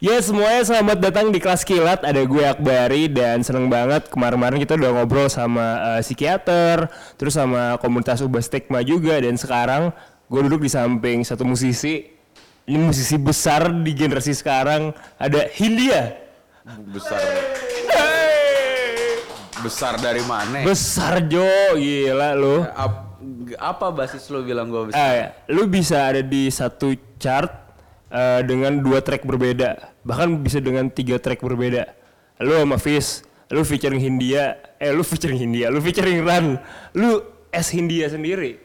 Ya 0.00 0.16
semuanya 0.24 0.64
selamat 0.64 0.96
datang 0.96 1.28
di 1.28 1.36
kelas 1.36 1.60
kilat. 1.60 2.00
Ada 2.00 2.24
gue 2.24 2.40
Akbari 2.40 3.12
dan 3.12 3.44
seneng 3.44 3.68
banget 3.68 4.08
Kemarin-kemarin 4.08 4.56
kita 4.56 4.80
udah 4.80 4.96
ngobrol 4.96 5.28
sama 5.28 5.76
uh, 5.76 6.00
psikiater 6.00 6.88
Terus 7.20 7.36
sama 7.36 7.76
komunitas 7.76 8.24
Ubah 8.24 8.40
Stigma 8.40 8.80
juga. 8.80 9.20
Dan 9.20 9.36
sekarang 9.36 9.92
gue 10.32 10.40
duduk 10.48 10.64
di 10.64 10.72
samping 10.72 11.20
satu 11.20 11.44
musisi. 11.44 12.08
Ini 12.64 12.80
musisi 12.80 13.20
besar 13.20 13.68
di 13.68 13.92
generasi 13.92 14.32
sekarang. 14.32 14.96
Ada 15.20 15.52
Hindia. 15.52 16.16
Besar. 16.96 17.20
Besar 19.60 20.00
dari 20.00 20.24
mana? 20.24 20.64
Besar 20.64 21.28
Jo, 21.28 21.44
gila 21.76 22.32
lu. 22.32 22.64
Ap- 22.72 23.20
apa 23.60 23.92
basis 23.92 24.32
lo 24.32 24.40
bilang 24.40 24.72
gue 24.72 24.88
besar? 24.88 24.96
Eh, 24.96 25.52
lu 25.52 25.68
bisa 25.68 26.08
ada 26.08 26.24
di 26.24 26.48
satu 26.48 26.96
chart 27.20 27.52
eh, 28.08 28.40
dengan 28.48 28.80
dua 28.80 29.04
track 29.04 29.28
berbeda, 29.28 29.89
bahkan 30.06 30.32
bisa 30.40 30.58
dengan 30.60 30.88
tiga 30.88 31.20
track 31.20 31.40
berbeda. 31.40 31.92
Lu 32.40 32.56
sama 32.56 32.80
Fizz, 32.80 33.24
lu 33.52 33.60
featuring 33.66 34.00
Hindia, 34.00 34.56
eh 34.80 34.92
lu 34.94 35.04
featuring 35.04 35.36
Hindia, 35.36 35.68
lu 35.68 35.78
featuring 35.84 36.24
Ran, 36.24 36.56
lu 36.96 37.20
S 37.52 37.74
Hindia 37.74 38.08
sendiri. 38.08 38.56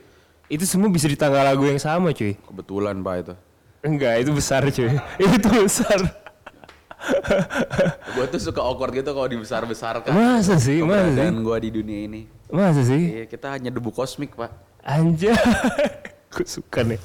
Itu 0.48 0.64
semua 0.64 0.88
bisa 0.88 1.10
di 1.10 1.18
tanggal 1.18 1.42
lagu 1.42 1.66
yang 1.66 1.82
sama, 1.82 2.14
cuy. 2.14 2.38
Kebetulan 2.38 3.02
pak 3.02 3.16
itu. 3.20 3.34
Enggak, 3.86 4.14
itu 4.22 4.32
besar, 4.32 4.62
cuy. 4.70 4.94
itu 5.38 5.50
besar. 5.50 6.00
gue 8.16 8.26
tuh 8.34 8.42
suka 8.42 8.62
awkward 8.62 8.94
gitu 8.96 9.12
kalau 9.14 9.30
dibesar-besarkan. 9.30 10.10
Masa 10.10 10.58
sih, 10.58 10.82
masa 10.82 11.12
sih? 11.14 11.22
Dan 11.22 11.44
gue 11.44 11.58
di 11.62 11.70
dunia 11.70 12.00
ini. 12.08 12.22
Masa 12.50 12.82
sih? 12.82 13.22
Iya 13.22 13.26
kita 13.30 13.52
hanya 13.54 13.70
debu 13.70 13.92
kosmik 13.94 14.34
pak. 14.34 14.54
Anjay. 14.86 15.34
Gue 16.36 16.44
suka 16.44 16.84
nih. 16.84 17.00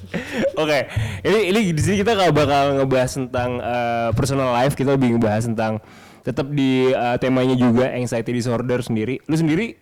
Oke, 0.58 0.90
ini 1.22 1.54
ini 1.54 1.60
di 1.70 1.78
sini 1.78 2.02
kita 2.02 2.18
nggak 2.18 2.34
bakal 2.34 2.64
ngebahas 2.82 3.10
tentang 3.14 3.50
eh, 3.62 4.10
personal 4.18 4.50
life, 4.50 4.74
kita 4.74 4.98
lebih 4.98 5.14
ngebahas 5.14 5.46
tentang 5.46 5.78
tetap 6.26 6.50
di 6.50 6.90
eh, 6.90 7.16
temanya 7.22 7.54
juga 7.54 7.94
anxiety 7.94 8.34
disorder 8.34 8.82
sendiri. 8.82 9.22
Lu 9.30 9.38
sendiri 9.38 9.78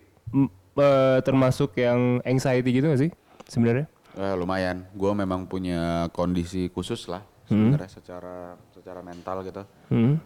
eh, 0.77 1.17
termasuk 1.25 1.73
yang 1.81 2.21
anxiety 2.21 2.69
gitu 2.69 2.93
gak 2.93 3.01
sih 3.01 3.11
sebenarnya? 3.49 3.89
Eh, 4.13 4.35
lumayan. 4.37 4.85
Gue 4.93 5.17
memang 5.17 5.49
punya 5.49 6.13
kondisi 6.13 6.69
khusus 6.69 7.09
lah 7.09 7.25
sebenarnya 7.49 7.89
secara 7.89 8.53
secara 8.69 9.01
mental 9.01 9.41
gitu. 9.41 9.65
Hmm. 9.89 10.21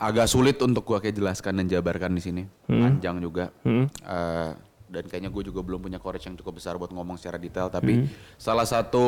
Agak 0.00 0.32
sulit 0.32 0.56
untuk 0.64 0.88
gue 0.88 0.98
kayak 1.04 1.16
jelaskan 1.16 1.60
dan 1.60 1.68
jabarkan 1.68 2.12
di 2.16 2.24
sini. 2.24 2.42
Panjang 2.68 3.20
juga. 3.20 3.52
Eh, 3.68 4.52
dan 4.86 5.02
kayaknya 5.06 5.30
gue 5.34 5.42
juga 5.50 5.60
belum 5.66 5.82
punya 5.82 5.98
courage 5.98 6.30
yang 6.30 6.38
cukup 6.38 6.62
besar 6.62 6.78
buat 6.78 6.90
ngomong 6.94 7.18
secara 7.18 7.36
detail. 7.36 7.66
Tapi 7.66 8.06
salah 8.38 8.64
satu 8.64 9.04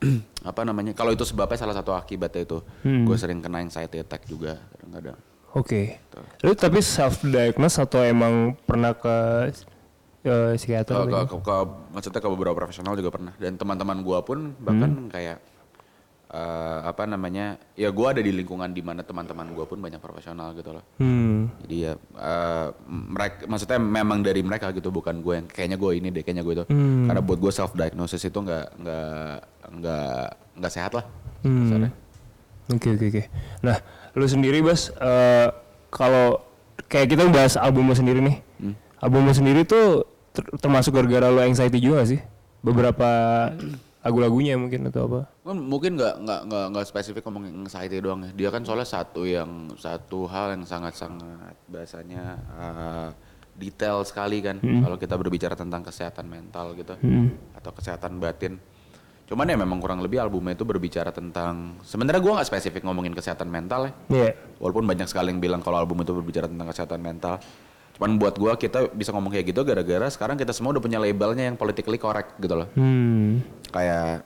apa 0.50 0.60
namanya? 0.64 0.96
Kalau 0.96 1.12
itu 1.12 1.22
sebabnya 1.22 1.60
salah 1.60 1.76
satu 1.76 1.92
akibatnya 1.92 2.42
itu 2.42 2.58
gue 2.82 3.16
sering 3.20 3.44
kena 3.44 3.60
anxiety 3.60 4.00
attack 4.00 4.24
juga 4.24 4.56
kadang-kadang. 4.72 5.18
Oke. 5.52 6.00
Lu 6.40 6.56
tapi 6.56 6.80
self 6.80 7.20
diagnose 7.20 7.76
atau 7.76 8.00
emang 8.00 8.56
pernah 8.64 8.96
ke 8.96 9.16
eh, 10.24 10.56
psikiater? 10.56 10.96
Ke, 10.96 11.04
ke, 11.04 11.20
ke, 11.28 11.36
ke- 11.44 11.68
maksudnya 11.92 12.20
ke 12.24 12.28
beberapa 12.32 12.56
profesional 12.56 12.96
juga 12.96 13.12
pernah 13.12 13.36
dan 13.36 13.60
teman-teman 13.60 14.00
gua 14.00 14.24
pun 14.24 14.56
bahkan 14.64 15.12
kayak 15.12 15.38
eh, 16.32 16.78
apa 16.82 17.04
namanya 17.04 17.44
ya 17.72 17.88
gua 17.88 18.10
ada 18.10 18.20
di 18.20 18.32
lingkungan 18.32 18.72
di 18.72 18.80
mana 18.80 19.00
teman-teman 19.00 19.52
gua 19.52 19.64
pun 19.64 19.78
banyak 19.78 20.00
profesional 20.00 20.52
gitu 20.52 20.72
loh 20.72 20.84
Hmm. 20.96 21.52
jadi 21.60 21.76
ya 21.76 21.92
mereka 22.88 23.44
maksudnya 23.44 23.76
memang 23.76 24.20
dari 24.20 24.40
mereka 24.40 24.70
gitu 24.70 24.88
bukan 24.88 25.20
gue 25.20 25.34
yang 25.34 25.46
kayaknya 25.46 25.76
gue 25.76 25.90
ini 25.92 26.08
deh 26.08 26.22
kayaknya 26.22 26.42
gue 26.42 26.54
itu 26.54 26.64
karena 27.04 27.20
buat 27.20 27.38
gue 27.38 27.52
self 27.52 27.72
diagnosis 27.72 28.22
itu 28.22 28.38
nggak 28.38 28.66
nggak 28.78 29.34
nggak 29.72 30.24
nggak 30.56 30.72
sehat 30.72 30.92
lah 30.92 31.04
kasarnya. 31.42 31.90
Oke 32.70 32.88
oke 32.90 33.04
oke. 33.08 33.22
Nah, 33.60 33.76
lu 34.14 34.24
sendiri 34.24 34.62
Bas, 34.62 34.94
eh, 34.94 35.48
kalau 35.90 36.38
kayak 36.86 37.10
kita 37.10 37.26
bahas 37.28 37.58
album 37.58 37.90
lu 37.90 37.92
sendiri 37.92 38.22
nih. 38.22 38.38
Album 38.96 39.26
lu 39.26 39.34
sendiri 39.34 39.66
tuh 39.66 40.06
ter- 40.30 40.46
termasuk 40.56 40.94
gara-gara 40.94 41.26
lu 41.26 41.42
anxiety 41.42 41.82
juga 41.82 42.00
gak 42.00 42.10
sih? 42.14 42.20
Beberapa 42.62 43.10
lagu-lagunya 44.02 44.58
mungkin 44.58 44.90
atau 44.90 45.06
apa? 45.06 45.20
Kan 45.46 45.58
mungkin 45.62 45.94
nggak 45.94 46.14
nggak 46.26 46.40
nggak 46.50 46.66
nggak 46.74 46.86
spesifik 46.90 47.22
ngomongin 47.26 47.54
anxiety 47.62 48.02
doang 48.02 48.26
ya. 48.26 48.30
Dia 48.34 48.48
kan 48.50 48.66
soalnya 48.66 48.86
satu 48.86 49.22
yang 49.22 49.70
satu 49.78 50.26
hal 50.26 50.58
yang 50.58 50.66
sangat-sangat 50.66 51.54
bahasanya 51.70 52.22
uh, 52.58 53.08
detail 53.54 54.02
sekali 54.02 54.42
kan 54.42 54.58
kalau 54.58 54.98
kita 54.98 55.14
berbicara 55.14 55.54
tentang 55.54 55.86
kesehatan 55.86 56.26
mental 56.26 56.74
gitu 56.74 56.98
atau 57.54 57.70
kesehatan 57.70 58.18
batin. 58.18 58.58
Cuman 59.22 59.48
ya 59.48 59.56
memang 59.56 59.78
kurang 59.78 60.02
lebih 60.02 60.18
albumnya 60.18 60.52
itu 60.58 60.66
berbicara 60.66 61.14
tentang 61.14 61.78
sebenarnya 61.86 62.20
gua 62.20 62.42
nggak 62.42 62.48
spesifik 62.52 62.82
ngomongin 62.84 63.14
kesehatan 63.14 63.48
mental 63.48 63.86
ya. 63.86 63.92
Iya. 64.10 64.30
Walaupun 64.58 64.84
banyak 64.84 65.06
sekali 65.06 65.30
yang 65.30 65.40
bilang 65.40 65.62
kalau 65.62 65.78
album 65.78 66.02
itu 66.02 66.10
berbicara 66.10 66.50
tentang 66.50 66.68
kesehatan 66.68 67.00
mental. 67.00 67.38
Cuman 67.92 68.16
buat 68.16 68.34
gua 68.34 68.54
kita 68.54 68.88
bisa 68.90 69.10
ngomong 69.10 69.30
kayak 69.30 69.46
gitu 69.48 69.62
gara-gara 69.62 70.06
sekarang 70.08 70.34
kita 70.34 70.50
semua 70.50 70.72
udah 70.72 70.80
punya 70.80 70.96
labelnya 70.96 71.44
yang 71.44 71.56
politically 71.56 71.96
correct 71.96 72.34
gitu 72.36 72.54
loh 72.54 72.68
Hmm. 72.72 73.44
kayak 73.68 74.24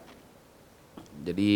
jadi 1.22 1.50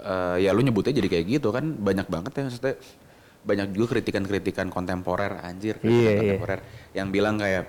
eh, 0.00 0.36
ya 0.40 0.50
lu 0.50 0.60
nyebutnya 0.60 0.94
jadi 0.94 1.08
kayak 1.08 1.26
gitu 1.32 1.48
kan 1.50 1.74
banyak 1.74 2.06
banget 2.06 2.32
ya 2.32 2.42
maksudnya 2.44 2.74
banyak 3.44 3.68
juga 3.70 3.86
kritikan-kritikan 3.92 4.68
kontemporer 4.68 5.42
anjir 5.42 5.76
kritikan 5.76 6.00
Iya, 6.00 6.10
iya. 6.10 6.18
kontemporer 6.18 6.60
yang 6.92 7.08
bilang 7.10 7.36
kayak 7.36 7.64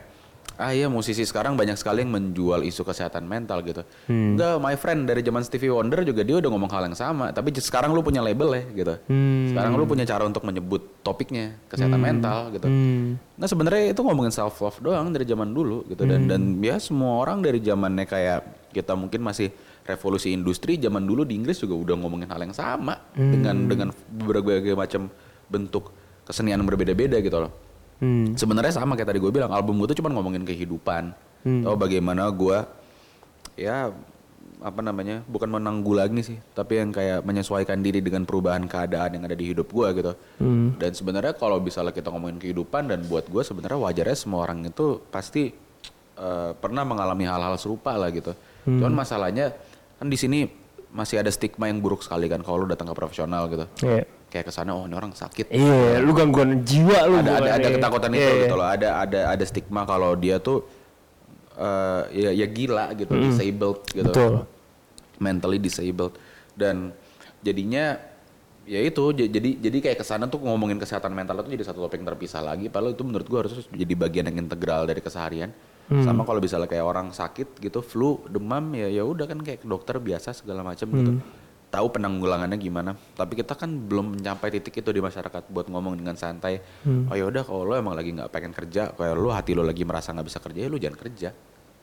ah 0.55 0.71
iya 0.71 0.87
musisi 0.87 1.21
sekarang 1.21 1.53
banyak 1.53 1.75
sekali 1.75 2.01
yang 2.01 2.09
menjual 2.09 2.61
isu 2.61 2.81
kesehatan 2.81 3.23
mental 3.23 3.59
gitu 3.61 3.83
Hmm. 4.05 4.33
enggak 4.33 4.55
my 4.57 4.75
friend 4.75 5.03
dari 5.03 5.19
zaman 5.19 5.41
Stevie 5.41 5.69
Wonder 5.69 6.01
juga 6.01 6.21
dia 6.21 6.37
udah 6.37 6.47
ngomong 6.47 6.69
hal 6.69 6.87
yang 6.87 6.95
sama 6.95 7.29
tapi 7.29 7.51
sekarang 7.51 7.91
lu 7.91 7.99
punya 7.99 8.19
label 8.19 8.49
ya 8.51 8.63
gitu 8.73 8.93
Hmm. 9.05 9.51
sekarang 9.51 9.73
lu 9.73 9.83
punya 9.83 10.03
cara 10.03 10.23
untuk 10.23 10.41
menyebut 10.41 10.81
topiknya 11.01 11.59
kesehatan 11.67 11.99
mental 11.99 12.51
gitu 12.51 12.65
Hmm. 12.65 13.19
Nah 13.35 13.45
sebenarnya 13.45 13.91
itu 13.91 13.99
ngomongin 13.99 14.31
self 14.31 14.55
love 14.57 14.79
doang 14.79 15.11
dari 15.11 15.23
zaman 15.23 15.51
dulu 15.51 15.83
gitu 15.85 16.03
dan 16.03 16.25
dan 16.25 16.41
ya 16.57 16.79
semua 16.79 17.19
orang 17.19 17.39
dari 17.39 17.59
zamannya 17.59 18.05
kayak 18.05 18.39
kita 18.71 18.95
mungkin 18.95 19.19
masih 19.21 19.51
revolusi 19.83 20.31
industri 20.31 20.75
zaman 20.75 21.03
dulu 21.03 21.23
di 21.23 21.35
Inggris 21.35 21.57
juga 21.57 21.75
udah 21.75 21.95
ngomongin 21.95 22.25
hal 22.25 22.41
yang 22.41 22.51
sama 22.51 22.95
dengan 23.13 23.67
dengan 23.67 23.87
berbagai 24.09 24.73
macam 24.73 25.11
bentuk 25.45 25.91
kesenian 26.25 26.57
yang 26.57 26.65
berbeda-beda 26.65 27.21
gitu 27.21 27.37
loh. 27.37 27.53
Hmm. 27.95 28.35
Sebenarnya 28.35 28.75
sama 28.75 28.93
kayak 28.93 29.09
tadi 29.09 29.19
gue 29.19 29.31
bilang 29.31 29.49
album 29.49 29.79
gue 29.79 29.87
tuh 29.89 29.99
cuma 29.99 30.11
ngomongin 30.11 30.43
kehidupan. 30.43 31.15
Tahu 31.63 31.75
bagaimana 31.75 32.27
gue 32.27 32.57
ya 33.55 33.93
apa 34.59 34.81
namanya 34.81 35.21
bukan 35.27 35.51
menanggulangi 35.51 36.21
sih 36.25 36.37
tapi 36.51 36.79
yang 36.79 36.89
kayak 36.89 37.21
menyesuaikan 37.21 37.79
diri 37.79 38.01
dengan 38.01 38.25
perubahan 38.25 38.65
keadaan 38.65 39.13
yang 39.13 39.23
ada 39.23 39.35
di 39.35 39.51
hidup 39.51 39.69
gue 39.69 39.87
gitu 39.93 40.11
dan 40.75 40.91
sebenarnya 40.91 41.35
kalau 41.35 41.59
misalnya 41.59 41.93
kita 41.93 42.09
ngomongin 42.09 42.39
kehidupan 42.39 42.89
dan 42.89 43.03
buat 43.05 43.27
gue 43.29 43.43
sebenarnya 43.43 43.77
wajarnya 43.77 44.17
semua 44.17 44.47
orang 44.47 44.65
itu 44.65 45.03
pasti 45.11 45.53
eh, 46.17 46.51
pernah 46.55 46.81
mengalami 46.81 47.27
hal-hal 47.27 47.53
serupa 47.55 47.93
lah 47.93 48.09
gitu 48.09 48.33
cuman 48.65 48.95
masalahnya 48.97 49.53
kan 49.95 50.07
di 50.09 50.17
sini 50.17 50.49
masih 50.89 51.21
ada 51.21 51.29
stigma 51.29 51.67
yang 51.69 51.77
buruk 51.77 52.01
sekali 52.01 52.25
kan 52.25 52.41
kalau 52.41 52.63
lu 52.63 52.67
datang 52.71 52.89
ke 52.89 52.95
profesional 52.95 53.45
gitu 53.51 53.67
Iya. 53.85 54.07
Kayak 54.35 54.51
ke 54.51 54.53
sana 54.53 54.75
oh 54.75 54.83
ini 54.83 54.95
orang 54.99 55.15
sakit. 55.15 55.47
Iya, 55.47 56.03
lu 56.03 56.11
gangguan 56.11 56.67
jiwa 56.67 57.07
lu 57.07 57.23
ada 57.23 57.39
ada 57.39 57.49
ada 57.55 57.69
ketakutan 57.71 58.11
Iya, 58.11 58.19
itu 58.19 58.27
iya. 58.27 58.41
gitu 58.43 58.55
loh. 58.59 58.67
Ada 58.67 58.89
ada 59.07 59.19
ada 59.31 59.43
stigma 59.47 59.87
kalau 59.87 60.11
dia 60.19 60.43
tuh 60.43 60.67
eh, 61.55 62.01
ya 62.11 62.31
ya 62.35 62.47
gila 62.51 62.91
gitu 62.99 63.15
disabled 63.15 63.79
gitu. 63.95 64.11
Betul. 64.11 64.33
mentally 65.23 65.55
disabled. 65.63 66.19
Dan 66.51 66.91
jadinya 67.39 67.95
ya 68.67 68.83
itu 68.83 69.15
jadi 69.15 69.49
jadi 69.63 69.77
kayak 69.79 69.97
ke 70.01 70.05
sana 70.05 70.27
tuh 70.27 70.43
ngomongin 70.43 70.75
kesehatan 70.75 71.15
mental 71.15 71.39
itu 71.47 71.55
jadi 71.55 71.71
satu 71.71 71.87
topik 71.87 72.03
yang 72.03 72.11
terpisah 72.11 72.43
lagi. 72.43 72.67
Padahal 72.67 72.91
itu 72.91 73.07
menurut 73.07 73.23
gua 73.31 73.39
harus 73.47 73.55
jadi 73.71 73.93
bagian 73.95 74.27
yang 74.27 74.43
integral 74.43 74.83
dari 74.83 74.99
keseharian. 74.99 75.55
Sama 75.85 76.25
kalau 76.25 76.41
misalnya 76.41 76.65
kayak 76.65 76.81
orang 76.81 77.13
sakit 77.13 77.61
gitu 77.61 77.79
flu 77.85 78.17
demam 78.25 78.73
ya 78.73 78.89
ya 78.89 79.05
udah 79.05 79.29
kan 79.29 79.37
kayak 79.37 79.61
dokter 79.63 80.01
biasa 80.01 80.33
segala 80.33 80.65
macam 80.65 80.89
gitu 80.89 81.21
tahu 81.75 81.91
penanggulangannya 81.91 82.55
gimana 82.55 82.95
tapi 82.95 83.35
kita 83.35 83.53
kan 83.53 83.67
belum 83.67 84.15
mencapai 84.15 84.47
titik 84.49 84.79
itu 84.79 84.89
di 84.89 85.03
masyarakat 85.03 85.51
buat 85.51 85.67
ngomong 85.67 85.99
dengan 85.99 86.15
santai 86.15 86.63
oh 86.87 87.11
ya 87.11 87.27
udah 87.27 87.43
kalau 87.43 87.67
lo 87.67 87.75
emang 87.75 87.91
lagi 87.91 88.15
nggak 88.15 88.31
pengen 88.31 88.55
kerja 88.55 88.95
kayak 88.95 89.13
lo 89.13 89.29
hati 89.29 89.51
lo 89.51 89.61
lagi 89.61 89.83
merasa 89.83 90.15
nggak 90.15 90.27
bisa 90.27 90.39
kerja 90.39 90.59
ya 90.63 90.69
lo 90.71 90.79
jangan 90.79 90.95
kerja 90.97 91.29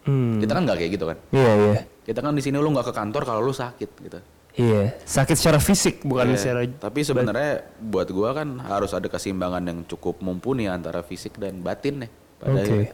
Hmm. 0.02 0.42
kita 0.42 0.58
kan 0.58 0.66
nggak 0.66 0.78
kayak 0.82 0.92
gitu 0.98 1.06
kan 1.06 1.18
Iya, 1.30 1.52
iya. 1.54 1.72
kita 2.02 2.18
kan 2.18 2.34
di 2.34 2.42
sini 2.42 2.58
lo 2.58 2.66
nggak 2.66 2.90
ke 2.90 2.94
kantor 2.98 3.22
kalau 3.22 3.38
lo 3.38 3.54
sakit 3.54 3.90
gitu 4.02 4.18
Iya, 4.52 4.98
sakit 4.98 5.36
secara 5.38 5.62
fisik 5.62 6.02
bukan 6.02 6.34
Iya, 6.34 6.36
secara 6.36 6.60
tapi 6.66 7.06
sebenarnya 7.06 7.62
buat 7.78 8.10
gua 8.10 8.34
kan 8.34 8.58
harus 8.66 8.90
ada 8.92 9.06
keseimbangan 9.06 9.62
yang 9.62 9.78
cukup 9.86 10.18
mumpuni 10.18 10.66
antara 10.66 11.06
fisik 11.06 11.38
dan 11.38 11.62
batin 11.62 12.02
nih 12.02 12.10
pada 12.36 12.50
Oke. 12.50 12.60
akhirnya. 12.66 12.92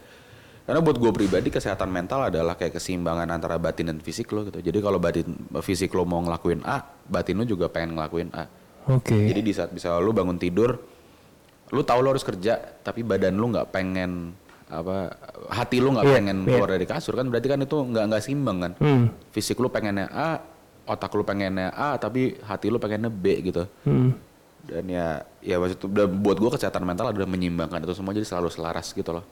Karena 0.69 0.85
buat 0.85 1.01
gue 1.01 1.09
pribadi 1.09 1.49
kesehatan 1.49 1.89
mental 1.89 2.29
adalah 2.29 2.53
kayak 2.53 2.77
keseimbangan 2.77 3.25
antara 3.25 3.57
batin 3.57 3.89
dan 3.89 3.97
fisik 3.97 4.29
lo 4.29 4.45
gitu. 4.45 4.61
Jadi 4.61 4.77
kalau 4.77 5.01
batin 5.01 5.33
fisik 5.59 5.89
lo 5.91 6.05
mau 6.05 6.21
ngelakuin 6.21 6.61
A, 6.61 6.77
batin 7.09 7.41
lo 7.41 7.43
juga 7.43 7.65
pengen 7.65 7.97
ngelakuin 7.97 8.29
A. 8.37 8.45
Oke. 8.85 9.17
Jadi 9.17 9.41
di 9.41 9.49
saat 9.49 9.73
bisa 9.73 9.97
lo 9.97 10.13
bangun 10.13 10.37
tidur, 10.37 10.77
lo 11.69 11.81
tahu 11.81 11.99
lo 11.99 12.13
harus 12.13 12.21
kerja, 12.21 12.53
tapi 12.79 13.01
badan 13.01 13.33
lo 13.33 13.49
nggak 13.49 13.65
pengen 13.69 14.37
apa 14.69 15.09
hati 15.49 15.81
lo 15.81 15.97
nggak 15.97 16.05
Iya, 16.05 16.13
pengen 16.13 16.37
iya. 16.39 16.49
keluar 16.53 16.69
dari 16.69 16.85
kasur 16.85 17.17
kan 17.17 17.25
berarti 17.25 17.47
kan 17.49 17.57
itu 17.57 17.73
nggak 17.73 18.03
nggak 18.05 18.21
seimbang 18.21 18.57
kan 18.61 18.71
Hmm. 18.77 19.05
fisik 19.33 19.57
lu 19.57 19.65
pengennya 19.65 20.05
A, 20.07 20.37
otak 20.85 21.09
lu 21.11 21.25
pengennya 21.25 21.73
A, 21.73 21.97
tapi 21.97 22.37
hati 22.39 22.69
lu 22.69 22.77
pengennya 22.77 23.09
B 23.09 23.25
gitu. 23.41 23.65
Hmm. 23.81 24.13
dan 24.59 24.85
ya 24.85 25.07
ya 25.41 25.57
maksud 25.57 25.81
buat 26.13 26.37
gue 26.37 26.51
kesehatan 26.53 26.85
mental 26.85 27.09
adalah 27.09 27.25
menyimbangkan 27.25 27.81
itu 27.81 27.97
semua 27.97 28.13
jadi 28.13 28.27
selalu 28.27 28.53
selaras 28.53 28.93
gitu 28.93 29.09
loh 29.09 29.25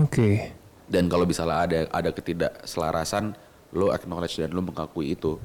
Oke. 0.00 0.48
Dan 0.88 1.06
kalau 1.06 1.24
misalnya 1.24 1.56
ada 1.60 1.78
ada 1.88 2.10
ketidakselarasan 2.10 3.36
lo 3.70 3.92
acknowledge 3.92 4.36
dan 4.36 4.50
lo 4.50 4.60
mengakui 4.60 5.12
itu 5.12 5.36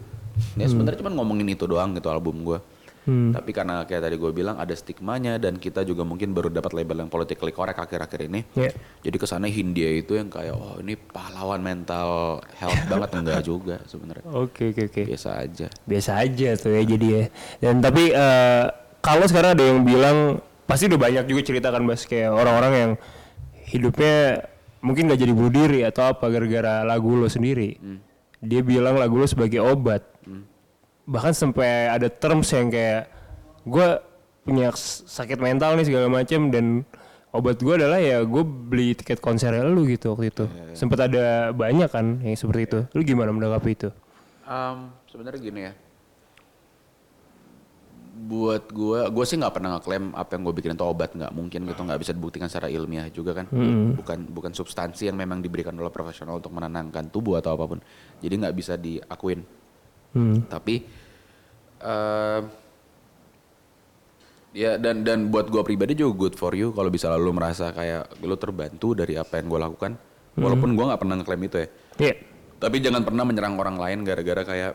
ya 0.56 0.66
sebenarnya 0.66 0.98
cuma 0.98 1.12
ngomongin 1.12 1.52
itu 1.52 1.64
doang 1.64 1.94
gitu 1.94 2.08
album 2.08 2.44
gue 2.44 2.60
Hmm. 3.04 3.36
tapi 3.36 3.52
karena 3.52 3.84
kayak 3.84 4.00
tadi 4.00 4.16
gue 4.16 4.32
bilang 4.32 4.56
ada 4.56 4.72
stigmanya 4.72 5.36
dan 5.36 5.60
kita 5.60 5.84
juga 5.84 6.08
mungkin 6.08 6.32
baru 6.32 6.48
dapat 6.48 6.72
label 6.72 7.04
yang 7.04 7.12
politically 7.12 7.52
correct 7.52 7.76
akhir-akhir 7.76 8.32
ini 8.32 8.48
Ya. 8.56 8.72
jadi 9.04 9.20
kesannya 9.20 9.52
Hindia 9.52 9.92
itu 9.92 10.16
yang 10.16 10.32
kayak 10.32 10.56
oh 10.56 10.80
ini 10.80 10.96
pahlawan 10.96 11.60
mental 11.60 12.40
health 12.56 12.80
banget 12.88 13.10
enggak 13.12 13.44
juga 13.44 13.76
sebenarnya 13.84 14.24
Oke 14.32 14.72
oke 14.72 14.88
oke. 14.88 15.04
biasa 15.04 15.36
aja 15.36 15.68
Biasa 15.84 16.12
aja 16.16 16.50
tuh 16.56 16.72
ya 16.72 16.82
jadi 16.88 17.08
ya. 17.12 17.24
Dan 17.60 17.84
tapi 17.84 18.08
eh, 18.08 18.66
kalau 19.04 19.28
sekarang 19.28 19.60
ada 19.60 19.64
yang 19.68 19.84
bilang 19.84 20.40
pasti 20.64 20.88
udah 20.88 21.00
banyak 21.04 21.28
juga 21.28 21.42
cerita 21.44 21.76
kan 21.76 21.84
Bas 21.84 22.08
kayak 22.08 22.32
orang-orang 22.32 22.72
yang 22.74 22.92
hidupnya 23.68 24.48
mungkin 24.84 25.08
gak 25.08 25.24
jadi 25.24 25.32
bunuh 25.32 25.50
diri 25.50 25.88
atau 25.88 26.12
apa 26.12 26.28
gara-gara 26.28 26.84
lagu 26.84 27.16
lo 27.16 27.32
sendiri. 27.32 27.80
Dia 28.44 28.60
bilang 28.60 29.00
lagu 29.00 29.16
lo 29.16 29.24
sebagai 29.24 29.64
obat. 29.64 30.04
Bahkan 31.08 31.32
sampai 31.32 31.88
ada 31.88 32.12
terms 32.12 32.52
yang 32.52 32.68
kayak 32.68 33.08
gue 33.64 33.88
punya 34.44 34.76
sakit 35.08 35.40
mental 35.40 35.80
nih 35.80 35.88
segala 35.88 36.12
macam 36.12 36.52
dan 36.52 36.84
obat 37.32 37.64
gue 37.64 37.74
adalah 37.80 37.98
ya 37.98 38.22
gue 38.28 38.44
beli 38.44 38.92
tiket 38.94 39.24
konser 39.24 39.56
lu 39.64 39.88
gitu 39.88 40.14
waktu 40.14 40.30
itu. 40.36 40.46
Sempat 40.76 41.08
ada 41.08 41.56
banyak 41.56 41.88
kan 41.88 42.20
yang 42.20 42.36
seperti 42.36 42.62
itu. 42.68 42.80
Lu 42.92 43.02
gimana 43.08 43.32
menanggapi 43.32 43.72
itu? 43.72 43.90
Um, 44.44 44.92
sebenarnya 45.08 45.40
gini 45.40 45.62
ya. 45.72 45.74
Buat 48.24 48.72
gua, 48.72 49.12
gua 49.12 49.26
sih 49.28 49.36
nggak 49.36 49.52
pernah 49.52 49.76
ngeklaim 49.76 50.16
apa 50.16 50.38
yang 50.38 50.48
gue 50.48 50.56
bikin 50.56 50.72
itu 50.80 50.86
obat 50.88 51.12
nggak 51.12 51.34
mungkin 51.36 51.68
gitu 51.68 51.82
nggak 51.84 52.00
bisa 52.00 52.12
dibuktikan 52.16 52.48
secara 52.48 52.72
ilmiah 52.72 53.12
juga 53.12 53.36
kan. 53.36 53.52
Bukan 54.00 54.32
bukan 54.32 54.52
substansi 54.56 55.12
yang 55.12 55.20
memang 55.20 55.44
diberikan 55.44 55.76
oleh 55.76 55.92
profesional 55.92 56.40
untuk 56.40 56.56
menenangkan 56.56 57.12
tubuh 57.12 57.44
atau 57.44 57.60
apa 57.60 57.66
pun. 57.68 57.80
Jadi 58.24 58.34
nggak 58.40 58.56
bisa 58.56 58.80
diakuin. 58.80 59.44
Hmm. 60.16 60.48
Tapi 60.48 60.76
eh 61.84 62.42
ya 64.54 64.78
dan 64.80 65.04
dan 65.04 65.28
buat 65.28 65.52
gua 65.52 65.66
pribadi 65.66 65.98
juga 65.98 66.14
good 66.30 66.36
for 66.40 66.56
you 66.56 66.72
kalau 66.72 66.88
bisa 66.88 67.12
lalu 67.12 67.34
merasa 67.36 67.74
kayak 67.76 68.24
lu 68.24 68.38
terbantu 68.40 68.96
dari 68.96 69.20
apa 69.20 69.42
yang 69.42 69.52
gua 69.52 69.68
lakukan. 69.68 70.00
Walaupun 70.40 70.80
gua 70.80 70.94
nggak 70.94 71.02
pernah 71.02 71.16
ngeklaim 71.20 71.44
itu 71.44 71.58
ya. 71.60 71.68
Iya. 72.00 72.16
Tapi 72.64 72.80
jangan 72.80 73.04
pernah 73.04 73.28
menyerang 73.28 73.60
orang 73.60 73.76
lain 73.76 74.08
gara-gara 74.08 74.48
kayak 74.48 74.74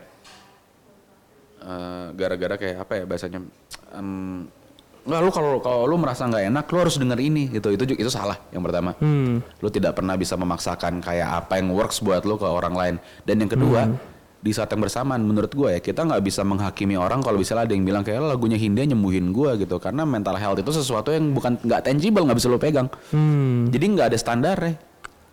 eh, 1.59 2.05
gara-gara 2.13 2.55
kayak 2.55 2.77
apa 2.79 2.93
ya 2.95 3.03
bahasanya 3.03 3.39
em, 3.91 4.45
nggak 4.99 5.19
lu 5.19 5.31
kalau 5.31 5.51
kalau 5.57 5.83
lu 5.83 5.95
merasa 5.95 6.23
nggak 6.23 6.43
enak 6.47 6.65
lu 6.65 6.77
harus 6.77 6.95
denger 6.95 7.17
ini 7.17 7.47
gitu 7.49 7.71
itu 7.71 7.83
itu 7.95 8.09
salah 8.09 8.35
yang 8.49 8.61
pertama 8.61 8.93
Hmm. 8.99 9.39
lu 9.57 9.67
tidak 9.67 9.95
pernah 9.95 10.13
bisa 10.13 10.35
memaksakan 10.35 10.99
kayak 10.99 11.29
apa 11.39 11.57
yang 11.57 11.71
works 11.71 11.99
buat 11.99 12.23
lu 12.23 12.35
ke 12.35 12.43
orang 12.43 12.75
lain 12.75 12.95
dan 13.23 13.39
yang 13.39 13.47
kedua 13.47 13.89
di 14.39 14.51
saat 14.51 14.71
yang 14.71 14.79
bersamaan 14.79 15.19
menurut 15.19 15.51
gue 15.51 15.67
ya 15.69 15.79
kita 15.79 15.99
nggak 16.01 16.21
bisa 16.21 16.43
menghakimi 16.43 16.95
orang 16.95 17.19
kalau 17.19 17.35
misalnya 17.35 17.67
ada 17.67 17.73
yang 17.75 17.83
bilang 17.83 18.03
kayak 18.03 18.23
lagunya 18.23 18.55
Hindia 18.55 18.85
nyembuhin 18.85 19.31
gue 19.31 19.51
gitu 19.59 19.79
karena 19.79 20.03
mental 20.03 20.35
health 20.35 20.59
itu 20.59 20.71
sesuatu 20.71 21.11
yang 21.11 21.31
bukan 21.31 21.59
nggak 21.59 21.81
tangible 21.81 22.23
nggak 22.23 22.37
bisa 22.37 22.47
lu 22.47 22.55
pegang 22.55 22.87
Hmm. 23.11 23.67
jadi 23.67 23.85
nggak 23.89 24.07
ada 24.13 24.17
standar 24.17 24.57
ya. 24.59 24.73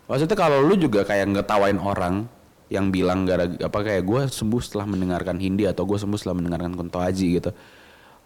Maksudnya 0.07 0.35
kalau 0.35 0.63
lu 0.63 0.75
juga 0.75 1.03
kayak 1.03 1.27
ngetawain 1.35 1.75
orang 1.77 2.31
yang 2.67 2.91
bilang 2.91 3.23
gara 3.23 3.47
apa 3.47 3.77
kayak 3.79 4.03
gue 4.03 4.21
sembuh 4.27 4.59
setelah 4.59 4.83
mendengarkan 4.87 5.39
Hindi 5.39 5.63
atau 5.63 5.87
gue 5.87 5.95
sembuh 5.95 6.19
setelah 6.19 6.35
mendengarkan 6.43 6.75
Kunto 6.75 6.99
Aji 6.99 7.39
gitu. 7.39 7.51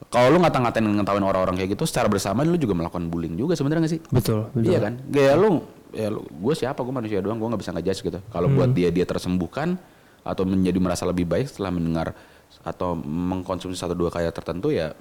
Kalau 0.10 0.34
lu 0.34 0.42
ngata-ngatain 0.42 0.82
ngetawain 0.82 1.22
orang-orang 1.22 1.62
kayak 1.62 1.78
gitu 1.78 1.86
secara 1.86 2.10
bersamaan 2.10 2.50
lu 2.50 2.58
juga 2.58 2.74
melakukan 2.74 3.06
bullying 3.06 3.38
juga 3.38 3.54
sebenarnya 3.54 3.86
gak 3.86 3.94
sih? 3.94 4.02
Betul, 4.10 4.50
betul. 4.50 4.74
Iya 4.74 4.80
kan? 4.82 4.94
Kayak 5.14 5.36
lu 5.38 5.50
ya 5.94 6.08
lu 6.10 6.20
gue 6.26 6.54
siapa 6.58 6.82
gue 6.82 6.94
manusia 6.96 7.22
doang 7.22 7.38
gue 7.38 7.48
nggak 7.54 7.62
bisa 7.62 7.72
ngejudge 7.78 8.02
gitu. 8.02 8.20
Kalau 8.34 8.48
buat 8.50 8.74
dia 8.74 8.90
dia 8.90 9.06
tersembuhkan 9.06 9.78
atau 10.26 10.44
menjadi 10.46 10.78
merasa 10.82 11.06
lebih 11.06 11.30
baik 11.30 11.54
setelah 11.54 11.70
mendengar 11.70 12.18
atau 12.66 12.98
mengkonsumsi 12.98 13.78
satu 13.78 13.94
dua 13.94 14.10
karya 14.10 14.34
tertentu 14.34 14.74
ya 14.74 14.94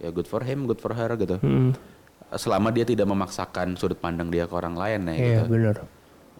ya 0.00 0.08
good 0.08 0.24
for 0.24 0.40
him, 0.40 0.64
good 0.64 0.80
for 0.80 0.96
her 0.96 1.12
gitu. 1.20 1.36
Hmm. 1.44 1.76
Selama 2.34 2.72
dia 2.72 2.88
tidak 2.88 3.04
memaksakan 3.04 3.76
sudut 3.76 4.00
pandang 4.00 4.32
dia 4.32 4.48
ke 4.48 4.54
orang 4.56 4.74
lain 4.74 5.00
ya 5.06 5.14
Iya, 5.14 5.20
gitu. 5.44 5.52
benar. 5.52 5.76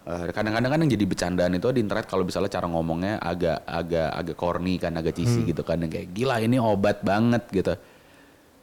Eh, 0.05 0.29
kadang-kadang 0.29 0.69
kan 0.69 0.79
yang 0.79 0.91
jadi 0.91 1.01
bercandaan 1.03 1.51
itu 1.51 1.65
di 1.69 1.81
internet 1.81 2.05
kalau 2.05 2.21
misalnya 2.21 2.45
cara 2.47 2.69
ngomongnya 2.69 3.17
agak 3.17 3.65
agak 3.65 4.09
agak 4.13 4.35
corny 4.37 4.77
kan 4.77 4.93
agak 4.93 5.17
cheesy 5.17 5.41
Hmm. 5.41 5.49
gitu 5.49 5.65
kan 5.65 5.81
yang 5.81 5.89
kayak 5.89 6.13
gila 6.13 6.37
ini 6.37 6.61
obat 6.61 7.01
banget 7.01 7.41
gitu 7.49 7.73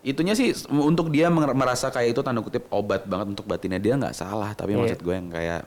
itunya 0.02 0.34
sih 0.34 0.54
untuk 0.68 1.10
dia 1.10 1.26
mer- 1.28 1.50
merasa 1.52 1.90
kayak 1.90 2.14
itu 2.14 2.22
tanda 2.22 2.38
kutip 2.40 2.70
obat 2.70 3.02
banget 3.04 3.34
untuk 3.34 3.42
batinnya 3.44 3.78
dia 3.78 3.94
nggak 3.94 4.14
salah 4.14 4.54
tapi 4.54 4.74
Iya. 4.74 4.86
maksud 4.86 5.00
gue 5.00 5.14
yang 5.14 5.28
kayak 5.28 5.60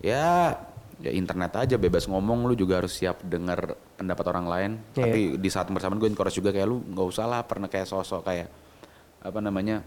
ya 0.00 0.56
ya 0.98 1.10
internet 1.10 1.52
aja 1.58 1.76
bebas 1.76 2.04
ngomong 2.04 2.44
lu 2.44 2.54
juga 2.54 2.80
harus 2.80 2.92
siap 2.94 3.20
dengar 3.20 3.76
pendapat 3.94 4.24
orang 4.26 4.46
lain 4.46 4.70
Iya. 4.92 5.04
tapi 5.04 5.20
di 5.36 5.48
saat 5.48 5.68
bersamaan 5.68 5.96
gue 5.98 6.08
encourage 6.08 6.36
juga 6.36 6.48
kayak 6.50 6.64
lu 6.64 6.80
nggak 6.80 7.04
usah 7.06 7.24
lah 7.26 7.44
pernah 7.44 7.68
kayak 7.68 7.84
sosok 7.84 8.24
kayak 8.24 8.48
apa 9.20 9.38
namanya 9.40 9.84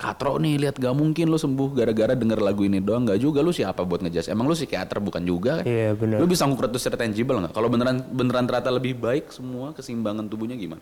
Katro 0.00 0.40
nih 0.40 0.56
lihat 0.56 0.80
gak 0.80 0.96
mungkin 0.96 1.28
lu 1.28 1.36
sembuh 1.36 1.76
gara-gara 1.76 2.16
denger 2.16 2.40
lagu 2.40 2.64
ini 2.64 2.80
doang 2.80 3.04
nggak 3.04 3.20
juga 3.20 3.44
lu 3.44 3.52
siapa 3.52 3.84
buat 3.84 4.00
ngejudge 4.00 4.32
emang 4.32 4.48
lu 4.48 4.56
psikiater 4.56 4.96
bukan 4.96 5.20
juga 5.20 5.60
kan 5.60 5.68
Iya, 5.68 5.92
benar. 5.92 6.16
lu 6.16 6.24
bisa 6.24 6.48
ngukur 6.48 6.72
secara 6.72 7.04
tangible 7.04 7.36
nggak 7.36 7.52
kalau 7.52 7.68
beneran 7.68 8.00
beneran 8.08 8.48
ternyata 8.48 8.72
lebih 8.72 8.96
baik 8.96 9.28
semua 9.28 9.76
keseimbangan 9.76 10.24
tubuhnya 10.24 10.56
gimana 10.56 10.80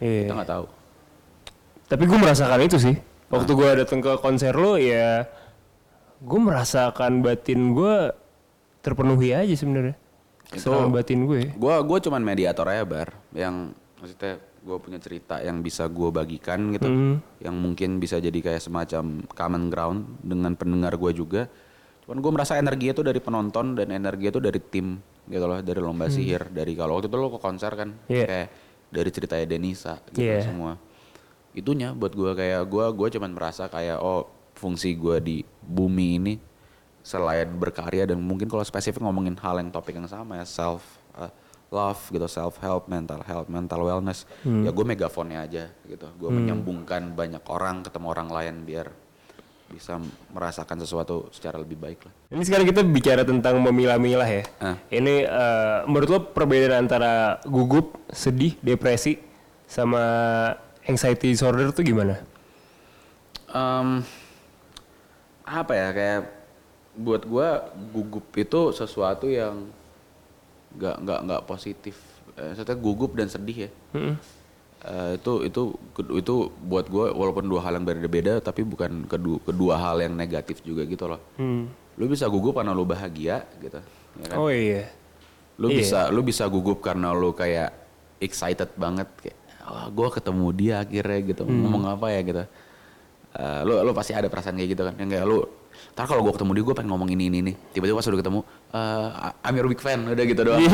Iya. 0.00 0.24
kita 0.24 0.32
nggak 0.32 0.50
tahu 0.50 0.66
Tapi 1.84 2.02
gue 2.08 2.16
merasakan 2.16 2.60
itu 2.64 2.80
sih. 2.80 2.96
Waktu 3.28 3.50
gue 3.52 3.68
datang 3.84 4.00
ke 4.00 4.16
konser 4.16 4.56
lo 4.56 4.80
ya 4.80 5.28
gue 6.16 6.40
merasakan 6.40 7.20
batin 7.20 7.76
gue 7.76 7.96
terpenuhi 8.80 9.36
aja 9.36 9.52
sebenarnya. 9.52 9.92
Kesenangan 10.48 10.88
batin 10.88 11.28
gue. 11.28 11.52
Gua 11.52 11.80
gua 11.84 11.98
cuman 12.00 12.20
mediator 12.20 12.64
aja 12.64 12.84
bar 12.84 13.12
yang 13.36 13.76
maksudnya 14.00 14.40
gue 14.64 14.76
punya 14.78 14.96
cerita 14.96 15.38
yang 15.38 15.60
bisa 15.60 15.84
gue 15.86 16.08
bagikan 16.08 16.72
gitu 16.72 16.84
Hmm. 16.84 17.20
yang 17.38 17.52
mungkin 17.54 17.96
bisa 17.96 18.16
jadi 18.16 18.32
kayak 18.34 18.60
semacam 18.60 19.04
common 19.28 19.64
ground 19.68 20.00
dengan 20.18 20.52
pendengar 20.54 20.96
gue 20.96 21.12
juga 21.12 21.42
cuman 22.02 22.18
gue 22.18 22.32
merasa 22.32 22.56
energi 22.56 22.88
itu 22.88 23.00
dari 23.00 23.16
penonton 23.16 23.72
dan 23.74 23.88
energi 23.90 24.26
itu 24.26 24.36
dari 24.36 24.56
tim 24.58 24.96
gitu 25.24 25.44
loh 25.44 25.60
dari 25.60 25.78
lomba 25.78 26.04
sihir 26.06 26.48
dari 26.48 26.72
kalau 26.72 26.96
waktu 26.96 27.06
itu 27.06 27.16
lo 27.16 27.28
ke 27.30 27.38
konser 27.38 27.72
kan 27.72 27.92
Hmm. 27.92 28.08
Iya. 28.10 28.24
kayak 28.24 28.48
dari 28.88 29.10
ceritanya 29.10 29.46
Denisa 29.46 29.94
gitu 30.06 30.18
Iya. 30.18 30.40
semua 30.42 30.72
itunya 31.52 31.92
buat 31.92 32.10
gue 32.10 32.32
kayak 32.32 32.64
gue 32.64 32.84
gue 32.90 33.08
cuman 33.14 33.30
merasa 33.30 33.68
kayak 33.68 34.00
oh 34.00 34.26
fungsi 34.54 34.94
gue 34.94 35.16
di 35.18 35.36
bumi 35.60 36.08
ini 36.16 36.34
selain 37.00 37.52
berkarya 37.52 38.06
dan 38.06 38.18
mungkin 38.18 38.48
kalau 38.48 38.62
spesifik 38.62 39.00
ngomongin 39.00 39.36
hal 39.36 39.60
yang 39.60 39.68
topik 39.68 39.92
yang 39.92 40.08
sama 40.08 40.40
ya 40.40 40.44
self 40.44 40.80
uh, 41.12 41.28
love 41.74 41.98
gitu 42.14 42.30
self 42.30 42.62
help 42.62 42.86
mental 42.86 43.18
health 43.26 43.50
mental 43.50 43.82
wellness 43.82 44.22
ya 44.46 44.70
gue 44.70 44.84
megafonnya 44.86 45.42
aja 45.42 45.64
gitu 45.90 46.06
gue 46.06 46.30
menyambungkan 46.30 47.10
banyak 47.18 47.42
orang 47.50 47.82
ketemu 47.82 48.06
orang 48.14 48.28
lain 48.30 48.54
biar 48.62 48.86
bisa 49.64 49.98
merasakan 50.30 50.78
sesuatu 50.78 51.26
secara 51.34 51.58
lebih 51.58 51.74
baik 51.74 52.06
lah 52.06 52.12
Ini 52.30 52.42
sekarang 52.46 52.66
kita 52.70 52.82
bicara 52.86 53.22
tentang 53.26 53.58
memilah-milah 53.58 54.28
ya. 54.28 54.44
Ah. 54.62 54.76
Ini 54.86 55.26
eh, 55.26 55.78
menurut 55.88 56.08
lo 56.10 56.20
perbedaan 56.30 56.86
antara 56.86 57.42
gugup, 57.42 57.98
sedih, 58.12 58.54
depresi 58.62 59.18
sama 59.66 60.02
anxiety 60.86 61.32
disorder 61.32 61.72
tuh 61.74 61.82
gimana? 61.82 62.20
Em, 63.50 64.04
apa 65.46 65.72
ya 65.74 65.88
kayak 65.90 66.20
buat 66.94 67.22
gua 67.26 67.74
gugup 67.90 68.26
itu 68.38 68.70
sesuatu 68.70 69.26
yang 69.26 69.66
nggak 70.74 70.96
nggak 71.00 71.20
nggak 71.22 71.42
positif 71.44 71.96
eh, 72.34 72.50
maksudnya 72.50 72.76
gugup 72.76 73.12
dan 73.12 73.26
sedih 73.26 73.66
ya 73.66 73.70
Mm-mm. 73.92 74.16
Eh, 74.84 75.16
itu 75.16 75.32
itu 75.42 75.62
itu 76.12 76.34
buat 76.60 76.84
gua 76.86 77.08
walaupun 77.10 77.44
dua 77.44 77.62
hal 77.62 77.72
yang 77.74 77.84
berbeda 77.84 78.38
tapi 78.38 78.60
bukan 78.62 79.06
kedua 79.06 79.40
kedua 79.40 79.74
hal 79.74 79.96
yang 79.98 80.12
negatif 80.12 80.60
juga 80.60 80.84
gitu 80.84 81.06
loh 81.06 81.20
Hmm. 81.34 81.72
lu 81.94 82.04
bisa 82.04 82.26
gugup 82.26 82.52
karena 82.54 82.70
lu 82.70 82.84
bahagia 82.84 83.48
gitu 83.58 83.80
ya 84.14 84.26
kan 84.26 84.36
Oh 84.36 84.52
iya. 84.52 84.84
lu 85.56 85.68
Iya. 85.68 85.78
bisa 85.78 85.98
lu 86.08 86.20
bisa 86.20 86.44
gugup 86.46 86.78
karena 86.80 87.10
lu 87.10 87.32
kayak 87.32 87.72
excited 88.18 88.68
banget 88.74 89.08
kayak 89.16 89.38
wah 89.62 89.88
gue 89.88 90.08
ketemu 90.12 90.46
dia 90.52 90.74
akhirnya 90.78 91.20
gitu 91.24 91.42
Hmm. 91.42 91.64
ngomong 91.64 91.84
apa 91.88 92.06
ya 92.10 92.20
gitu 92.22 92.44
Eh, 93.34 93.60
lu 93.62 93.80
lu 93.80 93.90
pasti 93.90 94.12
ada 94.12 94.28
perasaan 94.28 94.54
kayak 94.54 94.70
gitu 94.70 94.82
kan 94.84 94.94
yang 94.94 95.08
kayak 95.08 95.24
lu 95.24 95.42
ntar 95.92 96.04
kalau 96.04 96.22
gue 96.22 96.32
ketemu 96.32 96.50
dia 96.52 96.64
gue 96.64 96.74
pengen 96.74 96.90
ngomong 96.90 97.08
ini 97.08 97.24
ini 97.26 97.38
nih 97.42 97.54
tiba-tiba 97.70 97.96
pas 97.96 98.06
udah 98.06 98.20
ketemu 98.20 98.40
eh 98.70 99.08
I'm 99.42 99.54
your 99.54 99.66
big 99.66 99.78
fan 99.78 100.00
udah 100.04 100.24
gitu 100.24 100.40
doang 100.42 100.60
Iya. 100.64 100.70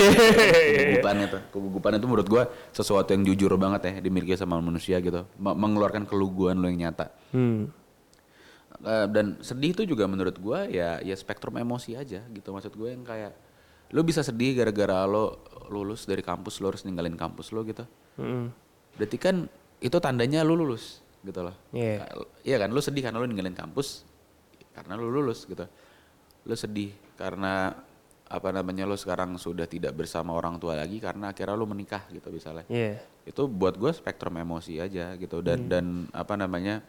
kegugupan 0.97 1.15
itu 1.21 1.39
kegugupan 1.51 1.91
itu 1.95 2.07
menurut 2.07 2.29
gue 2.29 2.43
sesuatu 2.71 3.11
yang 3.11 3.23
jujur 3.25 3.53
banget 3.55 3.81
ya 3.83 3.93
dimiliki 4.01 4.33
sama 4.35 4.59
manusia 4.59 4.97
gitu 4.99 5.27
Me- 5.37 5.55
mengeluarkan 5.55 6.05
keluguan 6.05 6.57
lu 6.57 6.69
yang 6.69 6.89
nyata 6.89 7.13
Hmm. 7.31 7.71
Eh, 8.81 9.07
dan 9.09 9.37
sedih 9.39 9.71
itu 9.71 9.85
juga 9.85 10.09
menurut 10.09 10.33
gua 10.37 10.65
ya 10.65 10.99
ya 10.99 11.13
spektrum 11.13 11.53
emosi 11.55 11.95
aja 11.95 12.25
gitu 12.27 12.49
maksud 12.49 12.73
gue 12.73 12.89
yang 12.89 13.05
kayak 13.05 13.37
lu 13.91 14.01
bisa 14.01 14.25
sedih 14.25 14.57
gara-gara 14.57 15.05
lo 15.05 15.37
lulus 15.69 16.03
dari 16.03 16.21
kampus 16.21 16.59
lo 16.59 16.73
harus 16.73 16.83
ninggalin 16.83 17.13
kampus 17.13 17.53
lo 17.53 17.61
gitu 17.61 17.85
Mm-mm. 18.17 18.49
berarti 18.97 19.17
kan 19.17 19.37
itu 19.79 19.97
tandanya 19.97 20.41
lu 20.41 20.57
lulus 20.57 21.05
gitu 21.21 21.41
loh. 21.41 21.53
Iya. 21.71 22.09
Iya 22.41 22.57
kan, 22.59 22.69
lu 22.69 22.81
sedih 22.81 23.05
karena 23.05 23.17
lu 23.17 23.25
ninggalin 23.25 23.53
kampus 23.53 24.09
karena 24.71 24.93
lu 24.95 25.11
lulus 25.11 25.45
gitu. 25.45 25.65
Lu 26.47 26.55
sedih 26.55 26.91
karena 27.17 27.75
apa 28.31 28.49
namanya 28.55 28.87
lu 28.87 28.95
sekarang 28.95 29.35
sudah 29.35 29.67
tidak 29.67 29.91
bersama 29.93 30.31
orang 30.33 30.55
tua 30.57 30.79
lagi 30.79 31.03
karena 31.03 31.35
akhirnya 31.35 31.59
lu 31.59 31.67
menikah 31.67 32.07
gitu 32.09 32.31
misalnya. 32.31 32.63
Iya. 32.71 33.03
Itu 33.27 33.51
buat 33.51 33.75
gue 33.75 33.91
spektrum 33.91 34.39
emosi 34.39 34.79
aja 34.79 35.19
gitu 35.19 35.43
dan 35.43 35.67
dan 35.67 35.87
apa 36.15 36.39
namanya 36.39 36.81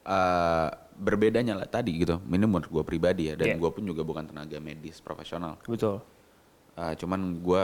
eh 0.00 0.68
berbedanya 1.00 1.56
lah 1.56 1.68
tadi 1.70 1.96
gitu. 2.02 2.20
Ini 2.20 2.44
menurut 2.44 2.68
gue 2.68 2.84
pribadi 2.84 3.32
ya 3.32 3.34
dan 3.38 3.54
Iya. 3.54 3.56
gue 3.56 3.70
pun 3.72 3.84
juga 3.86 4.02
bukan 4.04 4.28
tenaga 4.28 4.58
medis 4.60 5.00
profesional. 5.00 5.56
Betul. 5.64 6.02
Uh, 6.76 6.94
cuman 6.96 7.40
gue 7.40 7.62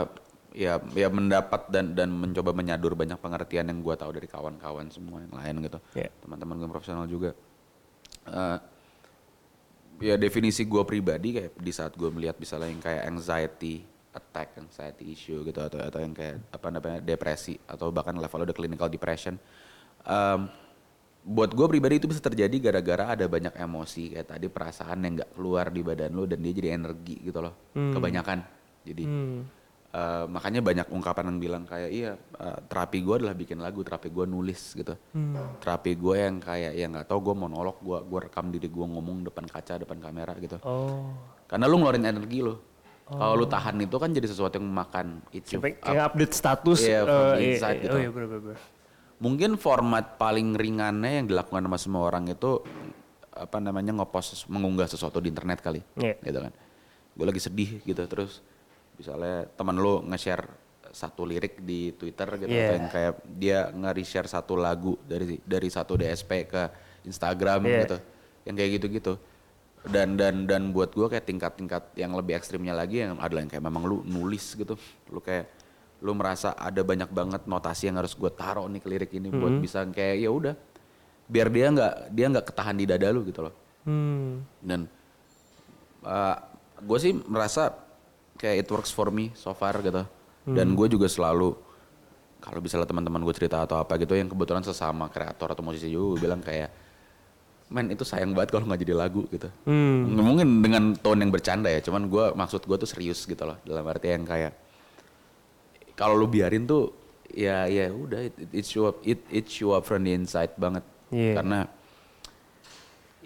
ya 0.57 0.81
ya 0.97 1.09
mendapat 1.13 1.69
dan 1.69 1.93
dan 1.93 2.09
mencoba 2.09 2.57
menyadur 2.57 2.97
banyak 2.97 3.21
pengertian 3.21 3.69
yang 3.69 3.85
gue 3.85 3.93
tahu 3.93 4.09
dari 4.17 4.25
kawan-kawan 4.25 4.89
semua 4.89 5.21
yang 5.21 5.35
lain 5.37 5.69
gitu 5.69 5.79
Iya. 5.93 6.09
teman-teman 6.25 6.55
gue 6.57 6.71
profesional 6.71 7.05
juga 7.07 7.33
Uh, 8.27 8.59
ya 10.01 10.15
definisi 10.21 10.69
gue 10.69 10.83
pribadi 10.85 11.41
kayak 11.41 11.53
di 11.57 11.73
saat 11.73 11.97
gue 11.97 12.09
melihat 12.13 12.37
misalnya 12.37 12.69
yang 12.69 12.83
kayak 12.83 13.03
anxiety 13.09 13.85
attack 14.13 14.57
anxiety 14.61 15.13
issue 15.13 15.45
gitu 15.45 15.61
atau 15.61 15.81
atau 15.81 16.01
yang 16.01 16.13
kayak 16.17 16.41
apa 16.53 16.69
namanya 16.73 16.99
depresi 17.05 17.57
atau 17.69 17.93
bahkan 17.93 18.17
level 18.17 18.45
udah 18.49 18.57
clinical 18.57 18.89
depression 18.89 19.37
um, 20.05 20.49
buat 21.27 21.51
gue 21.51 21.67
pribadi 21.67 21.99
itu 21.99 22.07
bisa 22.07 22.23
terjadi 22.23 22.71
gara-gara 22.71 23.19
ada 23.19 23.27
banyak 23.27 23.53
emosi 23.59 24.15
kayak 24.15 24.29
tadi 24.31 24.47
perasaan 24.47 25.03
yang 25.03 25.13
nggak 25.21 25.31
keluar 25.35 25.69
di 25.75 25.83
badan 25.83 26.15
lu 26.15 26.25
dan 26.25 26.39
dia 26.39 26.53
jadi 26.55 26.79
energi 26.79 27.19
gitu 27.21 27.43
loh 27.43 27.55
kebanyakan 27.75 28.39
jadi 28.87 29.03
Hmm. 29.05 29.41
Eh, 29.97 30.25
makanya 30.29 30.61
banyak 30.61 30.87
ungkapan 30.93 31.25
yang 31.33 31.39
bilang 31.41 31.63
kayak 31.65 31.89
iya 31.89 32.13
eh, 32.37 32.59
terapi 32.69 33.01
gue 33.01 33.15
adalah 33.17 33.33
bikin 33.33 33.59
lagu 33.59 33.81
terapi 33.81 34.13
gue 34.13 34.25
nulis 34.29 34.77
gitu 34.77 34.93
terapi 35.59 35.97
gue 35.97 36.15
yang 36.21 36.37
kayak 36.37 36.77
ya 36.77 36.85
nggak 36.87 37.09
tahu 37.09 37.33
gue 37.33 37.35
monolog 37.35 37.81
gue 37.81 37.99
gue 38.05 38.21
rekam 38.21 38.53
diri 38.53 38.69
gue 38.69 38.87
ngomong 38.87 39.25
depan 39.25 39.49
kaca 39.49 39.81
depan 39.81 39.97
kamera 39.97 40.37
gitu 40.37 40.61
Oh. 40.63 41.17
karena 41.49 41.65
lu 41.65 41.81
ngeluarin 41.81 42.05
energi 42.05 42.45
lo 42.45 42.61
kalau 43.07 43.39
lu 43.39 43.47
tahan 43.47 43.79
itu 43.79 43.97
kan 43.97 44.11
jadi 44.11 44.27
sesuatu 44.27 44.59
yang 44.59 44.67
memakan 44.67 45.23
itu 45.31 45.63
kayak 45.63 46.11
update 46.11 46.35
status. 46.35 46.83
Iya, 46.83 47.01
eh, 47.01 47.07
the 47.07 47.15
iya, 47.39 47.47
inside 47.55 47.79
iya. 47.79 47.85
gitu. 47.87 47.95
Oh 47.95 48.01
iya 48.03 48.11
bener 48.11 48.29
bener. 48.35 48.57
mungkin 49.17 49.51
format 49.57 50.19
paling 50.19 50.59
ringannya 50.59 51.23
yang 51.23 51.27
dilakukan 51.31 51.63
sama 51.63 51.79
semua 51.79 52.03
orang 52.11 52.27
itu 52.27 52.61
apa 53.31 53.63
namanya 53.63 53.95
ngepost 53.95 54.51
mengunggah 54.51 54.91
sesuatu 54.91 55.23
di 55.23 55.31
internet 55.31 55.63
kali 55.63 55.87
Iya. 55.97 56.19
gitu 56.19 56.39
kan 56.43 56.53
gue 57.15 57.27
lagi 57.31 57.39
sedih 57.39 57.79
gitu 57.81 58.03
terus 58.11 58.43
misalnya 58.97 59.45
teman 59.53 59.77
lu 59.77 60.01
nge-share 60.05 60.45
satu 60.91 61.23
lirik 61.23 61.61
di 61.61 61.93
Twitter 61.93 62.25
gitu 62.37 62.49
atau 62.49 62.75
yang 62.75 62.89
kayak 62.89 63.13
dia 63.29 63.59
nge-reshare 63.69 64.25
satu 64.27 64.57
lagu 64.57 64.97
dari 65.05 65.37
dari 65.41 65.69
satu 65.69 65.95
DSP 65.95 66.31
ke 66.47 66.63
Instagram 67.05 67.61
Iya. 67.63 67.79
gitu 67.85 67.97
yang 68.45 68.55
kayak 68.55 68.71
gitu-gitu 68.81 69.15
dan 69.85 70.17
dan 70.17 70.49
dan 70.49 70.73
buat 70.73 70.91
gue 70.91 71.07
kayak 71.07 71.25
tingkat-tingkat 71.25 71.95
yang 71.95 72.11
lebih 72.13 72.35
ekstrimnya 72.35 72.73
lagi 72.73 73.05
yang 73.05 73.19
adalah 73.19 73.41
yang 73.41 73.51
kayak 73.51 73.63
memang 73.63 73.85
lu 73.85 74.01
nulis 74.03 74.57
gitu 74.57 74.75
lu 75.09 75.21
kayak 75.21 75.47
lu 76.01 76.13
merasa 76.13 76.53
ada 76.53 76.81
banyak 76.81 77.09
banget 77.09 77.43
notasi 77.45 77.87
yang 77.87 77.97
harus 77.97 78.13
gue 78.13 78.29
taruh 78.29 78.67
nih 78.67 78.81
ke 78.81 78.89
lirik 78.89 79.11
ini 79.13 79.29
buat 79.31 79.53
bisa 79.57 79.85
kayak 79.85 80.17
ya 80.19 80.31
udah 80.31 80.55
biar 81.27 81.49
dia 81.49 81.67
nggak 81.69 81.95
dia 82.11 82.27
nggak 82.29 82.47
ketahan 82.47 82.75
di 82.75 82.85
dada 82.85 83.09
lu 83.11 83.21
gitu 83.23 83.45
loh 83.45 83.55
Hmm. 83.87 84.43
dan 84.59 84.91
gue 86.77 86.99
sih 86.99 87.15
merasa 87.23 87.71
kayak 88.37 88.65
it 88.65 88.69
works 88.71 88.93
for 88.93 89.09
me 89.11 89.33
so 89.35 89.53
far 89.57 89.81
gitu. 89.83 90.05
Dan 90.47 90.79
gue 90.79 90.87
juga 90.87 91.11
selalu 91.11 91.59
kalau 92.39 92.63
misalnya 92.63 92.87
teman-teman 92.87 93.19
gue 93.27 93.35
cerita 93.35 93.67
atau 93.67 93.83
apa 93.83 93.99
gitu 93.99 94.15
yang 94.15 94.31
kebetulan 94.31 94.63
sesama 94.63 95.11
kreator 95.11 95.51
atau 95.51 95.67
musisi 95.67 95.91
juga 95.91 96.15
gue 96.15 96.21
bilang 96.31 96.39
kayak 96.39 96.71
men 97.67 97.91
itu 97.91 98.07
sayang 98.07 98.31
banget 98.31 98.55
kalau 98.55 98.71
nggak 98.71 98.87
jadi 98.87 98.95
lagu 98.95 99.27
gitu. 99.27 99.51
Hmm. 99.67 100.07
mungkin 100.15 100.63
dengan 100.63 100.95
tone 100.95 101.27
yang 101.27 101.35
bercanda 101.35 101.67
ya 101.67 101.83
cuman 101.83 102.07
gue 102.07 102.25
maksud 102.39 102.63
gue 102.63 102.77
tuh 102.79 102.87
serius 102.87 103.27
gitu 103.27 103.43
loh 103.43 103.59
dalam 103.67 103.83
arti 103.91 104.15
yang 104.15 104.23
kayak 104.23 104.55
kalau 105.99 106.15
lu 106.15 106.31
biarin 106.31 106.63
tuh 106.63 106.95
ya 107.35 107.67
ya 107.67 107.91
udah 107.91 108.31
it, 108.31 108.35
it 108.55 108.67
show 108.69 108.87
up 108.95 109.03
it 109.03 109.19
it 109.35 109.51
show 109.51 109.75
up 109.75 109.83
from 109.83 110.07
the 110.07 110.15
inside 110.15 110.55
banget. 110.55 110.87
Iya. 111.11 111.39
karena 111.39 111.59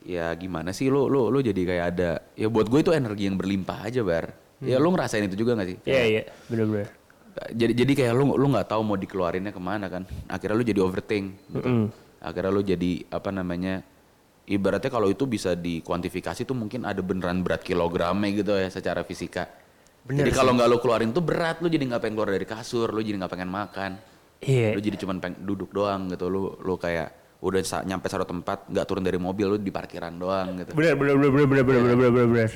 ya 0.05 0.33
gimana 0.37 0.73
sih 0.73 0.88
lu 0.88 1.09
lu 1.12 1.29
lu 1.29 1.45
jadi 1.45 1.61
kayak 1.61 1.85
ada 1.97 2.11
ya 2.37 2.49
buat 2.49 2.69
gue 2.73 2.81
itu 2.81 2.93
energi 2.97 3.29
yang 3.29 3.37
berlimpah 3.37 3.85
aja 3.85 4.00
bar 4.00 4.33
ya 4.61 4.76
lu 4.76 4.88
ngerasain 4.90 5.25
itu 5.25 5.37
juga 5.37 5.55
gak 5.55 5.69
sih 5.69 5.79
Iya 5.83 6.02
iya 6.05 6.23
bener 6.47 6.67
bener. 6.67 6.87
jadi 7.50 7.73
jadi 7.75 7.93
kayak 7.95 8.12
lu 8.12 8.35
lu 8.35 8.47
nggak 8.49 8.69
tahu 8.69 8.83
mau 8.83 8.95
dikeluarinnya 8.95 9.50
ke 9.50 9.59
mana 9.59 9.87
kan 9.87 10.02
akhirnya 10.26 10.55
lu 10.55 10.64
jadi 10.64 10.81
overthink 10.81 11.26
gitu. 11.49 11.64
Mm-mm. 11.64 11.85
akhirnya 12.21 12.50
lu 12.50 12.61
jadi 12.61 12.90
apa 13.09 13.31
namanya 13.31 13.81
ibaratnya 14.45 14.90
kalau 14.90 15.07
itu 15.07 15.25
bisa 15.25 15.55
dikuantifikasi 15.55 16.43
tuh 16.43 16.52
mungkin 16.52 16.83
ada 16.83 17.00
beneran 17.00 17.40
berat 17.40 17.62
kilogramnya 17.62 18.29
gitu 18.35 18.52
ya 18.52 18.69
secara 18.69 19.00
fisika 19.02 19.47
Bener 20.00 20.25
jadi 20.25 20.33
kalau 20.35 20.52
nggak 20.52 20.64
lu 20.67 20.79
keluarin 20.79 21.11
tuh 21.11 21.21
berat 21.21 21.61
lu 21.61 21.69
jadi 21.69 21.85
nggak 21.87 22.00
pengen 22.00 22.14
keluar 22.14 22.31
dari 22.31 22.45
kasur 22.45 22.88
lu 22.88 23.00
jadi 23.00 23.17
nggak 23.17 23.33
pengen 23.33 23.49
makan 23.49 23.93
Iya. 24.40 24.73
lu 24.73 24.81
jadi 24.81 24.97
cuman 24.97 25.21
pengen 25.21 25.45
duduk 25.45 25.69
doang 25.69 26.09
gitu 26.09 26.26
lu 26.26 26.57
lu 26.59 26.75
kayak 26.75 27.12
udah 27.40 27.61
nyampe 27.85 28.09
satu 28.09 28.25
tempat 28.25 28.69
nggak 28.69 28.85
turun 28.85 29.00
dari 29.00 29.17
mobil 29.17 29.47
lu 29.47 29.57
di 29.57 29.69
parkiran 29.69 30.12
doang 30.12 30.57
gitu 30.59 30.73
bener 30.73 30.97
bener 30.97 31.14
bener 31.14 31.31
bener 31.31 31.47
bener 31.47 31.64
bener 31.64 31.83
bener 31.85 32.11
bener 32.11 32.26
bener. 32.26 32.50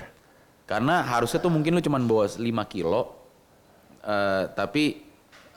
Karena 0.64 1.04
harusnya 1.04 1.38
tuh 1.38 1.52
mungkin 1.52 1.76
lu 1.76 1.83
cuman 1.83 2.02
bawa 2.04 2.25
5 2.26 2.40
kilo 2.66 3.02
eh, 4.00 4.44
tapi 4.52 5.04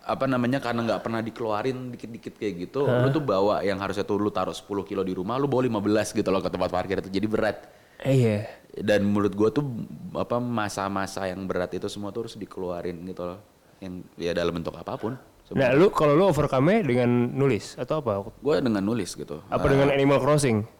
apa 0.08 0.24
namanya 0.24 0.64
karena 0.64 0.88
nggak 0.88 1.02
pernah 1.04 1.20
dikeluarin 1.20 1.92
dikit-dikit 1.92 2.40
kayak 2.40 2.54
gitu 2.64 2.88
lu 2.88 3.12
tuh 3.12 3.20
bawa 3.20 3.60
yang 3.60 3.76
harusnya 3.76 4.08
tuh 4.08 4.16
lu 4.16 4.32
taruh 4.32 4.56
10 4.56 4.64
kilo 4.88 5.04
di 5.04 5.12
rumah 5.12 5.36
lu 5.36 5.52
bawa 5.52 5.68
15 5.68 6.16
gitu 6.16 6.30
loh 6.32 6.40
ke 6.40 6.48
tempat 6.48 6.72
parkir 6.72 7.00
itu 7.00 7.12
jadi 7.12 7.28
berat 7.28 7.58
Eh, 7.98 8.14
Iya. 8.14 8.40
dan 8.78 9.02
menurut 9.04 9.34
gua 9.34 9.50
tuh 9.50 9.66
apa 10.14 10.38
masa-masa 10.38 11.26
yang 11.26 11.50
berat 11.50 11.74
itu 11.74 11.90
semua 11.90 12.14
tuh 12.14 12.30
harus 12.30 12.38
dikeluarin 12.38 12.94
gitu 13.04 13.26
loh 13.26 13.40
yang 13.82 14.06
ya 14.16 14.32
dalam 14.38 14.54
bentuk 14.54 14.78
apa 14.78 14.96
pun 14.96 15.18
Nah 15.48 15.72
lu 15.72 15.88
kalau 15.96 16.12
lu 16.12 16.28
overcome 16.28 16.84
dengan 16.84 17.08
nulis 17.08 17.80
atau 17.80 18.04
apa? 18.04 18.20
gue 18.36 18.56
dengan 18.60 18.84
nulis 18.84 19.16
gitu 19.16 19.40
Apa 19.48 19.72
dengan 19.72 19.96
Animal 19.96 20.20
Crossing? 20.20 20.76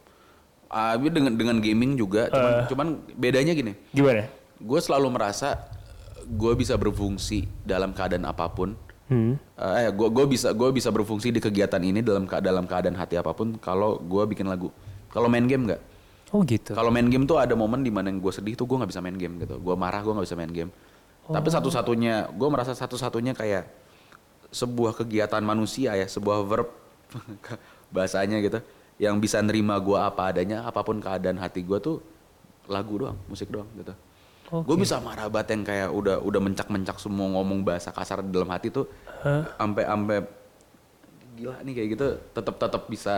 Tapi 0.67 1.07
dengan 1.09 1.33
dengan 1.36 1.57
gaming 1.63 1.95
juga 1.95 2.27
cuman, 2.27 2.53
cuman 2.67 2.88
bedanya 3.15 3.55
gini 3.55 3.74
Gimana? 3.95 4.27
gue 4.59 4.79
selalu 4.83 5.07
merasa 5.15 5.55
gue 6.27 6.53
bisa 6.59 6.75
berfungsi 6.75 7.47
dalam 7.63 7.95
keadaan 7.95 8.27
apa 8.27 8.51
pun 8.51 8.75
Hmm. 9.07 9.39
Eh, 9.55 9.88
gue 9.88 10.07
gue 10.12 10.25
bisa 10.27 10.51
gue 10.51 10.69
bisa 10.75 10.91
berfungsi 10.91 11.31
di 11.31 11.39
kegiatan 11.39 11.79
ini 11.79 12.03
dalam 12.03 12.27
dalam 12.27 12.67
keadaan 12.67 12.95
hati 13.00 13.15
apa 13.15 13.31
pun 13.31 13.55
kalau 13.55 13.95
gue 14.03 14.24
bikin 14.36 14.43
lagu. 14.51 14.67
Kalau 15.07 15.31
main 15.31 15.47
game 15.47 15.63
nggak. 15.63 15.81
Oh 16.36 16.43
gitu. 16.43 16.75
Kalau 16.75 16.91
main 16.91 17.07
game 17.07 17.24
tuh 17.24 17.39
ada 17.39 17.55
momen 17.55 17.88
di 17.88 17.91
mana 17.91 18.12
gue 18.12 18.33
sedih 18.36 18.59
tuh 18.59 18.67
gue 18.67 18.75
nggak 18.83 18.91
bisa 18.91 19.00
main 19.00 19.15
game 19.15 19.39
gitu. 19.39 19.55
Gue 19.63 19.75
marah 19.79 20.03
gue 20.03 20.12
nggak 20.12 20.27
bisa 20.27 20.36
main 20.36 20.51
game. 20.51 20.71
Tapi 21.27 21.47
satu-satunya 21.47 22.36
gue 22.36 22.50
merasa 22.51 22.75
satu-satunya 22.75 23.31
kayak 23.31 23.67
sebuah 24.51 24.95
kegiatan 24.95 25.43
manusia 25.43 25.95
ya, 25.95 26.07
sebuah 26.07 26.43
verb 26.43 26.71
bahasanya 27.95 28.39
gitu, 28.43 28.59
yang 28.97 29.21
bisa 29.21 29.37
nerima 29.41 29.77
gue 29.77 29.97
apa 29.97 30.33
adanya, 30.33 30.65
apa 30.65 30.81
pun 30.81 30.97
keadaan 30.97 31.37
hati 31.37 31.61
gue 31.61 31.77
tuh 31.77 32.01
lagu 32.65 32.97
doang, 32.97 33.17
musik 33.29 33.47
doang 33.49 33.69
gitu. 33.77 33.93
Gue 34.47 34.79
bisa 34.79 34.97
marah 35.03 35.27
banget 35.27 35.59
yang 35.59 35.63
kayak 35.67 35.89
udah 35.91 36.17
udah 36.23 36.41
mencak-mencak 36.41 36.97
semua 37.03 37.27
ngomong 37.35 37.67
bahasa 37.67 37.91
kasar 37.91 38.23
di 38.23 38.31
dalam 38.31 38.47
hati 38.47 38.71
tuh, 38.71 38.87
sampai 39.59 39.83
sampai 39.83 40.17
gila 41.37 41.61
nih 41.61 41.73
kayak 41.77 41.89
gitu, 41.93 42.07
tetap 42.33 42.55
tetap 42.57 42.83
bisa 42.89 43.15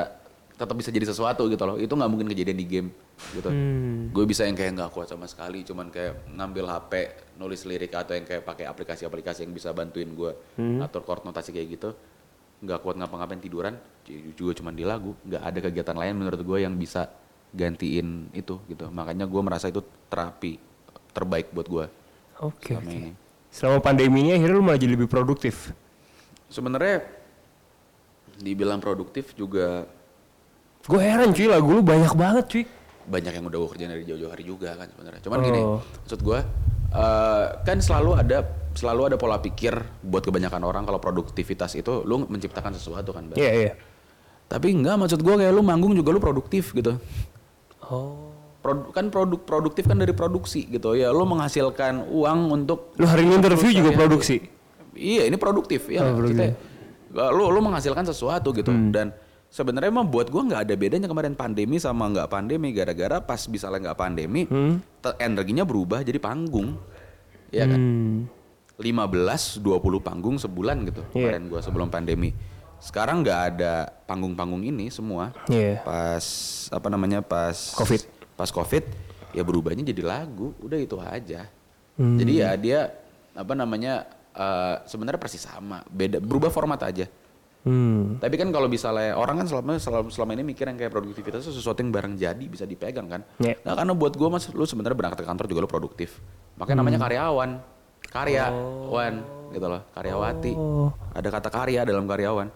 tetap 0.60 0.76
bisa 0.76 0.92
jadi 0.92 1.08
sesuatu 1.08 1.48
gitu 1.48 1.64
loh. 1.64 1.80
Itu 1.80 1.96
nggak 1.96 2.10
mungkin 2.12 2.28
kejadian 2.28 2.58
di 2.60 2.68
game 2.68 2.90
gitu. 3.32 3.48
Hmm. 3.48 4.12
Gue 4.12 4.28
bisa 4.28 4.44
yang 4.44 4.58
kayak 4.60 4.76
nggak 4.76 4.92
kuat 4.92 5.08
sama 5.08 5.24
sekali, 5.30 5.64
cuman 5.64 5.88
kayak 5.88 6.28
ngambil 6.36 6.66
HP, 6.68 6.94
nulis 7.40 7.64
lirik 7.64 7.96
atau 7.96 8.18
yang 8.18 8.28
kayak 8.28 8.44
pakai 8.44 8.66
aplikasi-aplikasi 8.68 9.48
yang 9.48 9.56
bisa 9.56 9.72
bantuin 9.72 10.12
gue 10.12 10.32
atur 10.84 11.08
chord 11.08 11.24
notasi 11.24 11.56
kayak 11.56 11.80
gitu. 11.80 11.90
Nggak 12.60 12.80
kuat 12.84 12.96
ngapa-ngapain 13.00 13.40
tiduran, 13.40 13.74
juga 14.36 14.52
cuman 14.54 14.74
di 14.74 14.84
lagu. 14.84 15.16
Nggak 15.24 15.42
ada 15.42 15.60
kegiatan 15.64 15.96
lain 15.96 16.14
menurut 16.16 16.40
gue 16.40 16.58
yang 16.60 16.76
bisa 16.76 17.08
gantiin 17.50 18.30
itu 18.32 18.60
gitu. 18.66 18.86
Makanya 18.90 19.26
gue 19.26 19.42
merasa 19.42 19.68
itu 19.68 19.80
terapi 20.08 20.60
terbaik 21.10 21.50
buat 21.50 21.66
gue 21.66 21.86
Oke. 22.42 22.76
selama 22.76 22.86
oke. 22.86 22.96
ini. 22.96 23.12
Selama 23.50 23.78
pandemi 23.80 24.22
ini 24.22 24.32
akhirnya 24.36 24.54
lu 24.54 24.62
malah 24.62 24.78
jadi 24.78 24.94
lebih 24.94 25.10
produktif. 25.10 25.74
Sebenarnya 26.48 27.02
dibilang 28.40 28.80
produktif 28.80 29.34
juga 29.34 29.84
Gue 30.80 31.02
heran 31.04 31.36
cuy 31.36 31.46
lagu 31.46 31.70
lu 31.70 31.84
banyak 31.84 32.14
banget 32.16 32.46
cuy. 32.48 32.66
banyak 33.04 33.34
yang 33.34 33.46
udah 33.46 33.58
gue 33.58 33.70
kerjain 33.74 33.90
dari 33.90 34.06
jauh-jauh 34.06 34.30
hari 34.30 34.46
juga 34.46 34.78
kan 34.78 34.86
sebenarnya. 34.86 35.22
Cuman 35.26 35.40
gini, 35.42 35.60
Oh. 35.60 35.82
maksud 35.82 36.22
gue 36.22 36.40
eh, 36.90 37.46
kan 37.62 37.78
selalu 37.80 38.12
ada 38.16 38.38
selalu 38.80 39.12
ada 39.12 39.18
pola 39.20 39.36
pikir 39.38 39.76
buat 40.00 40.24
kebanyakan 40.24 40.64
orang 40.64 40.84
kalau 40.88 40.98
produktivitas 40.98 41.76
itu 41.76 42.08
lu 42.08 42.24
menciptakan 42.24 42.72
sesuatu 42.72 43.12
kan. 43.12 43.28
Iya 43.36 43.52
iya. 43.52 43.74
Tapi 44.48 44.72
enggak 44.72 44.96
maksud 44.96 45.20
gue 45.20 45.36
kayak 45.36 45.52
lu 45.52 45.60
manggung 45.60 45.92
juga 45.92 46.10
lu 46.10 46.24
produktif 46.24 46.72
gitu. 46.72 46.96
Oh. 47.92 48.32
Produ- 48.60 48.92
kan 48.92 49.08
produk 49.08 49.40
produktif 49.40 49.88
kan 49.88 49.96
dari 49.96 50.12
produksi 50.12 50.68
gitu 50.68 50.96
ya. 50.96 51.12
Lu 51.12 51.24
menghasilkan 51.24 52.08
uang 52.08 52.40
untuk 52.50 52.96
Lu 52.96 53.04
hari 53.04 53.24
ini 53.24 53.36
interview 53.36 53.72
juga 53.72 53.92
produksi. 53.94 54.40
Iya, 54.96 55.28
ini 55.28 55.36
produktif 55.36 55.88
ya. 55.88 56.04
Oh, 56.04 56.16
produktif. 56.16 56.56
Kita 57.12 57.30
Lu 57.32 57.50
lu 57.50 57.60
menghasilkan 57.60 58.04
sesuatu 58.04 58.52
gitu 58.52 58.70
Hmm. 58.70 58.92
dan 58.92 59.16
sebenarnya 59.50 59.90
emang 59.90 60.06
buat 60.06 60.30
gua 60.30 60.46
nggak 60.46 60.62
ada 60.62 60.76
bedanya 60.76 61.08
kemarin 61.08 61.34
pandemi 61.34 61.82
sama 61.82 62.06
nggak 62.06 62.30
pandemi 62.30 62.70
gara-gara 62.70 63.18
pas 63.18 63.42
misalnya 63.50 63.90
nggak 63.90 63.98
pandemi 63.98 64.46
te- 65.00 65.18
energinya 65.18 65.66
berubah 65.66 66.06
jadi 66.06 66.20
panggung. 66.20 66.78
Iya 67.50 67.66
kan? 67.66 67.80
Hmm. 67.80 68.18
15 68.80 69.60
20 69.60 70.00
panggung 70.00 70.40
sebulan 70.40 70.88
gitu 70.88 71.04
Iya. 71.12 71.36
kemarin 71.36 71.44
gua 71.52 71.60
sebelum 71.60 71.92
pandemi. 71.92 72.32
Sekarang 72.80 73.20
nggak 73.20 73.40
ada 73.54 73.92
panggung-panggung 74.08 74.64
ini 74.64 74.88
semua. 74.88 75.36
Iya. 75.52 75.84
Pas 75.84 76.26
apa 76.72 76.88
namanya? 76.88 77.20
Pas 77.20 77.76
Covid. 77.76 78.08
Pas 78.40 78.48
Covid 78.48 78.88
ya 79.36 79.44
berubahnya 79.44 79.84
jadi 79.84 80.00
lagu, 80.02 80.56
udah 80.64 80.80
itu 80.80 80.96
aja. 80.98 81.46
Hmm. 82.00 82.16
Jadi 82.16 82.32
ya 82.40 82.56
dia 82.56 82.80
apa 83.36 83.54
namanya? 83.54 84.08
eh, 84.30 84.76
sebenarnya 84.88 85.20
persis 85.20 85.44
sama, 85.44 85.84
beda 85.92 86.24
berubah 86.24 86.48
format 86.48 86.80
aja. 86.80 87.12
Hmm. 87.68 88.16
Tapi 88.24 88.40
kan 88.40 88.48
kalau 88.56 88.72
misalnya 88.72 89.20
orang 89.20 89.44
kan 89.44 89.48
selama 89.52 89.76
selama, 89.76 90.08
selama 90.08 90.32
ini 90.32 90.56
mikir 90.56 90.64
yang 90.64 90.80
kayak 90.80 90.96
produktivitas 90.96 91.44
itu 91.44 91.60
sesuatu 91.60 91.84
yang 91.84 91.92
bareng 91.92 92.16
jadi 92.16 92.46
bisa 92.48 92.64
dipegang 92.64 93.12
kan. 93.12 93.22
Iya. 93.44 93.60
Nah, 93.68 93.76
karena 93.76 93.92
buat 93.92 94.16
gua 94.16 94.32
mas 94.32 94.48
lu 94.48 94.64
sebenarnya 94.64 94.96
berangkat 94.96 95.20
ke 95.22 95.28
kantor 95.28 95.46
juga 95.52 95.60
lu 95.60 95.70
produktif. 95.70 96.24
Makanya 96.56 96.78
namanya 96.80 97.00
karyawan. 97.04 97.60
Karyawan 98.08 99.14
gitu 99.50 99.66
loh, 99.66 99.82
karyawati. 99.92 100.54
Oh. 100.54 100.90
Ada 101.12 101.28
kata 101.30 101.50
karya 101.50 101.82
dalam 101.84 102.06
karyawan. 102.06 102.48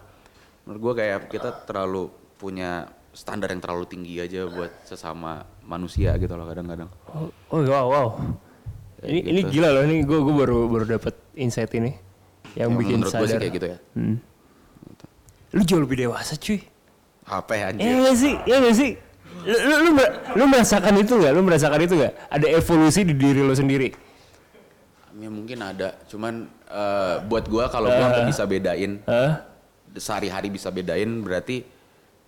Menurut 0.64 0.80
gua 0.80 0.94
kayak 0.96 1.28
kita 1.28 1.50
terlalu 1.66 2.08
punya 2.38 2.86
standar 3.12 3.50
yang 3.50 3.60
terlalu 3.60 3.86
tinggi 3.86 4.18
aja 4.18 4.46
buat 4.46 4.72
sesama 4.84 5.42
manusia 5.62 6.16
gitu 6.16 6.34
loh 6.34 6.46
kadang-kadang. 6.46 6.90
Oh, 7.10 7.28
oh 7.50 7.62
wow 7.64 7.86
wow. 7.86 8.08
Ini 9.04 9.20
Kayak 9.20 9.24
ini 9.26 9.40
gitu. 9.42 9.50
gila 9.52 9.70
loh 9.70 9.84
ini 9.84 9.96
gue 10.02 10.16
gue 10.18 10.36
baru 10.38 10.58
baru 10.66 10.86
dapat 10.90 11.14
insight 11.36 11.76
ini 11.76 11.92
yang 12.56 12.72
Ya, 12.72 12.78
bikin 12.78 12.96
menurut 12.98 13.12
gua 13.12 13.20
sih 13.22 13.28
sadar. 13.30 13.42
kayak 13.42 13.54
gitu 13.54 13.68
ya. 13.68 13.78
Hmm. 13.94 14.16
Lu 15.52 15.62
jauh 15.62 15.82
lebih 15.82 15.98
dewasa 16.00 16.34
cuy. 16.34 16.60
HP 17.24 17.50
anjir. 17.58 17.84
Iya 17.84 17.96
gak 18.02 18.18
sih? 18.18 18.34
Iya 18.44 18.58
gak 18.60 18.76
sih? 18.76 18.92
Lu, 19.44 19.58
lu, 19.60 19.76
lu, 19.82 19.92
lu 20.34 20.44
merasakan 20.46 20.94
itu 20.98 21.14
gak? 21.16 21.32
Lu 21.32 21.42
merasakan 21.42 21.80
itu 21.80 21.94
gak? 21.96 22.14
Ada 22.28 22.48
evolusi 22.50 23.02
di 23.04 23.14
diri 23.14 23.40
lu 23.40 23.52
sendiri? 23.52 23.92
Ya 25.24 25.32
mungkin 25.32 25.56
ada, 25.58 25.96
cuman 26.06 26.34
eh, 26.68 27.16
buat 27.24 27.48
gua 27.48 27.72
kalau 27.72 27.88
gua 27.88 28.12
nggak 28.12 28.28
bisa 28.28 28.44
bedain 28.44 29.00
Hah? 29.08 29.48
sehari-hari 29.96 30.52
bisa 30.52 30.68
bedain 30.68 31.08
berarti 31.24 31.64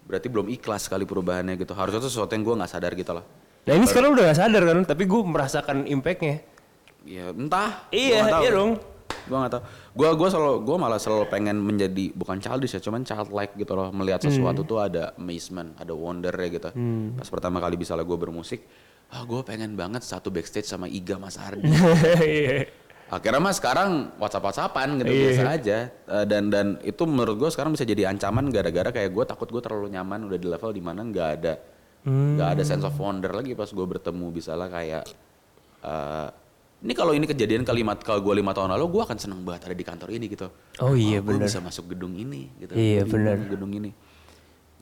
berarti 0.01 0.27
belum 0.29 0.47
ikhlas 0.47 0.87
kali 0.87 1.03
perubahannya 1.03 1.59
gitu. 1.59 1.75
Harusnya 1.75 1.99
tuh 1.99 2.07
sesuatu 2.07 2.31
yang 2.31 2.41
gua 2.41 2.55
nggak 2.57 2.71
sadar 2.71 2.95
gitu 2.95 3.11
loh. 3.11 3.25
Nah 3.65 3.73
ini 3.73 3.83
sekarang 3.83 4.13
udah 4.13 4.29
gak 4.29 4.37
sadar 4.37 4.61
kan? 4.61 4.85
Tapi 4.85 5.03
gue 5.03 5.21
merasakan 5.25 5.77
impactnya. 5.85 6.37
Ya 7.01 7.33
entah. 7.33 7.89
Iya, 7.89 8.21
gua 8.21 8.29
tahu. 8.29 8.41
iya 8.41 8.51
dong. 8.53 8.71
Gua 9.25 9.37
nggak 9.41 9.51
tahu. 9.51 9.61
Gua 9.91 10.09
gua 10.13 10.27
selalu 10.29 10.53
gua 10.61 10.77
malah 10.77 10.99
selalu 11.01 11.25
pengen 11.27 11.57
menjadi 11.57 12.13
bukan 12.13 12.37
childish 12.37 12.71
ya, 12.71 12.79
cuman 12.79 13.01
childlike 13.01 13.57
gitu 13.57 13.73
loh. 13.73 13.89
Melihat 13.89 14.21
sesuatu 14.21 14.61
Hmm. 14.61 14.69
tuh 14.69 14.79
ada 14.79 15.03
amazement, 15.15 15.73
ada 15.75 15.91
wonder 15.91 16.29
ya 16.31 16.47
gitu. 16.53 16.69
Pas 17.11 17.25
pertama 17.27 17.57
kali 17.57 17.73
bisa 17.73 17.91
lah 17.91 18.01
gua 18.01 18.15
bermusik, 18.15 18.61
ah 19.09 19.25
gua 19.25 19.41
pengen 19.41 19.73
banget 19.73 20.05
satu 20.05 20.29
backstage 20.29 20.69
sama 20.69 20.85
Iga 20.85 21.17
Mas 21.17 21.35
Ardi. 21.35 21.65
Akhirnya 23.05 23.37
mah 23.37 23.51
sekarang 23.51 23.89
WhatsApp 24.15 24.43
WhatsAppan 24.43 24.97
gitu 24.97 25.07
Iya. 25.07 25.21
biasa 25.29 25.43
aja 25.51 25.77
Eh, 25.87 26.25
dan 26.25 26.49
dan 26.49 26.81
itu 26.81 27.03
menurut 27.03 27.37
gue 27.37 27.49
sekarang 27.49 27.71
bisa 27.71 27.83
jadi 27.83 28.07
ancaman 28.07 28.49
gara-gara 28.49 28.89
kayak 28.91 29.09
gue 29.09 29.23
takut 29.23 29.45
gue 29.47 29.59
terlalu 29.59 29.89
nyaman 29.89 30.25
udah 30.25 30.35
di 30.35 30.47
level 30.47 30.71
di 30.71 30.81
mana 30.81 31.01
nggak 31.01 31.29
ada 31.35 31.53
nggak 32.03 32.49
ada 32.51 32.61
sense 32.61 32.81
of 32.81 32.93
wonder 32.95 33.29
lagi 33.29 33.53
pas 33.53 33.65
gue 33.67 33.85
bertemu 33.87 34.25
misalnya 34.31 34.67
kayak 34.67 35.03
eh, 35.81 36.27
ini 36.81 36.93
kalau 36.93 37.11
ini 37.11 37.25
kejadian 37.25 37.61
kalimat 37.61 37.97
kalau 37.99 38.21
gue 38.21 38.35
lima 38.35 38.51
tahun 38.51 38.69
lalu 38.71 38.85
gue 38.91 39.01
akan 39.03 39.17
seneng 39.17 39.41
banget 39.41 39.65
ada 39.65 39.75
di 39.75 39.81
kantor 39.81 40.09
ini 40.11 40.25
gitu 40.27 40.49
Oh 40.79 40.93
iya, 40.93 41.17
gue 41.17 41.29
bener. 41.31 41.45
bisa 41.45 41.57
masuk 41.57 41.85
gedung 41.87 42.13
ini 42.13 42.49
gitu 42.57 42.73
Iya, 42.73 43.05
bener. 43.05 43.37
gedung 43.47 43.69
ini 43.71 43.93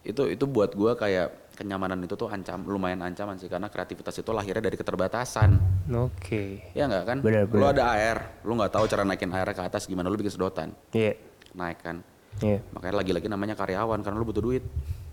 itu 0.02 0.24
itu 0.26 0.44
buat 0.44 0.72
gue 0.72 0.92
kayak 0.94 1.32
kenyamanan 1.54 2.02
itu 2.02 2.14
tuh 2.14 2.28
ancam 2.28 2.66
lumayan 2.66 3.02
ancaman 3.02 3.38
sih 3.38 3.46
karena 3.46 3.70
kreativitas 3.70 4.18
itu 4.18 4.30
lahirnya 4.30 4.66
dari 4.66 4.74
keterbatasan 4.74 5.50
Oke. 5.94 6.74
Ya 6.74 6.88
nggak 6.88 7.04
kan? 7.06 7.18
Benar, 7.22 7.46
Lu 7.46 7.62
benar. 7.62 7.76
ada 7.76 7.84
air, 7.94 8.18
lu 8.42 8.56
nggak 8.56 8.72
tahu 8.72 8.86
cara 8.88 9.04
naikin 9.04 9.30
airnya 9.30 9.52
ke 9.52 9.64
atas 9.64 9.84
gimana, 9.86 10.08
lu 10.08 10.16
bikin 10.16 10.32
sedotan, 10.32 10.72
Iya. 10.90 11.14
naik 11.54 11.80
kan. 11.80 12.02
Iya. 12.42 12.64
Makanya 12.74 12.96
lagi-lagi 12.98 13.28
namanya 13.28 13.54
karyawan 13.54 14.00
karena 14.02 14.18
lu 14.18 14.26
butuh 14.26 14.42
duit. 14.42 14.64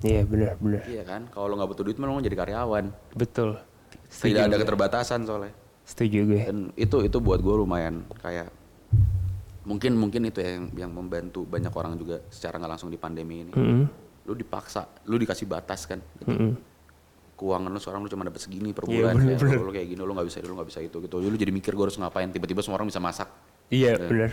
Iya 0.01 0.25
benar 0.25 0.57
benar. 0.57 0.81
Iya 0.87 1.03
kan? 1.05 1.29
Kalau 1.29 1.47
lu 1.47 1.55
nggak 1.55 1.71
butuh 1.71 1.85
duit, 1.85 1.97
mah 1.99 2.07
lu 2.07 2.19
jadi 2.19 2.39
karyawan. 2.39 2.85
Betul. 3.13 3.61
Tidak 4.09 4.49
ada 4.49 4.57
keterbatasan 4.57 5.29
soalnya. 5.29 5.53
Setuju 5.85 6.19
gue. 6.25 6.41
Dan 6.47 6.59
itu 6.75 6.97
itu 7.03 7.19
buat 7.19 7.43
gue 7.43 7.53
lumayan 7.53 8.07
kayak 8.17 8.49
mungkin 9.61 9.93
mungkin 9.93 10.25
itu 10.25 10.41
ya 10.41 10.57
yang 10.57 10.67
yang 10.73 10.91
membantu 10.91 11.45
banyak 11.45 11.69
orang 11.71 11.95
juga 11.95 12.25
secara 12.33 12.57
nggak 12.57 12.71
langsung 12.71 12.89
di 12.89 12.97
pandemi 12.97 13.45
ini. 13.45 13.53
Mm-mm. 13.53 13.85
Lu 14.31 14.39
dipaksa, 14.39 14.87
lu 15.05 15.19
dikasih 15.19 15.45
batas 15.45 15.85
kan. 15.85 15.99
Gitu. 16.17 16.31
Mm-mm. 16.31 16.53
Keuangan 17.35 17.67
lu 17.67 17.81
seorang 17.81 18.01
lu 18.01 18.09
cuma 18.09 18.23
dapat 18.23 18.39
segini 18.39 18.71
per 18.71 18.85
Iya, 18.87 19.11
bulan. 19.11 19.15
bener, 19.17 19.33
ya, 19.33 19.39
bener. 19.41 19.59
Lu, 19.59 19.65
lu 19.67 19.73
kayak 19.73 19.89
gini, 19.89 19.99
lu 19.99 20.13
nggak 20.13 20.27
bisa, 20.29 20.37
lu 20.41 20.55
nggak 20.55 20.69
bisa 20.69 20.79
itu 20.81 20.97
gitu. 21.01 21.17
Lu 21.19 21.35
jadi 21.35 21.51
mikir 21.51 21.73
gue 21.73 21.83
harus 21.83 21.97
ngapain. 21.97 22.29
Tiba-tiba 22.29 22.61
semua 22.61 22.79
orang 22.79 22.87
bisa 22.87 23.01
masak. 23.01 23.27
Iya 23.67 23.99
benar. 23.99 24.31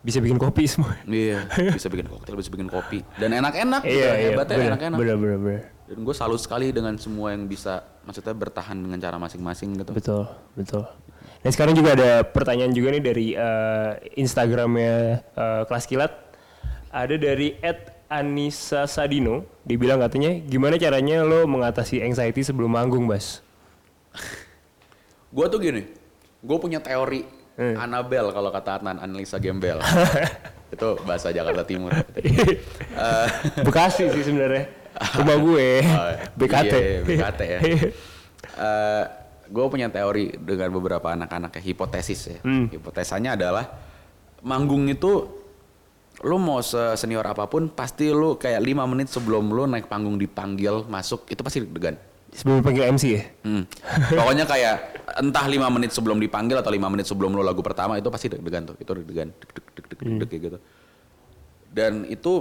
Bisa 0.00 0.16
bikin 0.18 0.34
kopi 0.34 0.64
semua. 0.64 0.96
Iya, 1.04 1.44
bisa 1.76 1.86
bikin 1.86 2.08
koktail, 2.08 2.32
bisa 2.34 2.48
bikin 2.48 2.66
kopi. 2.66 3.04
Dan 3.14 3.36
enak-enak 3.36 3.84
gitu, 3.84 3.92
Iya 3.92 4.10
iya. 4.10 4.28
hebatnya 4.32 4.56
Benar 4.56 4.70
enak-enak. 4.72 4.96
benar 4.98 5.16
benar 5.16 5.38
benar. 5.38 5.62
Dan 5.84 5.98
gue 6.00 6.14
salut 6.16 6.40
sekali 6.40 6.72
dengan 6.72 6.96
semua 6.96 7.30
yang 7.30 7.44
bisa, 7.44 7.84
maksudnya 8.02 8.32
bertahan 8.32 8.74
dengan 8.74 8.96
cara 8.96 9.20
masing-masing 9.20 9.76
gitu. 9.76 9.92
Betul, 9.92 10.24
betul. 10.56 10.88
Dan 11.40 11.50
sekarang 11.52 11.76
juga 11.76 11.92
ada 11.92 12.24
pertanyaan 12.24 12.72
juga 12.72 12.88
nih 12.90 13.02
dari 13.02 13.26
eh, 13.32 13.92
Instagramnya 14.16 14.94
eh, 15.28 15.62
Kelas 15.68 15.84
Kilat. 15.84 16.12
Ada 16.88 17.14
dari 17.14 17.54
Anissa 18.10 18.90
Sadino, 18.90 19.46
dibilang 19.62 20.02
katanya 20.02 20.34
gimana 20.42 20.74
caranya 20.74 21.22
lo 21.22 21.46
mengatasi 21.46 22.02
anxiety 22.02 22.42
sebelum 22.42 22.74
manggung, 22.74 23.06
Bas? 23.06 23.38
Gue 25.30 25.46
tuh 25.46 25.62
gini, 25.62 25.86
gue 26.42 26.56
punya 26.58 26.82
teori 26.82 27.38
Hmm. 27.60 27.76
Anabel 27.76 28.32
kalau 28.32 28.48
kata 28.48 28.80
Adnan, 28.80 28.96
Analisa 28.96 29.36
Gembel. 29.36 29.76
itu 30.72 30.88
bahasa 31.04 31.28
Jakarta 31.28 31.60
Timur. 31.60 31.92
Eh, 33.00 33.28
Bekasi 33.60 34.08
sih 34.12 34.24
sebenarnya. 34.24 34.64
Rumah 35.16 35.36
gue, 35.36 35.68
Oh, 35.92 36.12
BKT. 36.40 36.72
iya, 36.72 37.00
BKT 37.04 37.40
ya. 37.44 37.60
gue 39.44 39.64
punya 39.68 39.92
teori 39.92 40.36
dengan 40.36 40.72
beberapa 40.72 41.12
anak-anak 41.12 41.52
ya, 41.56 41.62
hipotesis 41.64 42.20
ya. 42.32 42.38
Hmm. 42.40 42.72
Hipotesanya 42.72 43.36
adalah 43.36 43.76
manggung 44.40 44.88
itu 44.88 45.39
lu 46.20 46.36
mau 46.36 46.60
se- 46.60 47.00
senior 47.00 47.24
apa 47.24 47.48
pun 47.48 47.72
pasti 47.72 48.12
lu 48.12 48.36
kayak 48.36 48.60
lima 48.60 48.84
menit 48.84 49.08
sebelum 49.08 49.48
lu 49.48 49.64
naik 49.64 49.88
panggung 49.88 50.20
dipanggil 50.20 50.84
masuk 50.84 51.24
itu 51.32 51.40
pasti 51.40 51.64
deg-degan. 51.64 51.96
Sebelum 52.30 52.62
panggil 52.62 52.84
MC 52.94 53.04
ya? 53.10 53.22
Hmm. 53.42 53.64
Pokoknya 54.14 54.44
kayak 54.46 54.74
entah 55.18 55.44
lima 55.50 55.66
menit 55.72 55.90
sebelum 55.90 56.20
dipanggil 56.20 56.60
atau 56.60 56.70
lima 56.70 56.86
menit 56.86 57.08
sebelum 57.08 57.34
lu 57.34 57.42
lagu 57.42 57.58
pertama 57.64 57.96
itu 57.96 58.06
pasti 58.12 58.30
deg-degan 58.30 58.70
tuh. 58.70 58.76
Itu 58.78 58.92
deg-degan, 58.94 59.32
deg 59.34 59.50
deg 59.50 59.64
deg 59.74 59.84
deg 59.88 59.98
deg 59.98 60.10
deg 60.20 60.28
kayak 60.28 60.42
gitu. 60.46 60.58
Dan 61.72 61.92
itu 62.06 62.32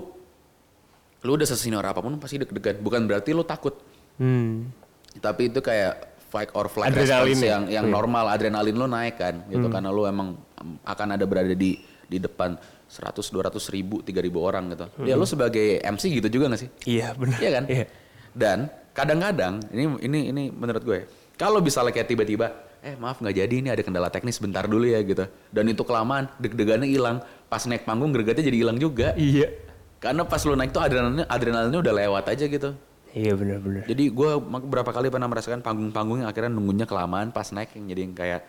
lu 1.20 1.32
udah 1.36 1.48
sesenior 1.48 1.84
apa 1.84 2.04
pun 2.04 2.20
pasti 2.20 2.38
deg-degan. 2.38 2.84
Bukan 2.84 3.08
berarti 3.08 3.32
lu 3.32 3.42
takut. 3.42 3.80
Hmm. 4.20 4.70
Tapi 5.18 5.50
itu 5.50 5.64
kayak 5.64 6.10
fight 6.30 6.54
or 6.54 6.70
flight 6.70 6.94
Adrenalin 6.94 7.40
ya? 7.42 7.48
yang 7.58 7.64
yang 7.82 7.86
normal 7.90 8.30
adrenalin 8.30 8.78
lu 8.78 8.86
naik 8.86 9.18
kan 9.18 9.42
gitu 9.50 9.66
karena 9.66 9.90
lu 9.90 10.06
emang 10.06 10.38
em, 10.62 10.78
akan 10.86 11.18
ada 11.18 11.26
berada 11.26 11.58
di 11.58 11.82
di 12.06 12.18
depan 12.22 12.54
100 12.90 13.22
200 13.22 13.56
ribu 13.70 14.02
3000 14.02 14.34
orang 14.36 14.64
gitu. 14.74 14.86
Ya 15.06 15.14
lu 15.14 15.24
sebagai 15.24 15.78
MC 15.80 16.10
gitu 16.12 16.28
juga 16.28 16.52
gak 16.52 16.62
sih? 16.62 16.70
Iya 16.90 17.14
benar. 17.14 17.38
Iya 17.38 17.50
kan? 17.54 17.64
Iya. 17.66 17.86
Dan 18.30 18.58
kadang-kadang 18.92 19.54
ini 19.70 19.84
ini 20.02 20.20
ini 20.28 20.44
menurut 20.50 20.84
gue 20.84 21.00
kalau 21.34 21.64
misalnya 21.64 21.94
kayak 21.94 22.10
tiba-tiba 22.10 22.52
eh 22.80 22.96
maaf 22.96 23.20
nggak 23.20 23.36
jadi 23.38 23.56
ini 23.56 23.70
ada 23.70 23.80
kendala 23.80 24.08
teknis 24.08 24.40
bentar 24.40 24.64
dulu 24.64 24.84
ya 24.84 25.00
gitu 25.04 25.24
dan 25.52 25.66
itu 25.68 25.84
kelamaan 25.84 26.28
deg-degannya 26.36 26.88
hilang 26.88 27.20
pas 27.48 27.64
naik 27.64 27.84
panggung 27.84 28.12
gregetnya 28.12 28.44
jadi 28.44 28.58
hilang 28.58 28.76
juga 28.76 29.12
Iya. 29.16 29.52
karena 30.00 30.24
pas 30.24 30.40
lu 30.44 30.56
naik 30.56 30.72
tuh 30.72 30.80
adrenalinnya 30.80 31.28
adrenalinnya 31.28 31.80
udah 31.80 31.94
lewat 31.96 32.26
aja 32.28 32.46
gitu 32.48 32.70
Iya 33.10 33.34
benar-benar. 33.36 33.84
jadi 33.84 34.04
gue 34.06 34.32
beberapa 34.40 34.92
kali 34.92 35.08
pernah 35.08 35.28
merasakan 35.28 35.60
panggung-panggung 35.60 36.24
yang 36.24 36.30
akhirnya 36.32 36.52
nunggunya 36.52 36.84
kelamaan 36.84 37.32
pas 37.32 37.52
naik 37.52 37.76
yang 37.76 37.86
jadi 37.88 38.02
yang 38.04 38.16
kayak 38.16 38.42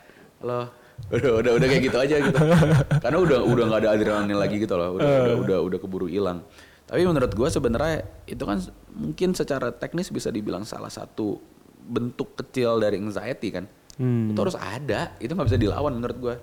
lo 0.43 0.71
udah 1.09 1.31
udah 1.41 1.53
udah 1.57 1.67
kayak 1.67 1.83
gitu 1.89 1.99
aja 1.99 2.17
gitu. 2.21 2.39
Karena 3.05 3.19
udah 3.19 3.39
udah 3.43 3.65
nggak 3.67 3.81
ada 3.83 3.91
adrenalin 3.97 4.39
lagi 4.39 4.57
gitu 4.61 4.75
loh. 4.77 5.01
Udah 5.01 5.09
udah, 5.09 5.35
udah 5.41 5.59
udah 5.65 5.79
keburu 5.81 6.07
hilang. 6.07 6.45
Tapi 6.85 7.07
menurut 7.07 7.33
gue 7.33 7.49
sebenarnya 7.49 8.03
itu 8.27 8.43
kan 8.43 8.59
mungkin 8.93 9.31
secara 9.33 9.71
teknis 9.71 10.11
bisa 10.11 10.29
dibilang 10.35 10.67
salah 10.67 10.91
satu 10.91 11.39
bentuk 11.81 12.35
kecil 12.37 12.79
dari 12.83 13.01
anxiety 13.01 13.51
kan. 13.55 13.67
Hmm. 14.01 14.33
itu 14.33 14.39
harus 14.41 14.57
ada. 14.57 15.13
Itu 15.21 15.37
nggak 15.37 15.49
bisa 15.55 15.61
dilawan 15.61 15.93
menurut 15.97 16.19
gue 16.19 16.35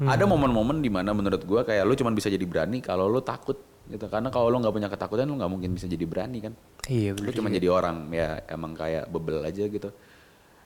ada 0.00 0.24
momen-momen 0.24 0.80
di 0.80 0.88
mana 0.88 1.12
menurut 1.12 1.44
gue 1.44 1.60
kayak 1.60 1.84
lu 1.84 1.92
cuma 1.92 2.08
bisa 2.16 2.32
jadi 2.32 2.40
berani 2.48 2.80
kalau 2.80 3.04
lu 3.12 3.20
takut 3.20 3.60
gitu. 3.84 4.08
Karena 4.08 4.32
kalau 4.32 4.48
lu 4.48 4.56
nggak 4.56 4.72
punya 4.72 4.88
ketakutan 4.88 5.28
lu 5.28 5.36
nggak 5.36 5.52
mungkin 5.52 5.76
bisa 5.76 5.84
jadi 5.84 6.08
berani 6.08 6.38
kan. 6.40 6.52
Iya 6.88 7.12
lu 7.20 7.30
cuma 7.36 7.52
jadi 7.52 7.68
orang 7.68 8.08
ya 8.08 8.40
emang 8.48 8.72
kayak 8.72 9.12
bebel 9.12 9.44
aja 9.44 9.68
gitu. 9.68 9.92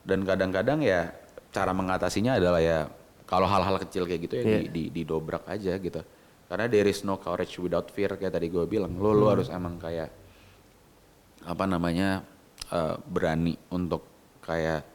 Dan 0.06 0.22
kadang-kadang 0.22 0.78
ya 0.84 1.10
cara 1.50 1.74
mengatasinya 1.74 2.38
adalah 2.38 2.62
ya 2.62 2.86
kalau 3.34 3.46
hal-hal 3.46 3.76
kecil 3.80 4.02
kayak 4.04 4.20
gitu 4.22 4.34
ya 4.36 4.42
Iya. 4.42 4.58
di, 4.60 4.68
di- 4.70 4.90
didobrak 4.94 5.44
aja 5.46 5.74
gitu 5.76 6.00
karena 6.44 6.64
there 6.66 6.86
is 6.86 7.02
no 7.02 7.16
courage 7.16 7.56
without 7.56 7.88
fear 7.88 8.14
kayak 8.14 8.30
tadi 8.30 8.46
gue 8.46 8.62
bilang 8.64 8.94
lo 8.94 9.10
lo 9.10 9.26
harus 9.28 9.48
emang 9.48 9.74
kayak 9.76 10.06
apa 11.44 11.64
namanya 11.64 12.22
eh, 12.68 12.94
berani 13.04 13.52
untuk 13.68 14.06
kayak 14.40 14.86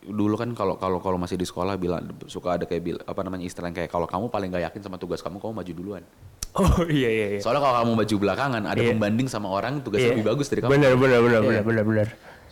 dulu 0.00 0.38
kan 0.38 0.54
kalau 0.54 0.78
kalau 0.78 0.98
kalau 0.98 1.18
masih 1.18 1.34
di 1.34 1.44
sekolah 1.44 1.74
bilang 1.74 2.00
suka 2.24 2.54
ada 2.54 2.64
kayak 2.64 2.82
bil- 2.82 3.02
apa 3.02 3.20
namanya 3.20 3.44
istilah 3.44 3.68
kayak 3.68 3.88
kalau 3.88 4.06
kamu 4.06 4.30
paling 4.30 4.48
gak 4.48 4.64
yakin 4.64 4.80
sama 4.80 4.96
tugas 4.96 5.20
kamu 5.20 5.36
kamu 5.36 5.52
maju 5.54 5.72
duluan 5.74 6.04
Oh 6.50 6.64
iya 6.88 7.10
iya 7.10 7.26
iya. 7.30 7.40
soalnya 7.42 7.60
kalau 7.60 7.74
kamu 7.76 7.92
maju 7.98 8.14
belakangan 8.18 8.62
ada 8.64 8.78
Iya. 8.78 8.88
pembanding 8.90 9.28
sama 9.28 9.50
orang 9.50 9.82
tugasnya 9.82 10.08
Iya. 10.08 10.14
lebih 10.14 10.26
bagus 10.28 10.46
dari 10.46 10.60
kamu 10.60 10.70
Benar 10.72 10.92
benar 10.94 11.18
benar 11.20 11.40
Iya. 11.40 11.44
benar 11.44 11.62
benar 11.62 11.84
benar. 11.84 12.06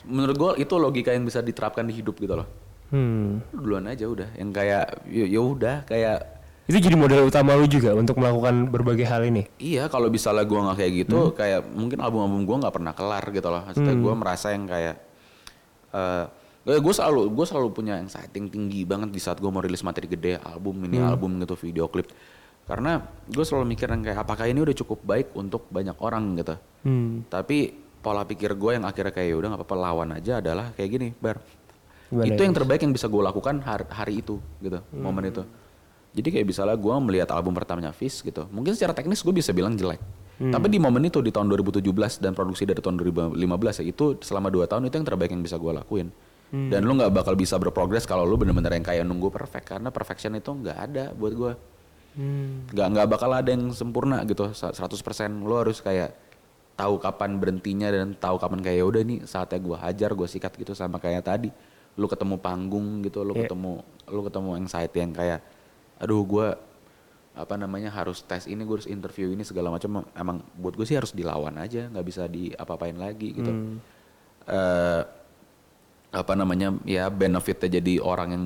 menurut 0.05 0.37
gue 0.37 0.51
itu 0.61 0.75
logika 0.77 1.11
yang 1.11 1.25
bisa 1.25 1.41
diterapkan 1.41 1.83
di 1.83 1.95
hidup 1.95 2.15
gitu 2.15 2.35
loh 2.35 2.47
Hmm. 2.91 3.43
Lu 3.51 3.59
duluan 3.63 3.87
aja 3.91 4.07
udah 4.07 4.29
yang 4.39 4.55
kayak 4.55 5.07
ya 5.11 5.27
ya 5.27 5.41
udah 5.43 5.77
kayak 5.89 6.19
Itu 6.67 6.83
jadi 6.83 6.99
modal 6.99 7.31
utama 7.31 7.55
lu 7.55 7.71
juga 7.71 7.95
untuk 7.95 8.19
melakukan 8.19 8.67
berbagai 8.75 9.07
hal 9.07 9.23
ini. 9.23 9.47
Iya, 9.63 9.87
kalau 9.87 10.11
misalnya 10.11 10.43
gue 10.43 10.59
nggak 10.59 10.79
kayak 10.83 10.93
gitu, 11.07 11.31
kayak 11.31 11.63
mungkin 11.63 12.03
album-album 12.03 12.43
gue 12.43 12.57
nggak 12.59 12.75
pernah 12.75 12.91
kelar 12.91 13.23
gitu 13.31 13.49
loh. 13.55 13.63
Maksudnya 13.71 13.95
gue 13.95 14.13
merasa 14.19 14.51
yang 14.51 14.67
kayak, 14.67 14.97
eh 15.95 16.27
gue 16.67 16.95
selalu 16.99 17.31
gue 17.31 17.47
selalu 17.47 17.69
punya 17.71 18.03
yang 18.03 18.11
tinggi 18.35 18.83
banget 18.83 19.15
di 19.15 19.23
saat 19.23 19.39
gue 19.39 19.47
mau 19.47 19.63
rilis 19.63 19.87
materi 19.87 20.11
gede, 20.11 20.43
album 20.43 20.83
ini 20.91 20.99
album 20.99 21.39
gitu, 21.39 21.55
video 21.55 21.87
klip. 21.87 22.11
Karena 22.67 22.99
gue 23.31 23.45
selalu 23.47 23.71
mikir 23.71 23.87
yang 23.87 24.03
kayak 24.03 24.27
apakah 24.27 24.51
ini 24.51 24.59
udah 24.59 24.75
cukup 24.75 25.07
baik 25.07 25.39
untuk 25.39 25.71
banyak 25.71 25.95
orang 26.03 26.35
gitu. 26.35 26.59
Hmm. 26.83 27.23
Tapi 27.31 27.79
pola 28.03 28.27
pikir 28.27 28.59
gue 28.59 28.75
yang 28.75 28.83
akhirnya 28.83 29.15
kayak 29.15 29.29
"Ya 29.31 29.37
udah 29.39 29.49
nggak 29.55 29.63
apa-apa 29.63 29.77
lawan 29.79 30.19
aja 30.19 30.43
adalah 30.43 30.75
kayak 30.75 30.91
gini, 30.91 31.09
bar. 31.15 31.39
Gimana 32.11 32.35
itu 32.35 32.43
yang 32.47 32.55
terbaik 32.55 32.81
yang 32.87 32.95
bisa 32.95 33.11
gue 33.11 33.23
lakukan 33.23 33.59
hari, 33.67 33.85
hari 33.91 34.15
itu 34.23 34.39
gitu, 34.63 34.79
momen 34.95 35.27
itu. 35.31 35.43
Jadi 36.17 36.29
kayak 36.33 36.47
misalnya 36.49 36.77
gue 36.79 36.95
melihat 37.03 37.29
album 37.35 37.53
pertamanya 37.53 37.93
Fish 37.93 38.25
gitu. 38.25 38.49
Mungkin 38.49 38.73
secara 38.73 38.97
teknis 38.97 39.21
gue 39.21 39.35
bisa 39.35 39.53
bilang 39.53 39.77
jelek. 39.77 40.01
Tapi 40.37 40.67
di 40.69 40.77
momen 40.77 41.01
itu 41.09 41.25
di 41.25 41.33
tahun 41.33 41.49
2017 41.49 41.81
dan 42.21 42.37
produksi 42.37 42.69
dari 42.69 42.81
tahun 42.85 43.01
2015 43.01 43.41
ya 43.81 43.85
itu 43.89 44.21
selama 44.21 44.53
2 44.53 44.69
tahun 44.69 44.83
itu 44.89 44.95
yang 45.01 45.07
terbaik 45.09 45.31
yang 45.33 45.41
bisa 45.41 45.57
gue 45.57 45.73
lakuin. 45.73 46.09
Dan 46.47 46.87
lu 46.87 46.95
nggak 46.95 47.11
bakal 47.11 47.35
bisa 47.35 47.59
berprogres 47.59 48.07
kalau 48.07 48.23
lu 48.23 48.39
bener-bener 48.39 48.71
yang 48.79 48.87
kayak 48.87 49.03
nunggu 49.03 49.35
perfect 49.35 49.67
karena 49.77 49.91
perfection 49.91 50.33
itu 50.39 50.47
nggak 50.53 50.79
ada 50.79 51.05
buat 51.11 51.33
gue. 51.35 51.53
Hmm. 52.17 52.71
Nggak 52.71 52.87
nggak 52.97 53.07
bakal 53.13 53.31
ada 53.35 53.51
yang 53.51 53.69
sempurna 53.75 54.23
gitu 54.25 54.55
100%. 54.55 55.43
Lu 55.43 55.59
harus 55.59 55.83
kayak 55.83 56.15
tahu 56.77 57.01
kapan 57.01 57.41
berhentinya 57.41 57.89
dan 57.89 58.13
tahu 58.15 58.37
kapan 58.37 58.61
kayak 58.61 58.79
"Ya 58.79 58.85
udah 58.85 59.03
nih 59.03 59.19
saatnya 59.25 59.59
gue 59.59 59.77
hajar 59.81 60.11
gue 60.13 60.29
sikat 60.29 60.53
gitu 60.61 60.77
sama 60.77 61.01
kayak 61.01 61.25
tadi 61.25 61.49
lu 61.97 62.07
ketemu 62.07 62.37
panggung 62.37 63.01
gitu 63.03 63.25
lu 63.25 63.33
Iya. 63.33 63.49
ketemu 63.49 63.73
lu 64.07 64.21
ketemu 64.23 64.51
anxiety 64.55 64.99
yang 65.01 65.13
kayak 65.13 65.41
aduh 65.97 66.23
gue 66.23 66.47
apa 67.37 67.55
namanya 67.57 67.93
harus 67.93 68.21
tes 68.21 68.49
ini 68.49 68.65
gue 68.65 68.81
harus 68.81 68.89
interview 68.89 69.29
ini 69.29 69.45
segala 69.45 69.69
macam 69.69 70.05
emang 70.13 70.41
buat 70.57 70.73
gue 70.73 70.85
sih 70.85 70.97
harus 70.97 71.13
dilawan 71.13 71.57
aja 71.57 71.89
nggak 71.89 72.07
bisa 72.07 72.25
diapa-apain 72.27 72.97
lagi 72.97 73.33
gitu 73.33 73.51
Hmm. 73.51 73.77
Eh, 74.47 75.03
apa 76.15 76.33
namanya 76.33 76.73
ya 76.87 77.11
benefitnya 77.11 77.77
jadi 77.77 77.99
orang 77.99 78.29
yang 78.31 78.45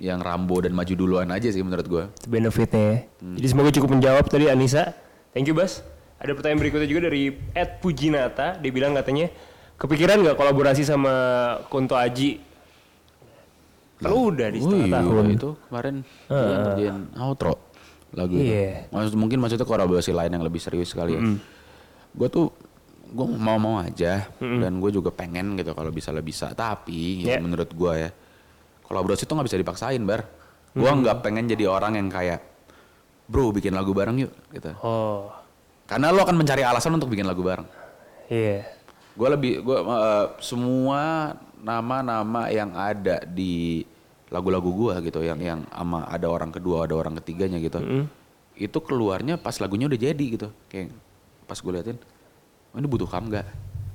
yang 0.00 0.20
rambo 0.22 0.56
dan 0.64 0.72
maju 0.72 0.94
duluan 0.96 1.28
aja 1.28 1.52
sih 1.52 1.60
menurut 1.60 1.84
gue 1.84 2.04
benefitnya 2.24 2.80
ya. 2.80 2.96
Hmm. 3.20 3.36
Jadi 3.36 3.46
semoga 3.48 3.70
cukup 3.74 3.90
menjawab 3.92 4.24
tadi 4.24 4.48
Anissa. 4.48 4.96
Thank 5.36 5.50
you 5.50 5.54
Bas. 5.54 5.84
Ada 6.16 6.32
pertanyaan 6.32 6.60
berikutnya 6.60 6.88
juga 6.88 7.12
dari 7.12 7.32
Ed 7.52 7.80
Pujinata. 7.80 8.56
Dia 8.56 8.70
bilang 8.70 8.92
katanya, 8.92 9.28
kepikiran 9.76 10.20
nggak 10.20 10.36
kolaborasi 10.36 10.84
sama 10.84 11.12
Kunto 11.68 11.96
Aji? 11.96 12.40
Kalau 14.00 14.32
udah 14.32 14.48
di 14.48 14.58
setengah 14.58 14.86
Wih, 14.86 14.94
tahun. 14.96 15.24
itu 15.30 15.50
kemarin 15.68 15.94
ngerjain 16.26 16.96
outro 17.16 17.54
lagu 18.10 18.34
itu. 18.34 18.48
Iya. 18.48 18.90
Maksud, 18.90 19.14
mungkin 19.14 19.38
maksudnya 19.38 19.62
kolaborasi 19.62 20.10
lain 20.10 20.32
yang 20.32 20.42
lebih 20.42 20.58
serius 20.58 20.90
sekali 20.90 21.14
ya. 21.14 21.22
Gue 22.10 22.26
tuh 22.26 22.50
gue 23.06 23.26
mau-mau 23.26 23.78
aja 23.78 24.26
dan 24.38 24.78
gue 24.78 24.90
juga 24.90 25.10
pengen 25.10 25.54
gitu 25.54 25.74
kalau 25.74 25.90
bisa 25.90 26.10
lebih 26.10 26.30
bisa. 26.30 26.50
Tapi 26.50 27.22
Iya. 27.22 27.38
ya 27.38 27.38
menurut 27.38 27.70
gue 27.70 27.92
ya 27.98 28.10
kolaborasi 28.82 29.22
itu 29.22 29.32
nggak 29.32 29.46
bisa 29.46 29.58
dipaksain 29.58 30.02
bar. 30.02 30.26
Gue 30.70 30.86
nggak 30.86 31.20
pengen 31.20 31.46
jadi 31.46 31.66
orang 31.66 31.94
yang 31.94 32.08
kayak 32.08 32.40
bro 33.26 33.50
bikin 33.50 33.74
lagu 33.74 33.92
bareng 33.92 34.18
yuk 34.18 34.32
gitu. 34.50 34.74
Oh, 34.82 35.30
Karena 35.84 36.10
lo 36.10 36.22
akan 36.22 36.34
mencari 36.34 36.62
alasan 36.62 36.94
untuk 36.94 37.10
bikin 37.10 37.26
lagu 37.26 37.42
bareng. 37.42 37.66
iya. 38.26 38.64
Gue 39.10 39.26
lebih 39.28 39.60
gue 39.60 39.78
semua 40.40 41.34
nama-nama 41.60 42.48
yang 42.48 42.72
ada 42.72 43.22
di 43.24 43.84
lagu-lagu 44.30 44.70
gua 44.70 45.02
gitu 45.02 45.20
yang 45.20 45.38
yang 45.42 45.60
ama 45.74 46.06
ada 46.06 46.30
orang 46.30 46.54
kedua 46.54 46.86
ada 46.86 46.94
orang 46.96 47.18
ketiganya 47.20 47.58
gitu. 47.60 48.08
Itu 48.56 48.78
keluarnya 48.82 49.36
pas 49.40 49.56
lagunya 49.58 49.90
udah 49.90 50.00
jadi 50.00 50.24
gitu. 50.24 50.48
Kayak 50.70 50.94
pas 51.44 51.58
gue 51.58 51.72
liatin 51.72 51.98
oh, 52.72 52.78
ini 52.78 52.86
butuh 52.86 53.08
kam 53.10 53.26
nggak? 53.26 53.46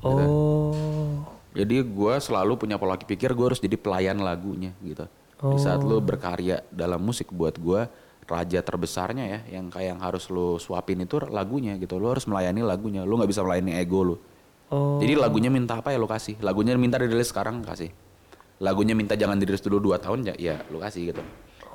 Gitu. 0.04 0.26
Oh, 0.26 1.26
jadi 1.56 1.82
gua 1.88 2.20
selalu 2.20 2.60
punya 2.60 2.76
pola 2.76 3.00
pikir 3.00 3.32
gue 3.32 3.46
harus 3.46 3.62
jadi 3.64 3.80
pelayan 3.80 4.22
lagunya 4.22 4.76
gitu. 4.84 5.08
Di 5.36 5.58
saat 5.60 5.84
lo 5.84 6.00
berkarya 6.00 6.64
dalam 6.70 7.02
musik 7.02 7.32
buat 7.32 7.56
gua 7.58 7.88
raja 8.26 8.58
terbesarnya 8.58 9.26
ya 9.30 9.40
yang 9.62 9.70
kayak 9.70 9.94
yang 9.94 10.02
harus 10.02 10.34
lo 10.34 10.58
suapin 10.58 11.02
itu 11.02 11.22
lagunya 11.30 11.78
gitu. 11.78 11.96
Lo 11.98 12.12
harus 12.12 12.26
melayani 12.28 12.62
lagunya. 12.66 13.02
Lo 13.06 13.18
nggak 13.18 13.32
bisa 13.32 13.42
melayani 13.46 13.78
ego 13.80 14.02
lo 14.04 14.35
oh. 14.72 14.98
jadi 15.02 15.20
lagunya 15.20 15.50
minta 15.52 15.78
apa 15.78 15.92
ya 15.92 16.00
lo 16.00 16.08
kasih. 16.10 16.40
Lagunya 16.40 16.78
minta 16.80 16.96
dirilis 17.02 17.30
sekarang 17.30 17.62
kasih. 17.66 17.92
Lagunya 18.64 18.96
minta 18.96 19.20
jangan 19.20 19.36
dirilis 19.36 19.60
dulu 19.60 19.92
2 19.92 20.00
tahun 20.00 20.20
ya, 20.32 20.36
ya 20.40 20.56
lo 20.72 20.80
kasih 20.80 21.12
gitu. 21.12 21.24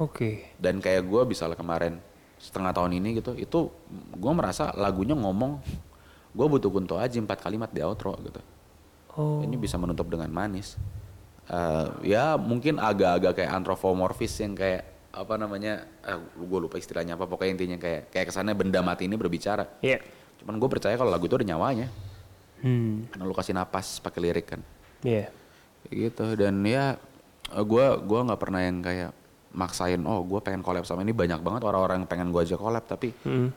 Oke. 0.01 0.57
Dan 0.57 0.81
kayak 0.81 1.05
gue 1.05 1.23
misalnya 1.29 1.59
kemarin 1.61 2.01
setengah 2.41 2.73
tahun 2.73 2.97
ini 2.97 3.21
gitu, 3.21 3.37
itu 3.37 3.69
gue 4.17 4.33
merasa 4.33 4.73
lagunya 4.73 5.13
ngomong 5.13 5.61
gue 6.31 6.47
butuh 6.47 6.71
kunto 6.73 6.97
aja 6.97 7.21
empat 7.21 7.45
kalimat 7.45 7.69
di 7.69 7.85
outro 7.85 8.17
gitu. 8.25 8.41
Oh. 9.19 9.45
Ini 9.45 9.59
bisa 9.61 9.77
menutup 9.77 10.09
dengan 10.09 10.31
manis. 10.33 10.81
Eh, 11.51 12.15
ya 12.15 12.39
mungkin 12.39 12.79
agak-agak 12.79 13.43
kayak 13.43 13.51
anthropomorphis 13.51 14.39
yang 14.39 14.55
kayak 14.55 14.87
apa 15.11 15.35
namanya, 15.35 15.83
eh, 16.07 16.19
gue 16.39 16.59
lupa 16.63 16.79
istilahnya 16.79 17.19
apa, 17.19 17.27
pokoknya 17.27 17.59
intinya 17.59 17.79
kayak 17.83 18.15
kayak 18.15 18.27
kesannya 18.31 18.55
benda 18.55 18.79
mati 18.87 19.11
ini 19.11 19.19
berbicara. 19.19 19.83
Iya. 19.83 19.99
Cuman 20.39 20.63
gue 20.63 20.69
percaya 20.71 20.95
kalau 20.95 21.11
lagu 21.11 21.27
itu 21.27 21.35
ada 21.35 21.45
nyawanya, 21.45 21.91
Hmm. 22.61 23.09
karena 23.09 23.25
lu 23.25 23.33
kasih 23.33 23.53
napas 23.53 23.99
pakai 23.99 24.21
lirik 24.21 24.47
kan. 24.49 24.61
Iya. 25.01 25.33
Kayak 25.83 25.97
gitu 26.07 26.27
dan 26.37 26.55
ya 26.63 26.97
gue 27.51 27.87
gua 28.01 28.21
nggak 28.23 28.39
pernah 28.39 28.61
yang 28.61 28.79
kayak 28.79 29.11
maksain 29.51 29.99
oh 30.01 30.23
gue 30.23 30.39
pengen 30.39 30.61
collab 30.61 30.85
sama 30.85 31.01
ini 31.01 31.11
banyak 31.11 31.39
banget 31.39 31.63
orang-orang 31.65 32.05
yang 32.05 32.09
pengen 32.09 32.29
gue 32.31 32.39
aja 32.39 32.55
collab 32.55 32.85
tapi 32.85 33.11
Hmm. 33.21 33.51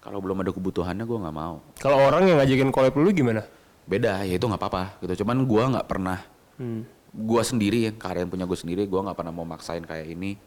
kalau 0.00 0.16
belum 0.18 0.40
ada 0.40 0.48
kebutuhannya 0.48 1.04
gue 1.04 1.18
nggak 1.18 1.36
mau 1.36 1.60
Kalau 1.76 2.00
orang 2.00 2.24
yang 2.24 2.38
ngajakin 2.38 2.70
collab 2.70 2.96
lu 2.96 3.12
gimana? 3.12 3.44
beda 3.84 4.22
ya 4.22 4.32
itu 4.32 4.40
nggak 4.40 4.56
apa-apa 4.56 4.96
gitu 5.02 5.20
cuman 5.20 5.44
gue 5.44 5.62
nggak 5.68 5.84
pernah 5.84 6.18
Hmm. 6.56 6.86
gue 7.10 7.42
sendiri 7.42 7.78
ya 7.82 7.92
karya 7.92 8.22
yang 8.22 8.30
punya 8.30 8.46
gue 8.46 8.54
sendiri 8.54 8.86
gue 8.86 9.00
nggak 9.02 9.12
pernah 9.12 9.28
mau 9.30 9.44
maksain 9.44 9.82
kayak 9.82 10.06
ini 10.08 10.38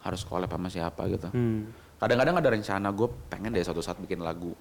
harus 0.00 0.22
collab 0.22 0.48
sama 0.48 0.70
siapa 0.70 1.02
gitu 1.10 1.28
Hmm. 1.28 1.68
kadang-kadang 1.98 2.38
ada 2.38 2.48
rencana 2.48 2.88
gue 2.88 3.08
pengen 3.28 3.52
deh 3.52 3.60
suatu 3.60 3.82
saat 3.82 3.98
bikin 3.98 4.22
lagu 4.22 4.56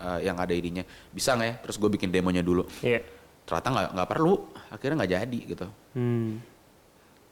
eh, 0.00 0.26
yang 0.26 0.36
ada 0.36 0.50
ininya. 0.50 0.82
Bisa 1.10 1.34
nggak 1.34 1.48
ya? 1.48 1.54
Terus 1.62 1.76
gue 1.78 1.90
bikin 1.92 2.08
demonya 2.10 2.42
dulu. 2.42 2.66
Iya. 2.80 3.02
ternyata 3.44 3.68
nggak 3.76 3.86
nggak 3.92 4.08
perlu. 4.08 4.34
Akhirnya 4.72 4.96
nggak 5.04 5.12
jadi 5.20 5.38
gitu. 5.52 5.66
Hmm. 5.94 6.40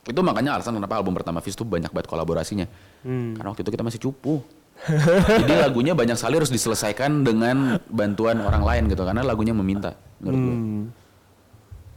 itu 0.02 0.18
makanya 0.18 0.58
alasan 0.58 0.74
kenapa 0.74 0.98
album 0.98 1.14
pertama 1.14 1.38
Fizz 1.38 1.54
tuh 1.54 1.62
banyak 1.62 1.94
banget 1.94 2.10
kolaborasinya. 2.10 2.66
Hmm. 3.06 3.38
karena 3.38 3.48
waktu 3.54 3.62
itu 3.62 3.70
kita 3.70 3.84
masih 3.86 4.00
cupu. 4.02 4.42
Jadi 5.38 5.54
lagunya 5.62 5.94
banyak 5.94 6.18
sekali 6.18 6.42
harus 6.42 6.50
diselesaikan 6.50 7.22
dengan 7.22 7.78
bantuan 7.86 8.42
orang 8.42 8.66
lain 8.66 8.82
gitu. 8.90 9.06
Karena 9.06 9.22
lagunya 9.22 9.54
meminta 9.54 9.94
menurut 10.18 10.38
gue 10.42 10.54
Hmm. 10.58 10.84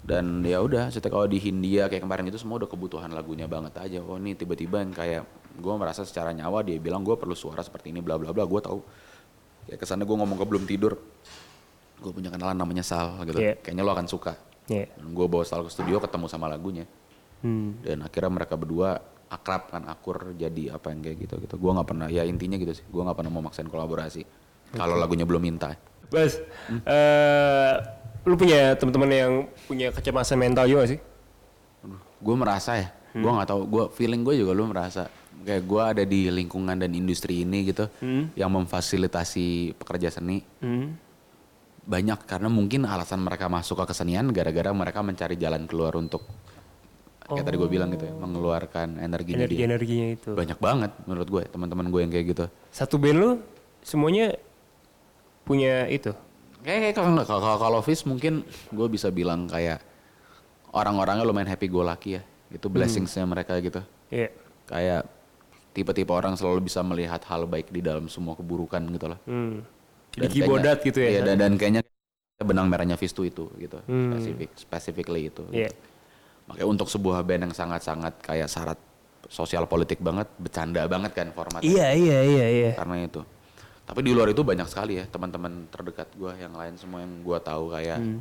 dan 0.05 0.45
ya 0.45 0.61
udah 0.61 0.93
setiap 0.93 1.17
kalau 1.17 1.25
di 1.25 1.41
Hindia 1.41 1.89
kayak 1.89 2.05
kemarin 2.05 2.29
itu 2.29 2.37
semua 2.37 2.61
udah 2.61 2.69
kebutuhan 2.69 3.09
lagunya 3.09 3.49
banget 3.49 3.73
aja. 3.81 3.99
Oh 4.05 4.21
ini 4.21 4.37
tiba-tiba 4.37 4.85
yang 4.85 4.93
kayak 4.93 5.25
gue 5.57 5.73
merasa 5.73 6.05
secara 6.05 6.29
nyawa 6.29 6.61
dia 6.61 6.77
bilang 6.77 7.01
gue 7.01 7.17
perlu 7.17 7.33
suara 7.33 7.65
seperti 7.65 7.89
ini 7.89 8.05
bla 8.05 8.21
bla 8.21 8.29
bla. 8.29 8.45
Gue 8.45 8.61
tahu 8.61 8.85
ya 9.65 9.75
kesannya 9.75 10.05
gue 10.05 10.17
ngomong 10.17 10.37
ke 10.37 10.45
belum 10.45 10.63
tidur. 10.65 10.93
Gue 11.99 12.11
punya 12.11 12.29
kenalan 12.29 12.57
namanya 12.57 12.83
Sal 12.83 13.17
gitu. 13.25 13.39
Iya. 13.39 13.57
kayaknya 13.61 13.83
lo 13.85 13.91
akan 13.93 14.07
suka. 14.09 14.33
Iya. 14.65 14.89
gue 14.97 15.25
bawa 15.29 15.45
Sal 15.45 15.61
ke 15.65 15.71
studio 15.71 16.01
ketemu 16.01 16.25
sama 16.29 16.49
lagunya. 16.49 16.85
Hmm. 17.45 17.77
dan 17.85 18.01
akhirnya 18.01 18.41
mereka 18.41 18.57
berdua 18.57 18.97
akrab 19.29 19.69
kan 19.69 19.85
akur 19.85 20.33
jadi 20.33 20.73
apa 20.73 20.89
yang 20.89 21.05
kayak 21.05 21.17
gitu 21.29 21.35
gitu. 21.45 21.55
Gue 21.61 21.71
nggak 21.77 21.87
pernah 21.93 22.07
ya 22.09 22.25
intinya 22.25 22.57
gitu 22.57 22.73
sih. 22.73 22.85
Gue 22.89 23.05
nggak 23.05 23.17
pernah 23.21 23.31
mau 23.33 23.43
maksain 23.45 23.69
kolaborasi. 23.69 24.25
Kalau 24.73 24.97
lagunya 24.97 25.29
belum 25.29 25.41
minta. 25.45 25.77
Bas, 26.09 26.41
eh, 26.69 27.73
lu 28.25 28.33
punya 28.37 28.73
teman-teman 28.77 29.09
yang 29.09 29.33
punya 29.69 29.93
kecemasan 29.93 30.37
mental 30.41 30.65
juga 30.65 30.89
sih? 30.89 30.99
gue 32.25 32.35
merasa 32.35 32.71
ya. 32.81 32.89
Gue 33.13 33.29
nggak 33.31 33.47
tahu 33.47 33.61
gue 33.69 33.83
feeling 33.93 34.25
gue 34.25 34.41
juga 34.41 34.51
lu 34.57 34.65
merasa 34.65 35.05
kayak 35.45 35.63
gue 35.63 35.81
ada 35.81 36.03
di 36.03 36.27
lingkungan 36.33 36.75
dan 36.75 36.91
industri 36.97 37.45
ini 37.45 37.69
gitu 37.69 37.85
yang 38.33 38.49
memfasilitasi 38.51 39.77
pekerja 39.77 40.09
seni. 40.09 40.41
Hmm. 40.59 40.97
banyak 41.85 42.25
karena 42.25 42.49
mungkin 42.49 42.81
alasan 42.89 43.21
mereka 43.21 43.45
masuk 43.45 43.85
ke 43.85 43.93
kesenian 43.93 44.33
gara-gara 44.33 44.73
mereka 44.73 45.05
mencari 45.05 45.37
jalan 45.37 45.69
keluar 45.69 45.93
untuk 45.93 46.25
kayak 47.29 47.45
tadi 47.45 47.57
gue 47.61 47.69
bilang 47.69 47.93
gitu 47.93 48.09
ya 48.09 48.13
mengeluarkan 48.17 49.01
energinya 49.01 49.45
energi 49.45 49.57
dia. 49.57 49.65
energinya 49.69 50.07
itu. 50.17 50.29
Banyak 50.33 50.57
banget 50.57 50.91
menurut 51.05 51.27
gue 51.29 51.43
teman-teman 51.45 51.85
gue 51.93 52.01
yang 52.01 52.11
kayak 52.13 52.25
gitu. 52.33 52.45
Satu 52.73 52.97
band 52.97 53.17
lu 53.21 53.29
semuanya 53.85 54.33
punya 55.45 55.85
itu? 55.85 56.09
Kayak 56.65 56.97
kalau 56.97 57.21
kalau 57.21 57.57
kalau 57.61 57.79
Fizz 57.85 58.09
mungkin 58.09 58.41
gue 58.73 58.87
bisa 58.89 59.13
bilang 59.13 59.45
kayak 59.45 59.77
orang-orangnya 60.73 61.21
lumayan 61.21 61.53
happy 61.53 61.69
go 61.69 61.85
lucky 61.85 62.17
ya. 62.17 62.21
Itu 62.49 62.65
blessingsnya 62.69 63.25
mereka 63.29 63.57
gitu. 63.61 63.81
Iya. 64.09 64.29
kayak 64.65 65.05
tipe-tipe 65.75 66.07
orang 66.07 66.33
selalu 66.33 66.65
bisa 66.65 66.79
melihat 66.79 67.19
hal 67.27 67.43
baik 67.43 67.67
di 67.67 67.83
dalam 67.83 68.07
semua 68.07 68.33
keburukan 68.33 68.79
gitu 68.87 69.11
loh 69.11 69.19
Hmm. 69.27 69.59
Jadi 70.15 70.31
kibodat 70.31 70.79
gitu 70.79 71.03
ya. 71.03 71.09
iya, 71.11 71.21
dan, 71.21 71.35
dan 71.35 71.51
kayaknya 71.59 71.83
benang 72.39 72.71
merahnya 72.71 72.95
tuh 72.95 73.27
itu 73.27 73.51
gitu 73.59 73.77
Hmm. 73.83 74.15
spesifik 74.15 74.49
specifically 74.55 75.27
itu 75.27 75.43
Iya. 75.51 75.71
makanya 76.47 76.67
untuk 76.67 76.87
sebuah 76.87 77.19
band 77.21 77.51
yang 77.51 77.53
sangat-sangat 77.53 78.23
kayak 78.23 78.47
syarat 78.47 78.79
sosial 79.27 79.65
politik 79.65 79.99
banget 79.99 80.29
bercanda 80.37 80.87
banget 80.87 81.11
kan 81.11 81.27
formatnya 81.31 81.67
Iya 81.67 81.87
iya 81.91 82.19
iya 82.23 82.45
iya. 82.47 82.71
karena 82.73 83.03
itu 83.03 83.19
tapi 83.85 83.99
di 84.01 84.15
luar 84.15 84.29
itu 84.29 84.41
banyak 84.41 84.65
sekali 84.65 84.97
ya 84.97 85.05
teman-teman 85.05 85.67
terdekat 85.69 86.09
gue 86.15 86.31
yang 86.37 86.53
lain 86.53 86.73
semua 86.75 87.03
yang 87.03 87.19
gue 87.19 87.37
tahu 87.39 87.69
kayak 87.69 87.99
Hmm. 87.99 88.19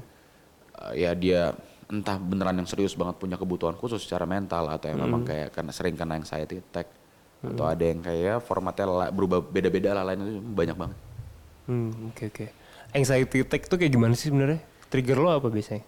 uh, 0.74 0.92
ya 0.92 1.14
dia 1.14 1.54
entah 1.84 2.16
beneran 2.16 2.56
yang 2.56 2.66
serius 2.66 2.96
banget 2.96 3.20
punya 3.20 3.36
kebutuhan 3.36 3.76
khusus 3.76 4.00
secara 4.00 4.24
mental 4.24 4.66
atau 4.66 4.88
yang 4.88 4.98
Hmm. 4.98 5.06
memang 5.06 5.22
kayak 5.22 5.52
karena 5.52 5.70
sering 5.70 5.94
kena 5.94 6.16
anxiety 6.16 6.58
attack 6.58 6.88
atau 7.52 7.64
ada 7.68 7.84
yang 7.84 8.00
kayak 8.00 8.20
ya 8.22 8.34
formatnya 8.40 9.12
berubah 9.12 9.44
beda-beda 9.44 9.92
lah 9.92 10.04
lain 10.08 10.20
itu 10.24 10.32
banyak 10.40 10.76
banget 10.78 10.98
Hmm, 11.64 12.12
oke 12.12 12.28
oke. 12.28 12.46
Anxiety 12.92 13.40
attack 13.40 13.72
tuh 13.72 13.80
kayak 13.80 13.88
gimana 13.88 14.12
sih 14.12 14.28
sebenarnya? 14.28 14.60
Trigger 14.92 15.16
lo 15.16 15.32
apa 15.32 15.48
biasanya? 15.48 15.80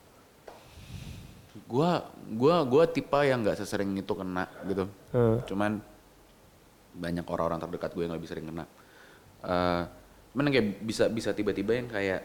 gue 1.66 1.90
gua 2.38 2.62
gua 2.62 2.85
tipe 2.87 3.19
yang 3.27 3.42
nggak 3.42 3.59
sesering 3.59 3.90
itu 3.99 4.12
kena 4.14 4.47
gitu 4.71 4.87
Hmm. 5.11 5.42
cuman 5.51 5.83
banyak 6.95 7.27
orang-orang 7.27 7.59
terdekat 7.59 7.90
gue 7.90 8.05
yang 8.07 8.14
lebih 8.14 8.29
sering 8.31 8.47
kena 8.47 8.64
Eh 9.42 9.83
cuman 10.31 10.53
kayak 10.53 10.66
bisa 10.85 11.09
bisa 11.09 11.33
tiba-tiba 11.33 11.73
yang 11.75 11.88
kayak 11.88 12.21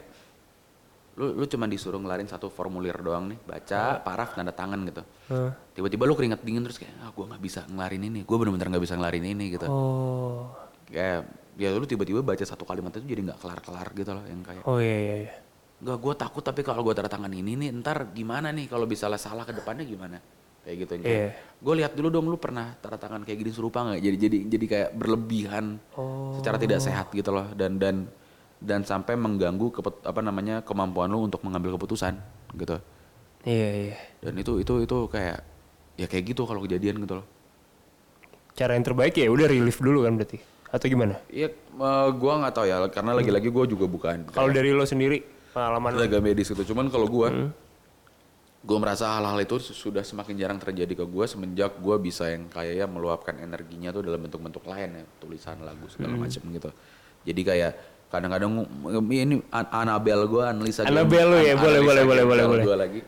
lu 1.13 1.33
lu 1.33 1.45
cuma 1.45 1.65
disuruh 1.65 1.97
ngelarin 1.97 2.23
satu 2.23 2.47
formulir 2.47 2.95
doang 2.97 3.27
nih 3.27 3.39
baca 3.41 3.99
paraf 3.99 4.31
tanda 4.31 4.49
tangan 4.49 4.79
gitu 4.81 5.03
Hah? 5.27 5.51
tiba-tiba 5.71 6.03
lu 6.03 6.13
keringet 6.13 6.39
dingin 6.39 6.61
terus 6.61 6.77
kayak 6.77 6.95
ah 6.99 7.09
gue 7.09 7.25
nggak 7.25 7.41
bisa 7.41 7.61
ngelarin 7.65 7.99
ini 8.01 8.19
gue 8.21 8.37
bener-bener 8.37 8.67
nggak 8.69 8.81
bisa 8.81 8.95
ngelarin 8.95 9.25
ini 9.25 9.45
gitu 9.51 9.67
Oh. 9.67 10.47
kayak 10.85 11.27
ya 11.55 11.69
lu 11.69 11.83
tiba-tiba 11.83 12.19
baca 12.21 12.39
satu 12.41 12.63
kalimat 12.63 12.89
itu 12.91 13.03
jadi 13.05 13.21
nggak 13.25 13.39
kelar-kelar 13.39 13.87
gitu 13.91 14.11
loh 14.11 14.23
yang 14.23 14.39
kayak 14.39 14.63
Oh 14.63 14.79
iya 14.79 14.97
iya 14.97 15.15
iya. 15.21 15.33
nggak 15.77 15.97
gue 15.97 16.13
takut 16.15 16.39
tapi 16.39 16.61
kalau 16.61 16.79
gue 16.81 16.93
tanda 16.93 17.09
tangan 17.09 17.29
ini 17.29 17.51
nih 17.55 17.69
ntar 17.75 18.07
gimana 18.09 18.49
nih 18.49 18.65
kalau 18.65 18.85
bisa 18.85 19.11
salah 19.13 19.43
ke 19.43 19.51
depannya 19.51 19.83
gimana 19.83 20.15
kayak 20.61 20.75
gitu 20.79 20.91
yang 20.93 21.03
kayak 21.03 21.17
Iya. 21.17 21.29
gue 21.59 21.73
lihat 21.75 21.91
dulu 21.91 22.07
dong 22.07 22.25
lu 22.25 22.37
pernah 22.37 22.71
tanda 22.77 22.95
tangan 22.95 23.21
kayak 23.21 23.37
gini 23.37 23.51
serupa 23.51 23.83
nggak 23.83 23.99
jadi 23.99 24.17
jadi 24.21 24.37
jadi 24.47 24.65
kayak 24.69 24.89
berlebihan 24.95 25.65
Oh. 25.91 26.31
secara 26.33 26.55
tidak 26.55 26.79
sehat 26.79 27.11
gitu 27.11 27.29
loh 27.29 27.51
dan 27.51 27.75
dan 27.75 28.07
dan 28.61 28.85
sampai 28.85 29.17
mengganggu 29.17 29.73
kepet- 29.73 30.05
apa 30.05 30.21
namanya 30.21 30.61
kemampuan 30.61 31.09
lu 31.09 31.25
untuk 31.25 31.41
mengambil 31.41 31.75
keputusan 31.75 32.15
gitu 32.55 32.77
Iya 33.41 33.69
iya. 33.89 33.97
dan 34.21 34.37
itu 34.37 34.61
itu 34.61 34.85
itu 34.85 34.97
kayak 35.09 35.41
ya 35.97 36.05
kayak 36.05 36.23
gitu 36.31 36.45
kalau 36.45 36.61
kejadian 36.61 37.01
gitu 37.01 37.19
loh 37.19 37.27
Cara 38.51 38.75
yang 38.75 38.83
terbaik 38.83 39.15
ya 39.15 39.31
udah 39.31 39.47
relief 39.47 39.79
dulu 39.79 40.03
kan 40.03 40.19
berarti. 40.19 40.37
Atau 40.71 40.87
gimana? 40.87 41.19
Iya, 41.31 41.51
eh, 41.55 42.09
gua 42.15 42.33
nggak 42.43 42.53
tahu 42.55 42.65
ya, 42.67 42.77
karena 42.91 43.11
lagi-lagi 43.15 43.47
gua 43.51 43.65
juga 43.67 43.87
bukan 43.87 44.27
Kalau 44.31 44.51
dari 44.51 44.71
lo 44.71 44.87
sendiri 44.87 45.23
pengalaman 45.51 45.95
tenaga 45.99 46.19
medis 46.23 46.47
gitu. 46.51 46.63
Cuman 46.71 46.87
kalau 46.87 47.07
gua, 47.11 47.51
gua 48.63 48.77
merasa 48.79 49.07
hal-hal 49.19 49.39
itu 49.43 49.59
sudah 49.59 50.03
semakin 50.03 50.35
jarang 50.39 50.59
terjadi 50.59 51.03
ke 51.03 51.05
gua 51.07 51.27
semenjak 51.27 51.75
gua 51.79 51.99
bisa 51.99 52.27
yang 52.31 52.47
kayak 52.47 52.83
ya 52.83 52.85
meluapkan 52.87 53.35
energinya 53.39 53.91
tuh 53.91 54.03
dalam 54.07 54.19
bentuk-bentuk 54.23 54.63
lain 54.63 54.99
ya, 54.99 55.03
tulisan, 55.19 55.59
lagu 55.63 55.87
segala 55.91 56.15
macam 56.15 56.43
gitu. 56.51 56.71
Jadi 57.27 57.41
kayak 57.43 57.71
kadang-kadang 58.11 58.67
ini 59.09 59.39
An- 59.49 59.71
Anabel 59.71 60.27
gua, 60.27 60.51
Annalisa 60.51 60.83
gua- 60.83 60.91
Annabelle 60.91 61.25
lu 61.25 61.37
ya, 61.39 61.55
boleh, 61.55 61.79
boleh, 61.79 62.03
boleh, 62.03 62.23
boleh, 62.27 62.45
boleh. 62.45 62.65
gua 62.67 62.77
lagi. 62.77 63.01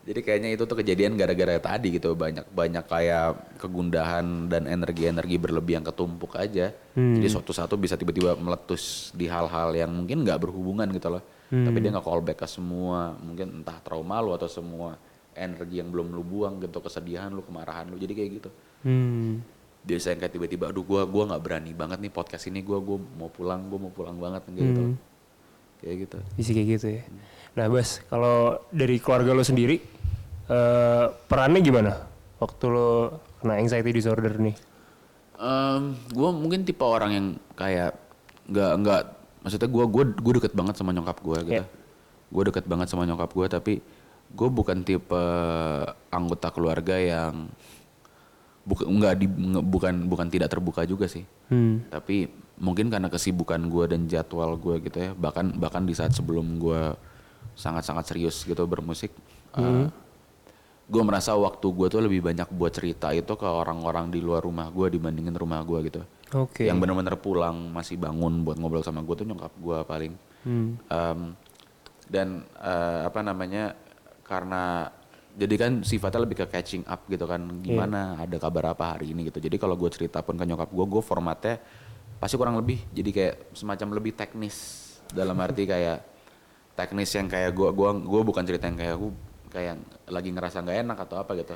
Jadi 0.00 0.20
kayaknya 0.20 0.48
itu 0.52 0.64
tuh 0.64 0.76
kejadian 0.76 1.12
gara-gara 1.14 1.60
tadi 1.60 1.92
gitu 1.92 2.16
banyak 2.16 2.48
banyak 2.50 2.84
kayak 2.84 3.56
kegundahan 3.60 4.48
dan 4.48 4.64
energi-energi 4.64 5.36
berlebih 5.36 5.76
yang 5.76 5.86
ketumpuk 5.86 6.34
aja. 6.34 6.72
Jadi 6.92 7.28
suatu 7.28 7.52
satu 7.52 7.76
bisa 7.76 7.94
tiba-tiba 7.94 8.32
meletus 8.34 9.12
di 9.12 9.28
hal-hal 9.28 9.70
yang 9.72 9.92
mungkin 9.92 10.24
nggak 10.24 10.40
berhubungan 10.40 10.88
gitu 10.90 11.08
loh. 11.08 11.22
Tapi 11.48 11.78
dia 11.78 11.90
nggak 11.90 12.02
callback 12.02 12.38
ke 12.38 12.48
semua 12.48 13.12
mungkin 13.16 13.60
entah 13.60 13.76
trauma 13.80 14.18
lu 14.18 14.32
atau 14.32 14.46
semua 14.46 14.96
energi 15.30 15.78
yang 15.78 15.90
belum 15.90 16.10
lu 16.10 16.22
buang 16.22 16.58
gitu 16.58 16.80
kesedihan 16.80 17.30
lu 17.30 17.44
kemarahan 17.44 17.86
lu 17.86 17.96
jadi 17.96 18.12
kayak 18.12 18.30
gitu. 18.40 18.50
Hmm. 18.82 19.44
Yang 19.88 20.20
kayak 20.20 20.32
tiba-tiba 20.36 20.68
aduh 20.68 20.84
gua 20.84 21.08
gua 21.08 21.24
nggak 21.32 21.42
berani 21.42 21.72
banget 21.72 21.98
nih 22.04 22.12
podcast 22.12 22.46
ini 22.52 22.60
gua 22.60 22.78
gua 22.84 23.00
mau 23.00 23.32
pulang 23.32 23.64
gua 23.66 23.78
mau 23.88 23.92
pulang 23.92 24.16
banget 24.20 24.44
kayak 24.48 24.60
gitu. 24.60 24.82
Kayak 25.80 25.96
gitu. 26.04 26.18
Bisa 26.36 26.50
kayak 26.52 26.68
gitu 26.76 26.86
ya. 27.00 27.02
Nah 27.56 27.66
Bas, 27.72 28.04
kalau 28.06 28.60
dari 28.68 29.00
keluarga 29.00 29.32
lo 29.32 29.42
sendiri, 29.42 29.80
eh 30.46 31.06
perannya 31.26 31.60
gimana? 31.64 31.92
Waktu 32.38 32.64
lo 32.68 32.90
kena 33.40 33.56
anxiety 33.56 33.90
disorder 33.90 34.36
nih. 34.36 34.56
gue 36.12 36.30
mungkin 36.36 36.68
tipe 36.68 36.84
orang 36.84 37.10
yang 37.16 37.26
kayak 37.56 37.96
nggak 38.50 38.72
nggak 38.84 39.02
maksudnya 39.40 39.68
gue 39.72 39.84
gue 39.88 40.04
gue 40.20 40.32
deket 40.36 40.52
banget 40.52 40.74
sama 40.76 40.92
nyokap 40.92 41.16
gue 41.24 41.38
gitu. 41.48 41.64
Yeah. 41.64 41.68
Gue 42.28 42.42
deket 42.52 42.68
banget 42.68 42.92
sama 42.92 43.08
nyokap 43.08 43.30
gue 43.32 43.46
tapi 43.48 43.74
gue 44.30 44.48
bukan 44.52 44.84
tipe 44.84 45.24
anggota 46.12 46.52
keluarga 46.52 46.94
yang 47.00 47.48
bukan 48.70 48.86
nggak 48.86 49.14
di 49.18 49.26
bukan 49.66 50.06
bukan 50.06 50.26
tidak 50.30 50.54
terbuka 50.54 50.86
juga 50.86 51.10
sih. 51.10 51.26
Hmm. 51.50 51.82
Tapi 51.90 52.30
mungkin 52.62 52.86
karena 52.92 53.10
kesibukan 53.10 53.58
gue 53.66 53.84
dan 53.90 54.06
jadwal 54.06 54.54
gue 54.54 54.84
gitu 54.86 54.98
ya 55.00 55.10
bahkan 55.16 55.50
bahkan 55.58 55.82
di 55.82 55.96
saat 55.96 56.14
sebelum 56.14 56.60
gue 56.62 56.94
sangat-sangat 57.58 58.14
serius 58.14 58.46
gitu 58.46 58.62
bermusik. 58.70 59.10
gue 60.90 61.02
merasa 61.06 61.34
waktu 61.38 61.66
gue 61.70 61.86
tuh 61.86 62.02
lebih 62.02 62.20
banyak 62.22 62.50
buat 62.50 62.74
cerita 62.74 63.14
itu 63.14 63.34
ke 63.38 63.46
orang-orang 63.46 64.10
di 64.10 64.18
luar 64.18 64.42
rumah 64.42 64.70
gue 64.70 64.90
dibandingin 64.90 65.34
rumah 65.34 65.62
gue 65.62 65.78
gitu. 65.90 66.02
Oke. 66.34 66.66
Yang 66.66 66.78
bener-bener 66.82 67.14
pulang 67.18 67.70
masih 67.70 67.98
bangun 67.98 68.42
buat 68.46 68.58
ngobrol 68.58 68.82
sama 68.82 69.02
gue 69.02 69.14
tuh 69.18 69.26
nyokap 69.26 69.54
gue 69.54 69.78
paling. 69.86 70.12
Hmm. 70.46 70.78
Em, 70.90 71.20
dan 72.10 72.42
eh, 72.58 73.00
apa 73.06 73.20
namanya 73.22 73.78
karena 74.26 74.90
jadi 75.36 75.54
kan 75.56 75.72
sifatnya 75.82 76.26
lebih 76.26 76.42
ke 76.42 76.46
catching 76.50 76.82
up 76.86 77.06
gitu 77.06 77.24
kan. 77.24 77.40
Gimana 77.62 78.18
ada 78.18 78.36
kabar 78.36 78.74
apa 78.74 78.96
hari 78.96 79.14
ini 79.14 79.30
gitu. 79.30 79.38
Jadi 79.38 79.56
kalau 79.56 79.78
gue 79.78 79.90
cerita 79.90 80.20
pun 80.20 80.34
ke 80.34 80.44
nyokap 80.44 80.70
gue, 80.70 80.86
gue 80.86 81.02
formatnya 81.02 81.56
pasti 82.18 82.34
kurang 82.34 82.58
lebih. 82.58 82.82
Jadi 82.90 83.10
kayak 83.10 83.34
semacam 83.54 83.88
lebih 83.96 84.12
teknis. 84.18 84.56
Dalam 85.10 85.34
arti 85.44 85.66
kayak 85.66 85.98
teknis 86.74 87.10
yang 87.12 87.26
kayak 87.26 87.50
gue 87.52 87.68
gua 87.74 87.92
gua 87.92 88.22
bukan 88.24 88.42
cerita 88.46 88.64
yang 88.70 88.78
kayak 88.78 88.96
gue 88.96 89.12
kayak 89.50 89.74
lagi 90.08 90.30
ngerasa 90.30 90.62
nggak 90.62 90.78
enak 90.86 90.98
atau 91.04 91.16
apa 91.18 91.32
gitu. 91.36 91.54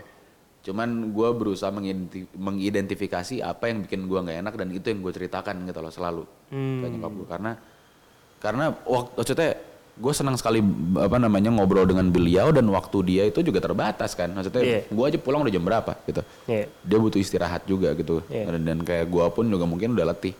Cuman 0.65 1.13
gue 1.13 1.29
berusaha 1.37 1.69
mengidenti- 1.69 2.25
mengidentifikasi 2.33 3.45
apa 3.45 3.69
yang 3.69 3.85
bikin 3.85 4.09
gue 4.09 4.19
nggak 4.19 4.39
enak 4.41 4.55
dan 4.57 4.69
itu 4.73 4.87
yang 4.89 5.01
gue 5.05 5.13
ceritakan 5.13 5.61
gitu 5.69 5.81
loh 5.85 5.93
selalu 5.93 6.25
ke 6.81 6.87
nyokap 6.89 7.13
gue 7.13 7.29
karena 7.29 7.53
karena 8.41 8.65
waktu 8.85 9.11
maksudnya 9.13 9.51
gue 9.95 10.11
senang 10.11 10.35
sekali 10.35 10.59
apa 10.99 11.23
namanya 11.23 11.55
ngobrol 11.55 11.87
dengan 11.87 12.11
beliau 12.11 12.51
dan 12.51 12.67
waktu 12.67 12.99
dia 13.07 13.23
itu 13.31 13.47
juga 13.47 13.63
terbatas 13.63 14.19
kan. 14.19 14.27
Maksudnya 14.35 14.63
Iya. 14.63 14.81
gue 14.91 15.05
aja 15.07 15.19
pulang 15.23 15.47
udah 15.47 15.55
jam 15.55 15.63
berapa 15.63 15.93
gitu. 16.07 16.23
Iya. 16.51 16.67
dia 16.83 16.99
butuh 16.99 17.21
istirahat 17.23 17.63
juga 17.65 17.95
gitu. 17.95 18.27
Iya. 18.27 18.51
dan, 18.51 18.63
dan 18.67 18.79
kayak 18.83 19.07
gue 19.07 19.25
pun 19.31 19.47
juga 19.47 19.65
mungkin 19.71 19.95
udah 19.95 20.11
letih. 20.11 20.35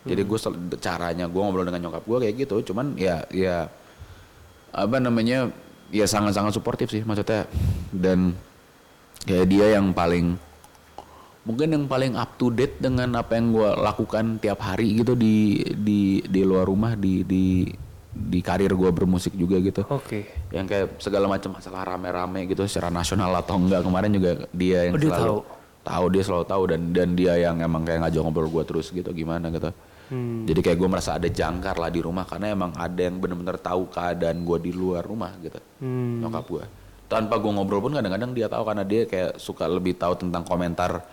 Jadi 0.00 0.22
gue 0.24 0.38
caranya 0.80 1.28
gue 1.28 1.40
ngobrol 1.42 1.66
dengan 1.66 1.90
nyokap 1.90 2.06
gue 2.06 2.18
kayak 2.24 2.34
gitu. 2.46 2.72
Cuman 2.72 2.94
ya 2.96 3.26
ya 3.34 3.66
apa 4.70 4.96
namanya 5.02 5.50
ya 5.90 6.06
sangat-sangat 6.06 6.54
suportif 6.54 6.88
sih 6.94 7.02
maksudnya. 7.02 7.50
Dan 7.90 8.38
kayak 9.26 9.46
dia 9.50 9.74
yang 9.74 9.90
paling 9.90 10.38
mungkin 11.42 11.72
yang 11.72 11.84
paling 11.90 12.14
up 12.14 12.38
to 12.38 12.54
date 12.54 12.78
dengan 12.78 13.16
apa 13.18 13.34
yang 13.34 13.50
gue 13.50 13.68
lakukan 13.74 14.38
tiap 14.38 14.60
hari 14.62 15.02
gitu 15.02 15.18
di 15.18 15.58
di 15.74 16.20
di 16.22 16.40
luar 16.44 16.68
rumah 16.68 16.94
di 16.94 17.24
di 17.26 17.66
di 18.10 18.40
karir 18.40 18.70
gue 18.70 18.90
bermusik 18.90 19.32
juga 19.32 19.56
gitu 19.58 19.86
Oke. 19.86 20.26
yang 20.50 20.66
kayak 20.66 20.98
segala 20.98 21.26
macam 21.26 21.54
masalah 21.54 21.86
rame-rame 21.86 22.44
gitu 22.44 22.66
secara 22.66 22.90
nasional 22.90 23.30
atau 23.32 23.54
enggak 23.54 23.80
kemarin 23.80 24.10
juga 24.10 24.30
dia 24.50 24.84
yang 24.84 24.94
Oh, 24.94 25.00
dia 25.00 25.10
selalu 25.10 25.38
tahu? 25.38 25.40
tahu 25.80 26.04
dia 26.10 26.22
selalu 26.22 26.44
tahu 26.44 26.62
dan 26.66 26.80
dan 26.90 27.08
dia 27.14 27.32
yang 27.38 27.56
emang 27.56 27.82
kayak 27.82 28.02
ngajak 28.02 28.20
ngobrol 28.20 28.50
gue 28.50 28.64
terus 28.64 28.90
gitu 28.90 29.10
gimana 29.10 29.48
gitu 29.48 29.70
Hmm. 30.10 30.42
jadi 30.42 30.58
kayak 30.60 30.74
gue 30.74 30.88
merasa 30.90 31.14
ada 31.14 31.30
jangkar 31.30 31.78
lah 31.78 31.86
di 31.86 32.02
rumah 32.02 32.26
karena 32.26 32.50
emang 32.50 32.74
ada 32.74 32.98
yang 32.98 33.22
bener-bener 33.22 33.54
tahu 33.56 33.86
keadaan 33.86 34.42
gue 34.42 34.58
di 34.60 34.74
luar 34.74 35.06
rumah 35.06 35.30
gitu 35.38 35.62
Hmm. 35.78 36.18
nyokap 36.18 36.50
gue 36.50 36.64
tanpa 37.06 37.38
gue 37.38 37.46
ngobrol 37.46 37.78
pun 37.78 37.94
kadang-kadang 37.94 38.34
dia 38.34 38.46
tahu 38.46 38.66
karena 38.66 38.82
dia 38.82 39.06
kayak 39.06 39.38
suka 39.38 39.70
lebih 39.70 39.94
tahu 39.94 40.18
tentang 40.18 40.42
komentar 40.42 41.06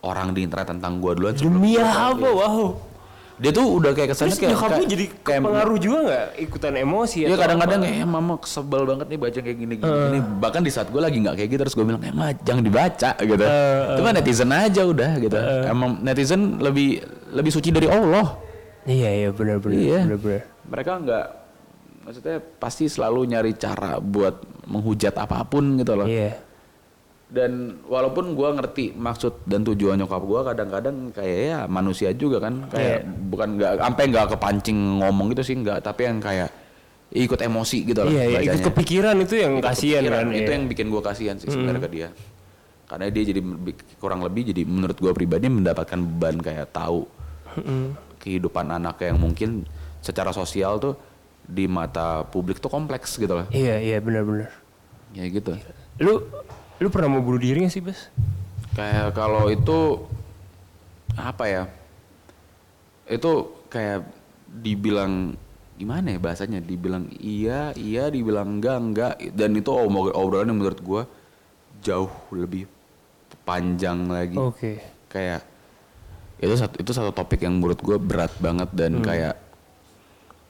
orang 0.00 0.36
di 0.36 0.44
internet 0.44 0.68
tentang 0.68 1.00
gue 1.00 1.12
duluan 1.12 1.32
Demi 1.32 1.80
apa? 1.80 2.12
Wow. 2.20 2.76
Dia 3.36 3.50
tuh 3.50 3.66
udah 3.68 3.92
kayak 3.92 4.08
kesannya 4.10 4.32
Terus 4.32 4.40
kayak 4.40 4.52
nyokap 4.52 4.64
lu 4.66 4.72
kayak- 4.72 4.88
jadi 4.88 5.04
kayak 5.20 5.40
pengaruh 5.42 5.76
juga 5.76 5.98
nggak 6.02 6.24
ikutan 6.40 6.72
emosi 6.74 7.16
Iya 7.18 7.26
atau 7.26 7.38
kadang-kadang 7.38 7.80
kayak 7.82 7.98
"Eh, 7.98 8.08
mama 8.08 8.34
sebel 8.42 8.82
banget 8.82 9.06
nih 9.06 9.18
baca 9.18 9.38
kayak 9.38 9.58
gini 9.58 9.74
gini, 9.76 9.92
gini. 10.06 10.18
Bahkan 10.38 10.60
di 10.60 10.70
saat 10.70 10.88
gue 10.88 10.98
lagi 10.98 11.16
nggak 11.18 11.34
kayak 11.34 11.48
gitu 11.48 11.60
terus 11.60 11.74
gue 11.74 11.84
bilang 11.84 12.02
emang 12.02 12.32
jangan 12.40 12.62
dibaca 12.62 13.10
gitu. 13.14 13.44
Itu 13.86 14.00
mah 14.00 14.12
netizen 14.12 14.50
aja 14.50 14.82
udah 14.82 15.10
gitu. 15.18 15.38
Emang 15.66 15.90
netizen 16.00 16.40
lebih 16.58 17.04
lebih 17.30 17.50
suci 17.50 17.68
dari 17.68 17.86
Allah. 17.86 18.40
Iya 18.82 19.10
iya 19.10 19.28
benar-benar. 19.30 19.76
Iya. 19.76 20.00
Benar-benar. 20.06 20.42
Mereka 20.66 20.92
nggak 20.98 21.26
maksudnya 22.02 22.36
pasti 22.56 22.86
selalu 22.86 23.20
nyari 23.26 23.52
cara 23.52 23.98
buat 23.98 24.38
menghujat 24.64 25.12
apa 25.12 25.44
pun 25.44 25.76
gitu 25.76 25.92
loh. 25.92 26.06
Iya. 26.06 26.38
Dan 27.26 27.82
walaupun 27.84 28.32
gua 28.32 28.54
ngerti 28.54 28.94
maksud 28.94 29.42
dan 29.44 29.66
tujuan 29.66 29.98
nyokap 29.98 30.22
gua 30.22 30.46
kadang-kadang 30.46 31.10
kayak 31.10 31.38
ya 31.42 31.58
manusia 31.66 32.14
juga 32.14 32.38
kan. 32.38 32.70
Kayak 32.70 33.02
bukan 33.26 33.58
nggak 33.58 33.72
sampai 33.78 34.04
nggak 34.06 34.26
kepancing 34.32 34.78
ngomong 35.02 35.34
gitu 35.34 35.42
sih 35.42 35.58
nggak. 35.58 35.82
Tapi 35.82 36.06
yang 36.06 36.18
kayak 36.22 36.50
ikut 37.06 37.38
emosi 37.38 37.78
gitu 37.82 38.02
loh 38.02 38.10
Iya, 38.10 38.24
iya, 38.26 38.38
ikut 38.46 38.62
kepikiran 38.66 39.14
itu 39.20 39.34
yang 39.38 39.58
Ikut 39.58 39.66
kasihan 39.66 40.02
kan. 40.06 40.26
itu 40.30 40.42
iya. 40.42 40.54
yang 40.54 40.64
bikin 40.66 40.86
gua 40.86 41.02
kasihan 41.02 41.34
sih 41.34 41.50
sebenarnya 41.50 41.82
ke 41.82 41.90
dia. 41.90 42.08
Karena 42.86 43.10
dia 43.10 43.24
jadi 43.26 43.40
kurang 43.98 44.22
lebih 44.22 44.46
jadi 44.46 44.62
menurut 44.62 44.94
gua 44.94 45.10
pribadi 45.10 45.50
mendapatkan 45.50 45.98
beban 45.98 46.38
kayak 46.38 46.70
tahu 46.70 47.10
kehidupan 48.18 48.70
anak 48.70 49.02
yang 49.02 49.18
mungkin 49.18 49.66
secara 49.98 50.30
sosial 50.30 50.78
tuh 50.78 50.94
di 51.42 51.66
mata 51.66 52.22
publik 52.22 52.58
tuh 52.58 52.66
kompleks 52.66 53.14
gitu 53.16 53.34
loh 53.34 53.46
Iya 53.50 53.78
iya 53.78 53.98
benar-benar. 53.98 54.50
ya 55.10 55.24
gitu. 55.26 55.54
Lu 55.98 56.26
lu 56.76 56.88
pernah 56.92 57.08
mau 57.08 57.24
bunuh 57.24 57.40
diri 57.40 57.64
gak 57.64 57.72
sih 57.72 57.82
Bas? 57.84 58.12
Kayak 58.76 59.16
kalau 59.16 59.48
itu 59.48 60.04
apa 61.16 61.44
ya? 61.48 61.64
Itu 63.08 63.64
kayak 63.72 64.04
dibilang 64.44 65.32
gimana 65.80 66.16
ya 66.16 66.18
bahasanya? 66.20 66.60
Dibilang 66.60 67.08
iya, 67.16 67.72
iya, 67.72 68.12
dibilang 68.12 68.60
enggak, 68.60 68.76
enggak. 68.76 69.12
Dan 69.32 69.56
itu 69.56 69.72
obrolan 69.72 70.52
yang 70.52 70.60
menurut 70.60 70.80
gua 70.84 71.02
jauh 71.80 72.12
lebih 72.34 72.68
panjang 73.48 74.04
lagi. 74.12 74.36
Oke. 74.36 74.82
Kayak 75.08 75.48
itu 76.36 76.52
satu 76.52 76.76
itu 76.76 76.92
satu 76.92 77.16
topik 77.16 77.40
yang 77.40 77.56
menurut 77.56 77.80
gua 77.80 77.96
berat 77.96 78.36
banget 78.36 78.68
dan 78.76 79.00
kayak 79.00 79.45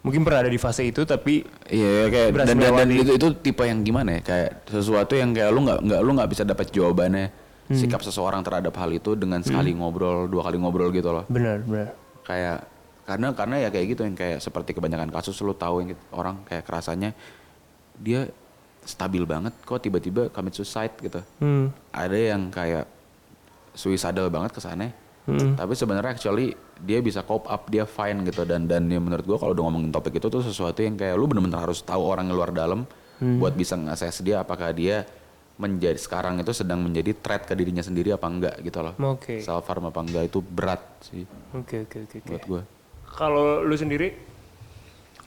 Mungkin 0.07 0.23
pernah 0.23 0.41
ada 0.41 0.49
di 0.49 0.57
fase 0.57 0.87
itu 0.87 1.03
tapi 1.03 1.43
Iya 1.67 2.07
kayak 2.07 2.29
Berhasil 2.31 2.55
dan, 2.55 2.63
dan, 2.63 2.73
dan 2.79 2.89
itu 2.95 3.13
itu 3.13 3.27
tipe 3.43 3.67
yang 3.67 3.83
gimana 3.83 4.17
ya 4.17 4.21
kayak 4.23 4.51
sesuatu 4.71 5.13
yang 5.13 5.35
kayak 5.35 5.51
lu 5.51 5.67
nggak 5.67 5.79
nggak 5.83 6.01
lu 6.01 6.11
nggak 6.15 6.31
bisa 6.31 6.43
dapat 6.43 6.71
jawabannya 6.71 7.27
Hmm. 7.67 7.75
sikap 7.75 7.99
seseorang 7.99 8.47
terhadap 8.47 8.71
hal 8.79 8.95
itu 8.95 9.19
dengan 9.19 9.43
sekali 9.43 9.75
ngobrol 9.75 10.31
dua 10.31 10.47
kali 10.47 10.55
ngobrol 10.55 10.87
gitu 10.95 11.11
loh 11.11 11.27
benar 11.27 11.67
benar. 11.67 11.99
kayak 12.23 12.63
karena 13.03 13.35
karena 13.35 13.57
ya 13.59 13.69
kayak 13.75 13.87
gitu 13.91 14.03
yang 14.07 14.15
kayak 14.15 14.39
seperti 14.39 14.71
kebanyakan 14.71 15.11
kasus 15.11 15.35
lu 15.43 15.51
tahu 15.51 15.83
yang 15.83 15.91
gitu, 15.91 16.03
orang 16.15 16.47
kayak 16.47 16.63
kerasanya 16.63 17.11
dia 17.99 18.31
stabil 18.87 19.27
banget 19.27 19.51
kok 19.59 19.83
tiba-tiba 19.83 20.31
commit 20.31 20.55
suicide 20.55 20.95
gitu 21.03 21.19
Hmm. 21.43 21.75
ada 21.91 22.15
yang 22.15 22.55
kayak 22.55 22.87
suicidal 23.75 24.31
banget 24.31 24.55
kesannya 24.55 24.95
Hmm. 25.27 25.55
tapi 25.55 25.75
sebenarnya 25.75 26.13
actually 26.13 26.55
dia 26.79 26.99
bisa 26.99 27.21
cope 27.21 27.45
up 27.45 27.67
dia 27.67 27.83
fine 27.83 28.23
gitu 28.23 28.43
dan 28.43 28.65
dan 28.65 28.87
ya 28.87 28.97
menurut 28.97 29.23
gua 29.23 29.37
kalau 29.37 29.53
udah 29.53 29.65
ngomongin 29.65 29.91
topik 29.91 30.15
itu 30.15 30.27
tuh 30.27 30.39
sesuatu 30.39 30.79
yang 30.79 30.95
kayak 30.95 31.15
lu 31.15 31.27
bener-bener 31.27 31.59
harus 31.59 31.83
tahu 31.83 31.99
orang 32.01 32.27
yang 32.27 32.37
luar 32.37 32.51
dalam 32.51 32.87
Hmm. 33.17 33.41
buat 33.41 33.51
bisa 33.51 33.75
ngasih 33.75 34.13
dia 34.21 34.37
apakah 34.39 34.71
dia 34.71 35.09
menjadi 35.57 35.97
sekarang 35.97 36.37
itu 36.37 36.53
sedang 36.53 36.79
menjadi 36.79 37.11
threat 37.11 37.43
ke 37.43 37.53
dirinya 37.53 37.81
sendiri 37.81 38.13
apa 38.13 38.23
enggak 38.23 38.61
gitu 38.61 38.79
loh 38.79 38.93
Oke. 39.09 39.41
self 39.41 39.65
harm 39.65 39.89
apa 39.89 39.99
enggak 39.99 40.29
itu 40.29 40.39
berat 40.39 40.85
sih 41.03 41.25
Oke 41.51 41.81
oke 41.83 41.97
oke 42.03 42.17
oke. 42.19 42.29
buat 42.29 42.45
gua 42.45 42.63
Kalau 43.09 43.65
lu 43.65 43.73
sendiri 43.73 44.13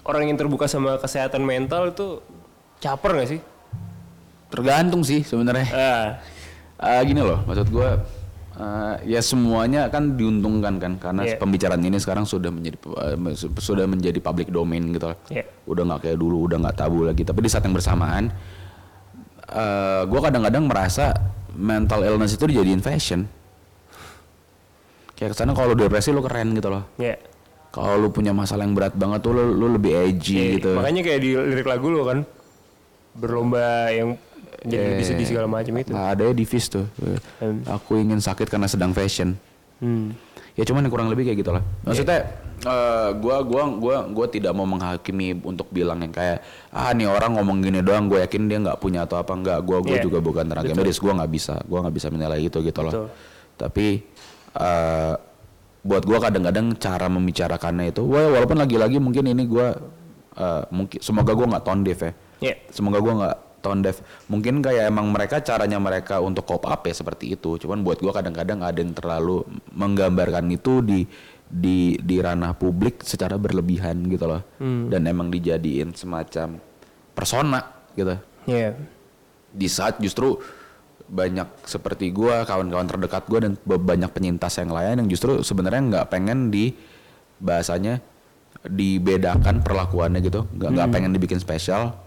orang 0.02 0.24
yang 0.24 0.38
terbuka 0.38 0.64
sama 0.64 0.96
kesehatan 0.96 1.42
mental 1.42 1.90
itu 1.90 2.22
caper 2.78 3.18
gak 3.18 3.30
sih? 3.32 3.42
tergantung 4.48 5.02
sih 5.02 5.22
sebenarnya 5.22 5.68
Ah, 5.70 6.08
Ah, 6.78 7.02
gini 7.02 7.20
loh 7.20 7.42
maksud 7.44 7.68
gua 7.68 7.98
ah, 8.60 9.00
ya 9.02 9.20
semuanya 9.20 9.88
kan 9.88 10.14
diuntungkan 10.14 10.78
kan 10.78 10.94
karena 10.96 11.24
Iya. 11.26 11.36
pembicaraan 11.36 11.80
ini 11.80 11.96
sekarang 11.96 12.24
sudah 12.24 12.52
menjadi 12.52 12.76
ah, 12.94 13.16
sudah 13.58 13.86
menjadi 13.86 14.20
public 14.20 14.48
domain 14.50 14.84
gitu 14.90 15.08
loh. 15.08 15.18
Iya. 15.28 15.48
udah 15.66 15.84
nggak 15.86 16.00
kayak 16.04 16.18
dulu 16.18 16.46
udah 16.46 16.58
nggak 16.60 16.76
tabu 16.76 17.04
lagi 17.04 17.24
tapi 17.24 17.40
di 17.40 17.50
saat 17.50 17.64
yang 17.64 17.74
bersamaan 17.74 18.30
eh 19.46 20.02
gue 20.04 20.20
kadang-kadang 20.20 20.64
merasa 20.64 21.16
mental 21.52 22.04
illness 22.04 22.34
itu 22.34 22.46
dijadiin 22.46 22.80
fashion 22.80 23.26
kayak 25.14 25.32
ke 25.32 25.36
sana 25.36 25.52
kalau 25.52 25.74
depresi 25.74 26.10
lu 26.10 26.22
keren 26.22 26.54
gitu 26.54 26.70
loh 26.70 26.86
ya. 26.96 27.18
kalau 27.70 27.98
lu 27.98 28.08
punya 28.10 28.32
masalah 28.32 28.64
yang 28.64 28.72
berat 28.72 28.94
banget 28.94 29.20
tuh 29.20 29.32
lu, 29.32 29.44
lu 29.52 29.68
lebih 29.72 29.92
edgy 29.92 30.36
Eh, 30.36 30.48
gitu 30.56 30.74
Makanya 30.74 31.02
kayak 31.02 31.20
di 31.20 31.30
lirik 31.34 31.66
lagu 31.66 31.88
lu 31.88 32.02
kan 32.04 32.20
berlomba 33.12 33.62
yang 33.90 34.16
jadi 34.62 34.94
lebih 34.94 35.06
sedih 35.06 35.26
segala 35.26 35.46
macam 35.46 35.74
itu. 35.74 35.90
Nah, 35.90 36.12
ada 36.12 36.26
di 36.30 36.44
Fizz 36.44 36.68
tuh 36.70 36.86
Hmm. 37.38 37.64
aku 37.66 37.96
ingin 37.96 38.18
sakit 38.18 38.46
karena 38.46 38.66
sedang 38.66 38.92
fashion 38.92 39.40
Hmm. 39.78 40.12
ya 40.54 40.64
cuman 40.64 40.82
yang 40.82 40.92
kurang 40.92 41.08
lebih 41.08 41.24
kayak 41.24 41.40
gitu 41.40 41.52
lah 41.52 41.64
maksudnya 41.82 42.28
eh, 42.60 43.10
gua 43.16 43.40
gua 43.42 43.64
gua 43.72 43.98
gua 44.06 44.28
tidak 44.28 44.52
mau 44.52 44.68
menghakimi 44.68 45.40
untuk 45.40 45.68
bilang 45.70 46.00
yang 46.00 46.12
kayak 46.12 46.44
ah 46.70 46.92
nih 46.92 47.08
orang 47.08 47.32
ngomong 47.34 47.62
gini 47.62 47.80
doang 47.80 48.06
gue 48.06 48.20
yakin 48.20 48.46
dia 48.46 48.60
nggak 48.60 48.76
punya 48.78 49.04
atau 49.04 49.16
apa 49.16 49.32
enggak 49.32 49.64
gua 49.64 49.80
gua 49.80 49.96
Iya. 49.96 50.04
juga 50.04 50.20
bukan 50.20 50.44
tenaga 50.46 50.68
medis 50.74 51.00
gua 51.00 51.16
nggak 51.16 51.32
bisa 51.32 51.56
gua 51.64 51.80
nggak 51.82 51.96
bisa 51.96 52.08
menilai 52.10 52.40
itu 52.42 52.60
gitu 52.60 52.80
loh 52.82 52.92
Betul. 52.92 53.08
tapi 53.56 53.88
eh, 54.52 55.14
buat 55.80 56.04
gua 56.04 56.20
kadang-kadang 56.20 56.76
cara 56.76 57.08
membicarakannya 57.08 57.86
itu 57.90 58.04
wah 58.04 58.28
walaupun 58.30 58.60
lagi-lagi 58.60 59.00
mungkin 59.00 59.24
ini 59.26 59.48
gua 59.48 59.80
eh, 60.36 60.64
mungkin 60.70 61.00
semoga 61.00 61.32
gua 61.32 61.48
nggak 61.48 61.64
tone 61.64 61.82
deaf 61.82 62.02
ya 62.02 62.12
Ya. 62.42 62.56
semoga 62.68 63.00
gua 63.00 63.14
nggak 63.16 63.36
tone 63.60 63.84
deaf 63.84 64.02
mungkin 64.32 64.64
kayak 64.64 64.90
emang 64.90 65.12
mereka 65.12 65.44
caranya 65.44 65.78
mereka 65.78 66.20
untuk 66.24 66.48
cope 66.48 66.68
up 66.68 66.84
ya 66.88 66.96
seperti 66.96 67.36
itu. 67.36 67.60
Cuman 67.60 67.84
buat 67.84 68.00
gua 68.00 68.16
kadang-kadang 68.16 68.64
ada 68.64 68.80
yang 68.80 68.96
terlalu 68.96 69.44
menggambarkan 69.76 70.48
itu 70.52 70.82
di 70.82 71.06
di 71.50 71.98
di 72.00 72.18
ranah 72.22 72.54
publik 72.56 73.02
secara 73.04 73.36
berlebihan 73.36 74.06
gitu 74.08 74.26
loh. 74.26 74.42
Dan 74.90 75.06
emang 75.06 75.30
dijadiin 75.30 75.94
semacam 75.94 76.58
persona 77.14 77.60
gitu. 77.94 78.16
Ya. 78.48 78.74
di 79.50 79.66
saat 79.70 79.98
justru 80.02 80.38
banyak 81.10 81.66
seperti 81.66 82.14
gua 82.14 82.46
kawan-kawan 82.46 82.86
terdekat 82.86 83.26
gua 83.26 83.40
dan 83.42 83.58
banyak 83.66 84.10
penyintas 84.14 84.62
yang 84.62 84.70
lain 84.70 85.06
yang 85.06 85.10
justru 85.10 85.42
sebenarnya 85.42 85.82
nggak 85.82 86.08
pengen 86.14 86.54
di 86.54 86.74
bahasanya 87.42 87.98
dibedakan 88.62 89.66
perlakuannya 89.66 90.22
gitu. 90.22 90.46
Nggak 90.54 90.70
nggak 90.70 90.90
pengen 90.94 91.12
dibikin 91.16 91.42
spesial 91.42 91.98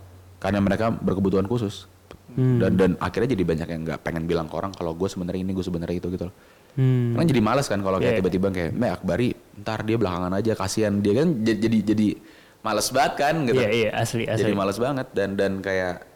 karena 0.42 0.59
mereka 0.59 0.90
berkebutuhan 0.90 1.46
khusus 1.46 1.87
dan 2.33 2.74
dan 2.74 2.90
akhirnya 2.98 3.31
jadi 3.31 3.44
banyak 3.44 3.68
yang 3.68 3.81
nggak 3.85 4.00
pengen 4.00 4.24
bilang 4.24 4.48
ke 4.48 4.55
orang 4.55 4.72
kalau 4.72 4.90
gue 4.90 5.07
sebenarnya 5.07 5.40
ini 5.40 5.52
gue 5.52 5.62
sebenarnya 5.62 5.96
itu 5.96 6.11
gitu 6.11 6.26
loh 6.26 6.37
Hmm. 6.72 7.12
Karena 7.12 7.28
jadi 7.28 7.42
males 7.44 7.68
kan 7.68 7.76
kalau 7.78 8.00
kayak 8.00 8.09
Yeah. 8.09 8.18
tiba-tiba 8.18 8.48
kayak 8.48 8.72
Me 8.72 8.88
Akbari 8.88 9.37
ntar 9.61 9.85
dia 9.85 10.00
belakangan 10.00 10.33
aja 10.33 10.57
kasihan 10.57 10.88
dia 10.96 11.20
kan 11.20 11.28
jadi 11.38 11.68
jadi 11.85 12.16
males 12.59 12.88
banget 12.88 13.12
kan 13.14 13.35
gitu 13.44 13.61
Iya 13.61 13.68
iya 13.68 13.90
asli 13.92 14.24
asli. 14.24 14.40
jadi 14.40 14.57
males 14.57 14.81
banget 14.81 15.05
dan 15.12 15.37
dan 15.37 15.61
kayak 15.61 16.09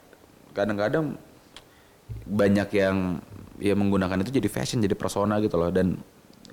kadang-kadang 0.51 1.21
banyak 2.25 2.69
yang 2.73 3.21
ya 3.59 3.75
menggunakan 3.75 4.17
itu 4.19 4.33
jadi 4.33 4.49
fashion 4.49 4.81
jadi 4.81 4.95
persona 4.95 5.37
gitu 5.39 5.57
loh 5.57 5.69
dan 5.69 6.01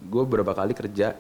gue 0.01 0.23
beberapa 0.25 0.51
kali 0.51 0.75
kerja 0.75 1.15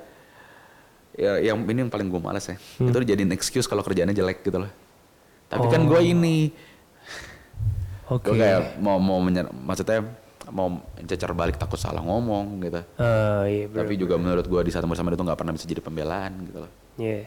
ya 1.13 1.31
yang 1.39 1.63
ini 1.63 1.79
yang 1.79 1.91
paling 1.91 2.11
gue 2.11 2.19
males 2.19 2.43
ya 2.43 2.59
Hmm. 2.83 2.91
itu 2.91 2.97
dijadiin 2.99 3.31
excuse 3.31 3.63
kalau 3.63 3.79
kerjaannya 3.79 4.11
jelek 4.11 4.43
gitu 4.43 4.59
loh 4.59 4.67
tapi 5.53 5.67
kan 5.67 5.81
Oh. 5.81 5.87
gue 5.87 6.01
ini 6.03 6.37
Oke. 8.09 8.29
gue 8.29 8.37
kayak 8.37 8.77
mau 8.77 8.97
mau 8.97 9.17
menyer, 9.17 9.47
maksudnya 9.47 10.03
mau 10.45 10.67
cecer 10.99 11.31
balik 11.31 11.55
takut 11.55 11.77
salah 11.77 11.99
ngomong 11.99 12.59
gitu 12.61 12.83
Ah, 12.95 13.43
iya 13.43 13.65
benar. 13.65 13.83
tapi 13.83 13.95
juga 13.95 14.15
menurut 14.15 14.43
gue 14.43 14.61
di 14.61 14.69
saat 14.69 14.81
yang 14.81 14.91
bersamaan 14.91 15.13
itu 15.13 15.23
nggak 15.23 15.39
pernah 15.39 15.53
bisa 15.53 15.65
jadi 15.65 15.79
pembelaan 15.79 16.31
gitu 16.43 16.59
loh 16.59 16.71
Iya. 16.95 17.25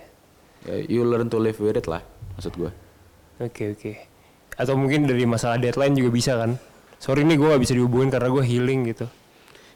Ya, 0.63 0.77
you 0.85 1.03
learn 1.03 1.27
to 1.27 1.39
live 1.39 1.57
with 1.57 1.75
it 1.75 1.87
lah 1.87 2.05
maksud 2.33 2.55
gue 2.55 2.71
Oke 3.37 3.71
oke. 3.71 3.93
Atau 4.55 4.73
mungkin 4.75 5.05
dari 5.05 5.23
masalah 5.23 5.57
deadline 5.57 5.93
juga 5.93 6.09
bisa 6.09 6.33
kan? 6.35 6.57
Sorry 6.97 7.21
nih 7.21 7.37
gue 7.37 7.45
gak 7.47 7.61
bisa 7.61 7.73
dihubungin 7.73 8.09
karena 8.09 8.33
gue 8.33 8.41
healing 8.41 8.89
gitu. 8.89 9.05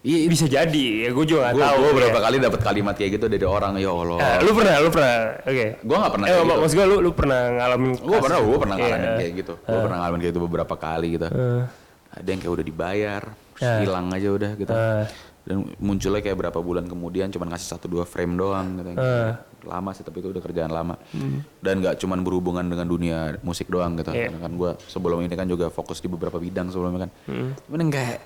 Iya 0.02 0.18
Bisa 0.26 0.44
jadi 0.44 0.84
ya 1.02 1.10
gue 1.10 1.24
juga 1.24 1.40
gak 1.46 1.54
gue 1.54 1.62
tahu. 1.62 1.82
berapa 1.92 2.14
ya. 2.14 2.22
kali 2.22 2.36
dapat 2.38 2.60
kalimat 2.60 2.94
kayak 2.94 3.10
gitu 3.16 3.26
dari 3.26 3.44
orang 3.44 3.72
ya 3.76 3.90
Allah 3.90 4.18
Ah, 4.18 4.36
lu 4.38 4.50
pernah 4.52 4.74
lu 4.76 4.88
pernah 4.88 5.12
oke. 5.40 5.66
Gue 5.78 5.96
gak 5.96 6.12
pernah 6.12 6.26
Eh 6.26 6.32
kayak 6.32 6.44
gitu. 6.44 6.56
maksud 6.56 6.74
gue 6.74 6.86
lu 6.86 6.96
lu 6.98 7.10
pernah 7.12 7.40
ngalamin 7.52 7.90
Gue 7.96 8.18
pernah, 8.18 8.38
gue 8.40 8.58
pernah 8.58 8.76
Iya. 8.76 8.84
ngalamin 8.86 9.10
kayak 9.16 9.32
gitu. 9.36 9.54
Gue 9.58 9.78
pernah 9.80 9.98
ngalamin 9.98 10.18
kayak 10.18 10.32
gitu 10.32 10.40
beberapa 10.42 10.74
kali 10.74 11.08
gitu. 11.14 11.26
Eh, 11.26 11.62
Ada 12.10 12.26
yang 12.26 12.40
kayak 12.40 12.52
udah 12.52 12.66
dibayar, 12.66 13.22
Ya. 13.56 13.74
hilang 13.78 14.06
aja 14.10 14.28
udah 14.30 14.50
gitu. 14.54 14.72
eh, 14.72 15.04
Dan 15.40 15.56
munculnya 15.78 16.20
kayak 16.20 16.36
berapa 16.38 16.58
bulan 16.58 16.84
kemudian 16.84 17.28
cuman 17.28 17.48
ngasih 17.48 17.68
satu 17.70 17.86
dua 17.86 18.04
frame 18.04 18.34
doang 18.34 18.76
gitu. 18.76 18.92
Eh. 18.92 19.32
Lama 19.62 19.90
sih 19.90 20.00
tapi 20.00 20.18
itu 20.18 20.28
udah 20.28 20.40
kerjaan 20.40 20.68
lama. 20.68 20.96
Dan 21.58 21.80
gak 21.80 21.96
cuman 21.96 22.20
berhubungan 22.20 22.62
dengan 22.62 22.84
dunia 22.84 23.18
musik 23.40 23.66
doang 23.66 23.94
gitu. 23.94 24.08
Iya. 24.10 24.28
Karena 24.28 24.40
kan 24.40 24.52
gue 24.54 24.70
sebelum 24.82 25.20
ini 25.20 25.32
kan 25.32 25.44
juga 25.44 25.68
fokus 25.68 25.98
di 25.98 26.06
beberapa 26.06 26.36
bidang 26.36 26.68
sebelumnya 26.68 27.04
kan. 27.04 27.10
Hmm. 27.26 27.50
Cuman 27.62 27.88
kayak 27.88 28.18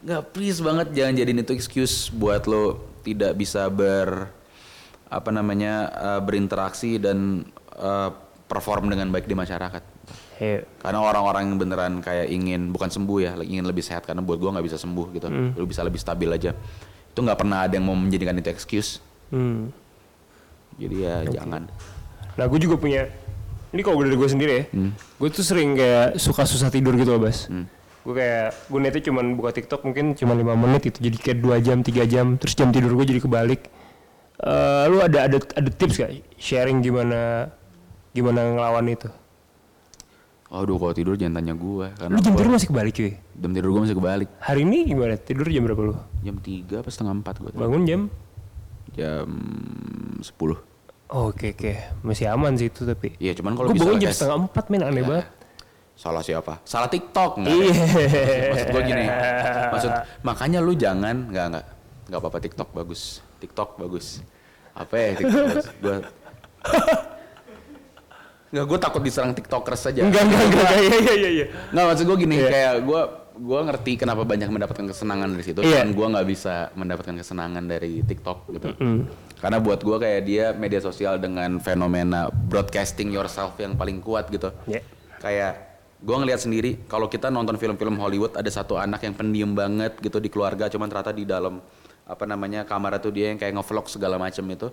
nggak 0.00 0.22
please 0.32 0.64
banget 0.64 0.96
jangan 0.96 1.14
jadiin 1.16 1.40
itu 1.44 1.52
excuse 1.52 2.08
buat 2.08 2.48
lo 2.48 2.80
tidak 3.04 3.36
bisa 3.36 3.68
ber 3.68 4.32
apa 5.10 5.30
namanya 5.34 5.90
uh, 5.90 6.20
berinteraksi 6.22 6.96
dan 6.96 7.44
uh, 7.76 8.14
perform 8.46 8.90
dengan 8.90 9.10
baik 9.10 9.26
di 9.26 9.34
masyarakat. 9.34 9.82
Iya. 10.40 10.64
Karena 10.80 10.98
orang-orang 11.04 11.52
yang 11.52 11.58
beneran 11.58 11.94
kayak 12.00 12.30
ingin 12.30 12.70
bukan 12.70 12.88
sembuh 12.88 13.18
ya, 13.18 13.32
lagi 13.36 13.50
ingin 13.58 13.66
lebih 13.66 13.84
sehat 13.84 14.06
karena 14.06 14.22
buat 14.22 14.38
gua 14.38 14.56
nggak 14.56 14.66
bisa 14.66 14.78
sembuh 14.78 15.06
gitu. 15.14 15.26
Lu 15.54 15.66
bisa 15.66 15.82
lebih 15.82 15.98
stabil 15.98 16.30
aja. 16.30 16.54
Itu 17.10 17.20
nggak 17.22 17.38
pernah 17.38 17.66
ada 17.66 17.74
yang 17.74 17.86
mau 17.86 17.98
menjadikan 17.98 18.38
itu 18.38 18.48
excuse. 18.50 19.02
Hmm. 19.34 19.74
Jadi 20.78 20.96
ya 21.04 21.26
jangan. 21.28 21.68
Nah 22.40 22.44
gue 22.48 22.60
juga 22.62 22.80
punya 22.80 23.04
Ini 23.70 23.80
kalau 23.84 24.02
dari 24.02 24.16
gue 24.18 24.28
sendiri 24.28 24.52
ya 24.56 24.64
Gue 25.20 25.28
tuh 25.30 25.44
sering 25.46 25.76
kayak 25.76 26.18
suka 26.18 26.48
susah 26.48 26.72
tidur 26.72 26.96
gitu 26.98 27.14
loh 27.14 27.22
Bas 27.22 27.46
Gue 28.00 28.14
kayak 28.16 28.48
Gue 28.72 28.80
netnya 28.80 29.02
cuman 29.12 29.36
buka 29.36 29.50
TikTok 29.52 29.84
mungkin 29.84 30.16
cuma 30.16 30.32
5 30.32 30.44
menit 30.56 30.82
itu 30.88 30.98
Jadi 31.00 31.16
kayak 31.20 31.38
2 31.44 31.66
jam 31.66 31.78
3 31.84 32.04
jam 32.08 32.26
Terus 32.40 32.54
jam 32.56 32.68
tidur 32.72 32.96
gue 32.96 33.06
jadi 33.06 33.20
kebalik. 33.20 33.68
Eh, 34.40 34.84
Lu 34.88 35.04
ada 35.04 35.28
ada 35.28 35.36
ada 35.36 35.70
tips 35.70 36.00
gak 36.00 36.10
Sharing 36.40 36.80
gimana 36.80 37.52
Gimana 38.10 38.40
ngelawan 38.56 38.88
itu? 38.88 39.08
Aduh 40.50 40.82
kalau 40.82 40.90
tidur 40.90 41.14
jangan 41.14 41.38
tanya 41.38 41.54
gua 41.54 41.94
karena 41.94 42.18
Lu 42.18 42.20
jam 42.26 42.34
tidur 42.34 42.50
masih 42.50 42.68
kebalik 42.74 42.92
cuy? 42.98 43.12
Jam 43.38 43.50
tidur 43.54 43.70
gua 43.70 43.80
masih 43.86 43.94
kebalik. 43.94 44.28
Hari 44.42 44.60
ini 44.66 44.78
gimana? 44.82 45.14
Tidur 45.14 45.46
jam 45.46 45.62
berapa 45.62 45.78
lu? 45.78 45.94
Jam 46.26 46.36
3 46.42 46.82
apa 46.82 46.90
setengah 46.90 47.14
4 47.22 47.38
gua. 47.38 47.48
tadi. 47.54 47.60
Bangun 47.62 47.82
jam? 47.86 48.00
Jam 48.98 49.28
10. 50.18 50.26
Oh, 51.10 51.30
Oke 51.30 51.54
oke. 51.54 51.72
Masih 52.02 52.26
aman 52.34 52.58
sih 52.58 52.66
itu 52.66 52.82
tapi. 52.82 53.14
Iya 53.22 53.38
cuman 53.38 53.54
kalau 53.54 53.70
Gue 53.70 53.78
bangun 53.78 54.02
jam 54.02 54.10
setengah 54.10 54.50
empat 54.50 54.64
men. 54.74 54.82
Aneh 54.82 55.06
banget 55.06 55.26
salah 56.00 56.24
siapa? 56.24 56.64
Salah 56.64 56.88
TikTok 56.88 57.44
nggak? 57.44 57.52
Iya 57.52 57.72
Maksud 58.48 58.68
gua 58.72 58.82
gini. 58.82 59.04
Maksud 59.68 59.92
makanya 60.28 60.58
lu 60.58 60.72
jangan 60.72 61.28
nggak 61.28 61.46
nggak 61.52 61.64
nggak 62.08 62.18
apa-apa 62.18 62.38
TikTok 62.40 62.68
bagus. 62.72 63.20
TikTok 63.36 63.76
bagus. 63.76 64.24
Apa 64.72 64.94
ya 64.96 65.08
TikTok 65.14 65.44
bagus? 65.52 65.66
Gua 65.76 65.96
Nggak, 68.50 68.64
gue 68.66 68.78
takut 68.82 68.98
diserang 68.98 69.30
tiktokers 69.30 69.86
aja. 69.86 70.02
Enggak 70.02 70.26
enggak 70.26 70.42
enggak 70.42 70.70
Iya 70.74 70.96
iya 70.98 71.14
iya 71.14 71.30
iya 71.30 71.46
Nggak 71.70 71.84
maksud 71.86 72.04
gue 72.10 72.16
gini, 72.18 72.36
kayak 72.42 72.74
gue 72.82 73.02
gue 73.40 73.60
ngerti 73.62 73.92
kenapa 73.94 74.26
banyak 74.26 74.50
mendapatkan 74.50 74.90
kesenangan 74.90 75.30
dari 75.30 75.44
situ, 75.46 75.62
Iya. 75.62 75.86
dan 75.86 75.94
gue 75.94 76.02
nggak 76.02 76.26
bisa 76.26 76.74
mendapatkan 76.74 77.14
kesenangan 77.14 77.62
dari 77.62 78.02
TikTok 78.02 78.50
gitu. 78.50 78.68
Karena 79.38 79.62
buat 79.62 79.80
gue 79.80 79.96
kayak 79.96 80.20
dia 80.26 80.46
media 80.50 80.82
sosial 80.82 81.22
dengan 81.22 81.62
fenomena 81.62 82.26
broadcasting 82.26 83.14
yourself 83.14 83.54
yang 83.56 83.78
paling 83.78 84.02
kuat 84.02 84.26
gitu. 84.28 84.50
Iya. 84.66 84.82
Kayak 85.22 85.69
gue 86.00 86.16
ngelihat 86.16 86.40
sendiri 86.40 86.80
kalau 86.88 87.06
kita 87.12 87.28
nonton 87.28 87.60
film-film 87.60 88.00
Hollywood 88.00 88.32
ada 88.32 88.48
satu 88.48 88.80
anak 88.80 89.04
yang 89.04 89.12
pendiam 89.12 89.52
banget 89.52 90.00
gitu 90.00 90.16
di 90.16 90.32
keluarga, 90.32 90.72
cuman 90.72 90.88
ternyata 90.88 91.12
di 91.12 91.28
dalam 91.28 91.60
apa 92.08 92.24
namanya 92.26 92.64
kamar 92.64 92.98
tuh 92.98 93.12
dia 93.12 93.30
yang 93.30 93.38
kayak 93.38 93.54
ngevlog 93.54 93.86
segala 93.86 94.16
macam 94.16 94.42
itu. 94.48 94.68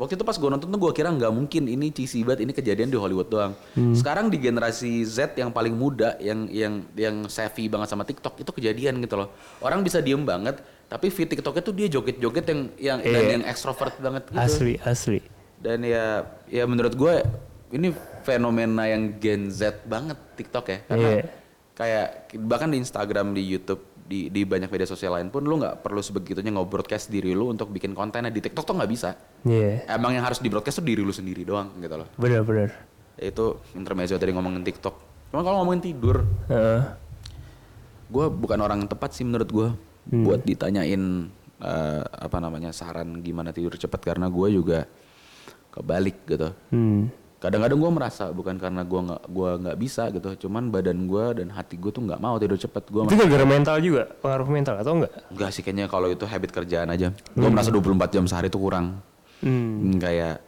Waktu 0.00 0.16
itu 0.16 0.24
pas 0.24 0.32
gue 0.32 0.48
nonton 0.48 0.64
tuh 0.72 0.80
gue 0.80 0.92
kira 0.96 1.12
nggak 1.12 1.28
mungkin 1.28 1.68
ini 1.68 1.92
cheesy 1.92 2.24
banget 2.24 2.48
ini 2.48 2.56
kejadian 2.56 2.88
di 2.88 2.96
Hollywood 2.96 3.28
doang. 3.28 3.52
Sekarang 3.92 4.32
di 4.32 4.40
generasi 4.40 5.04
Z 5.04 5.36
yang 5.36 5.52
paling 5.52 5.76
muda 5.76 6.16
yang 6.16 6.48
yang 6.48 6.88
yang 6.96 7.28
savvy 7.28 7.68
banget 7.68 7.92
sama 7.92 8.08
TikTok 8.08 8.40
itu 8.40 8.48
kejadian 8.48 8.96
gitu 9.04 9.20
loh. 9.20 9.28
Orang 9.60 9.84
bisa 9.84 10.00
diem 10.00 10.24
banget 10.24 10.56
tapi 10.88 11.12
feed 11.12 11.36
TikToknya 11.36 11.62
tuh 11.62 11.74
dia 11.76 11.86
joget-joget 11.92 12.44
yang 12.48 12.60
yang 12.80 12.98
dan 13.04 13.22
Iya. 13.22 13.30
yang 13.36 13.44
extrovert 13.44 13.94
banget 14.00 14.24
gitu. 14.32 14.40
Asli 14.40 14.74
asli 14.82 15.20
Dan 15.60 15.84
ya 15.84 16.24
ya 16.48 16.64
menurut 16.64 16.96
gue 16.96 17.20
ini 17.70 17.92
fenomena 18.20 18.84
yang 18.84 19.18
Gen 19.18 19.48
Z 19.48 19.84
banget 19.84 20.16
TikTok 20.36 20.64
ya 20.66 20.78
karena 20.84 21.08
Iya. 21.10 21.24
kayak 21.74 22.08
bahkan 22.42 22.68
di 22.68 22.78
Instagram 22.78 23.32
di 23.32 23.42
YouTube 23.42 23.82
di 24.04 24.26
di 24.26 24.42
banyak 24.42 24.66
media 24.66 24.84
sosial 24.84 25.14
lain 25.14 25.30
pun 25.30 25.40
lu 25.40 25.54
nggak 25.56 25.86
perlu 25.86 26.02
sebegitunya 26.02 26.50
nge-broadcast 26.50 27.08
diri 27.08 27.30
lu 27.30 27.46
untuk 27.48 27.70
bikin 27.70 27.94
kontennya 27.94 28.28
di 28.28 28.42
TikTok 28.42 28.66
tuh 28.66 28.74
nggak 28.74 28.90
bisa. 28.90 29.14
Iya 29.46 29.86
Emang 29.86 30.10
yang 30.12 30.26
harus 30.26 30.38
di 30.38 30.50
broadcast 30.50 30.82
tuh 30.82 30.86
diri 30.86 30.98
lu 31.00 31.14
sendiri 31.14 31.46
doang 31.46 31.70
gitu 31.78 31.94
loh. 31.94 32.08
Bener 32.18 32.42
bener 32.42 32.70
itu 33.20 33.60
intermezzo 33.76 34.16
tadi 34.16 34.32
ngomongin 34.32 34.64
TikTok. 34.64 34.94
Cuma 35.30 35.44
kalau 35.44 35.62
ngomongin 35.62 35.84
tidur, 35.84 36.24
Heeh. 36.48 36.80
gue 38.10 38.26
bukan 38.26 38.58
orang 38.58 38.82
yang 38.82 38.90
tepat 38.90 39.14
sih 39.14 39.22
menurut 39.22 39.46
gue 39.46 39.68
buat 40.10 40.40
ditanyain 40.42 41.28
eh, 41.60 42.02
apa 42.02 42.36
namanya 42.40 42.72
saran 42.72 43.20
gimana 43.20 43.52
tidur 43.52 43.76
cepat 43.76 44.00
karena 44.02 44.26
gue 44.26 44.48
juga 44.50 44.88
kebalik 45.70 46.26
gitu. 46.26 46.48
Hmm. 46.74 47.12
Kadang-kadang 47.40 47.80
gue 47.80 47.90
merasa 47.90 48.28
bukan 48.30 48.60
karena 48.60 48.84
gue 48.84 49.00
nggak 49.00 49.22
gua 49.32 49.50
nggak 49.56 49.76
bisa 49.80 50.12
gitu, 50.12 50.46
cuman 50.46 50.68
badan 50.68 51.08
gue 51.08 51.40
dan 51.40 51.48
hati 51.48 51.80
gue 51.80 51.88
tuh 51.88 52.04
nggak 52.04 52.20
mau 52.20 52.36
tidur 52.36 52.60
cepat. 52.60 52.84
Gue 52.92 53.08
Itu 53.08 53.16
gara-gara 53.16 53.48
mental 53.48 53.76
juga, 53.80 54.12
pengaruh 54.20 54.44
mental 54.46 54.74
atau 54.76 54.92
enggak? 55.00 55.12
enggak 55.32 55.50
sih 55.50 55.64
kayaknya 55.64 55.88
kalau 55.88 56.12
itu 56.12 56.28
habit 56.28 56.52
kerjaan 56.52 56.92
aja. 56.92 57.16
Gue 57.32 57.48
merasa 57.48 57.72
24 57.72 58.12
jam 58.12 58.24
sehari 58.28 58.52
itu 58.52 58.60
kurang. 58.60 59.00
Hmm. 59.40 59.96
Kayak 59.96 60.44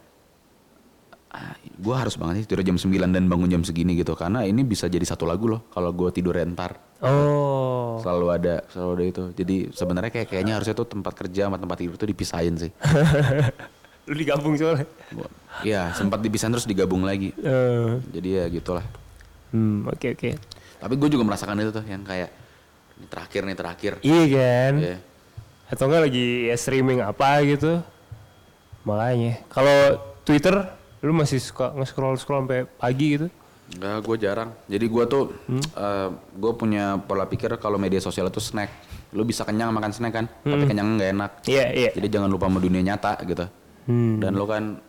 gue 1.73 1.95
harus 1.97 2.13
banget 2.13 2.45
sih 2.45 2.45
tidur 2.45 2.61
jam 2.61 2.77
9 2.77 2.93
dan 3.09 3.25
bangun 3.25 3.49
jam 3.49 3.65
segini 3.65 3.97
gitu 3.97 4.13
karena 4.13 4.45
ini 4.45 4.61
bisa 4.61 4.85
jadi 4.85 5.01
satu 5.01 5.25
lagu 5.25 5.49
loh 5.49 5.65
kalau 5.73 5.89
gue 5.89 6.13
tidur 6.13 6.37
rentar 6.37 6.77
Oh. 7.03 7.97
selalu 7.99 8.27
ada 8.31 8.55
selalu 8.69 8.91
ada 8.93 9.03
itu 9.03 9.23
jadi 9.35 9.55
sebenarnya 9.73 10.11
kayak 10.13 10.27
kayaknya 10.29 10.53
harusnya 10.55 10.71
tuh 10.71 10.87
tempat 10.87 11.11
kerja 11.17 11.49
sama 11.49 11.57
tempat 11.57 11.81
tidur 11.81 11.97
tuh 11.97 12.05
dipisahin 12.05 12.55
sih 12.55 12.71
Lu 14.03 14.13
digabung 14.13 14.53
soalnya. 14.53 14.87
Gua- 15.09 15.31
ya 15.61 15.93
sempat 15.93 16.17
dipisahin 16.17 16.49
terus 16.49 16.65
digabung 16.65 17.05
lagi 17.05 17.29
Eh. 17.37 18.01
jadi 18.09 18.29
ya 18.41 18.45
gitulah 18.49 18.81
Hmm, 19.53 19.85
oke 19.85 20.17
oke. 20.17 20.33
tapi 20.81 20.93
gue 20.97 21.09
juga 21.09 21.21
merasakan 21.23 21.61
itu 21.61 21.69
tuh 21.71 21.85
yang 21.85 22.01
kayak 22.01 22.33
ini 22.95 23.05
terakhir 23.05 23.41
nih 23.45 23.53
terakhir 23.55 23.91
Iya 24.01 24.23
kan? 24.27 24.73
Iya. 24.81 24.97
Atau 25.69 25.85
enggak 25.85 26.01
lagi 26.03 26.25
ya 26.49 26.55
streaming 26.57 26.99
apa 26.99 27.37
gitu. 27.43 27.85
Makanya. 28.83 29.45
Kalau 29.47 29.77
Twitter 30.21 30.57
lu 30.99 31.13
masih 31.13 31.37
suka 31.37 31.69
nge-scroll 31.71 32.17
scroll 32.17 32.41
sampai 32.43 32.65
pagi 32.67 33.07
gitu? 33.13 33.27
Enggak, 33.73 33.97
gue 34.01 34.15
jarang. 34.19 34.49
Jadi 34.65 34.85
gue 34.85 35.03
tuh, 35.05 35.23
gue 36.33 36.51
punya 36.53 36.97
pola 36.99 37.23
pikir 37.23 37.53
kalau 37.57 37.77
media 37.77 37.97
sosial 37.99 38.27
itu 38.27 38.37
snack. 38.37 38.69
Lu 39.11 39.21
bisa 39.21 39.41
kenyang 39.43 39.69
makan 39.69 39.89
snack 39.89 40.13
kan, 40.13 40.25
tapi 40.43 40.65
kenyang 40.65 40.97
nggak 40.97 41.09
enak. 41.11 41.31
Iya, 41.45 41.65
iya. 41.71 41.89
Jadi 41.93 42.07
jangan 42.09 42.27
lupa 42.27 42.49
sama 42.49 42.57
dunia 42.57 42.81
nyata 42.83 43.15
gitu. 43.23 43.45
Hmm. 43.87 44.19
Dan 44.19 44.35
lu 44.35 44.45
kan 44.47 44.79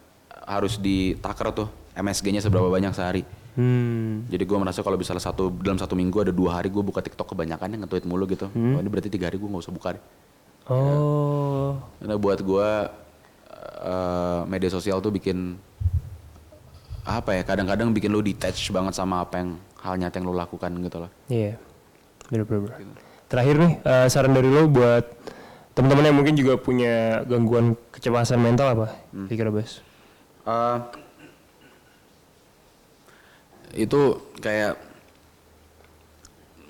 harus 0.45 0.77
ditaker 0.77 1.51
tuh 1.55 1.69
MSG-nya 1.95 2.43
seberapa 2.43 2.69
banyak 2.69 2.93
sehari. 2.93 3.23
Hmm. 3.55 4.27
Jadi 4.27 4.43
gue 4.43 4.59
merasa 4.59 4.83
kalau 4.83 4.99
misalnya 4.99 5.23
satu 5.23 5.47
dalam 5.63 5.79
satu 5.79 5.95
minggu 5.95 6.27
ada 6.27 6.33
dua 6.35 6.59
hari 6.59 6.75
gue 6.75 6.83
buka 6.83 6.99
TikTok 6.99 7.35
kebanyakan 7.35 7.71
yang 7.71 7.81
nge-tweet 7.87 8.05
mulu 8.07 8.27
gitu. 8.27 8.51
Oh, 8.51 8.79
ini 8.83 8.89
berarti 8.91 9.07
tiga 9.07 9.31
hari 9.31 9.39
gue 9.39 9.47
nggak 9.47 9.63
usah 9.63 9.75
buka 9.75 9.89
deh. 9.95 10.03
Oh. 10.67 11.79
Karena 12.03 12.19
buat 12.19 12.43
gue 12.43 12.69
eh, 13.79 14.41
media 14.51 14.71
sosial 14.75 14.99
tuh 14.99 15.15
bikin 15.15 15.55
apa 17.07 17.31
ya? 17.39 17.43
Kadang-kadang 17.47 17.95
bikin 17.95 18.11
lu 18.11 18.27
detach 18.27 18.59
banget 18.75 18.99
sama 18.99 19.23
apa 19.23 19.39
yang 19.39 19.51
hal 19.87 19.95
nyata 20.03 20.19
yang 20.19 20.27
lu 20.27 20.35
lakukan 20.35 20.71
gitu 20.83 20.97
loh. 20.99 21.11
Iya. 21.31 21.55
Bener 22.27 22.43
bener. 22.43 22.75
bener. 22.75 22.99
Terakhir 23.31 23.55
nih 23.63 23.73
eh, 23.87 24.07
saran 24.11 24.35
dari 24.35 24.51
lo 24.51 24.67
buat 24.67 25.05
teman-teman 25.75 26.07
yang 26.07 26.16
mungkin 26.16 26.35
juga 26.39 26.55
punya 26.55 27.27
gangguan 27.27 27.75
kecemasan 27.91 28.39
mental 28.39 28.79
apa? 28.79 28.87
Kira-kira 29.27 29.51
Bas. 29.51 29.83
Eh, 30.47 30.79
itu 33.83 34.01
kayak 34.39 34.79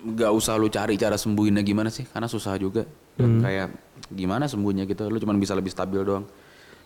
nggak 0.04 0.32
usah 0.36 0.56
lu 0.56 0.68
cari 0.68 0.96
cara 1.00 1.16
sembuhinnya 1.16 1.64
gimana 1.64 1.92
sih 1.92 2.08
karena 2.08 2.28
susah 2.28 2.56
juga. 2.56 2.88
Dan 3.14 3.44
kayak 3.44 3.68
gimana 4.10 4.50
sembuhnya 4.50 4.90
gitu 4.90 5.06
lu 5.06 5.20
cuma 5.20 5.36
bisa 5.36 5.52
lebih 5.52 5.70
stabil 5.70 6.00
doang. 6.00 6.24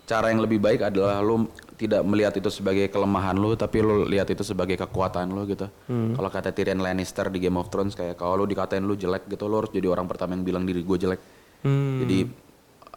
Cara 0.09 0.33
yang 0.33 0.41
lebih 0.41 0.59
baik 0.59 0.89
adalah 0.89 1.21
lu 1.21 1.47
tidak 1.77 2.01
melihat 2.03 2.35
itu 2.35 2.51
sebagai 2.51 2.89
kelemahan 2.91 3.37
lu 3.39 3.55
tapi 3.55 3.79
lu 3.85 4.09
lihat 4.09 4.27
itu 4.33 4.43
sebagai 4.43 4.75
kekuatan 4.75 5.31
lu 5.31 5.47
gitu. 5.47 5.71
Kalau 5.87 6.31
kata 6.33 6.51
Tyrion 6.51 6.83
Lannister 6.83 7.31
di 7.31 7.39
Game 7.39 7.61
of 7.61 7.71
Thrones 7.71 7.95
kayak 7.95 8.19
kalau 8.19 8.43
lu 8.43 8.45
dikatain 8.51 8.83
lu 8.83 8.99
jelek 8.99 9.31
gitu 9.31 9.47
lu 9.47 9.63
harus 9.63 9.71
jadi 9.71 9.87
orang 9.87 10.11
pertama 10.11 10.35
yang 10.35 10.43
bilang 10.43 10.65
diri 10.67 10.83
gue 10.83 10.99
jelek 10.99 11.21
Hmm. 11.63 12.07
jadi 12.07 12.31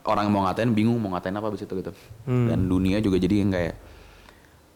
orang 0.06 0.30
yang 0.30 0.34
mau 0.34 0.44
ngatain 0.50 0.72
bingung 0.74 0.98
mau 0.98 1.14
ngatain 1.14 1.34
apa 1.38 1.48
abis 1.50 1.66
itu 1.66 1.74
gitu. 1.78 1.92
Dan 2.26 2.66
dunia 2.66 2.98
juga 3.02 3.22
jadi 3.22 3.42
yang 3.46 3.54
kayak 3.54 3.76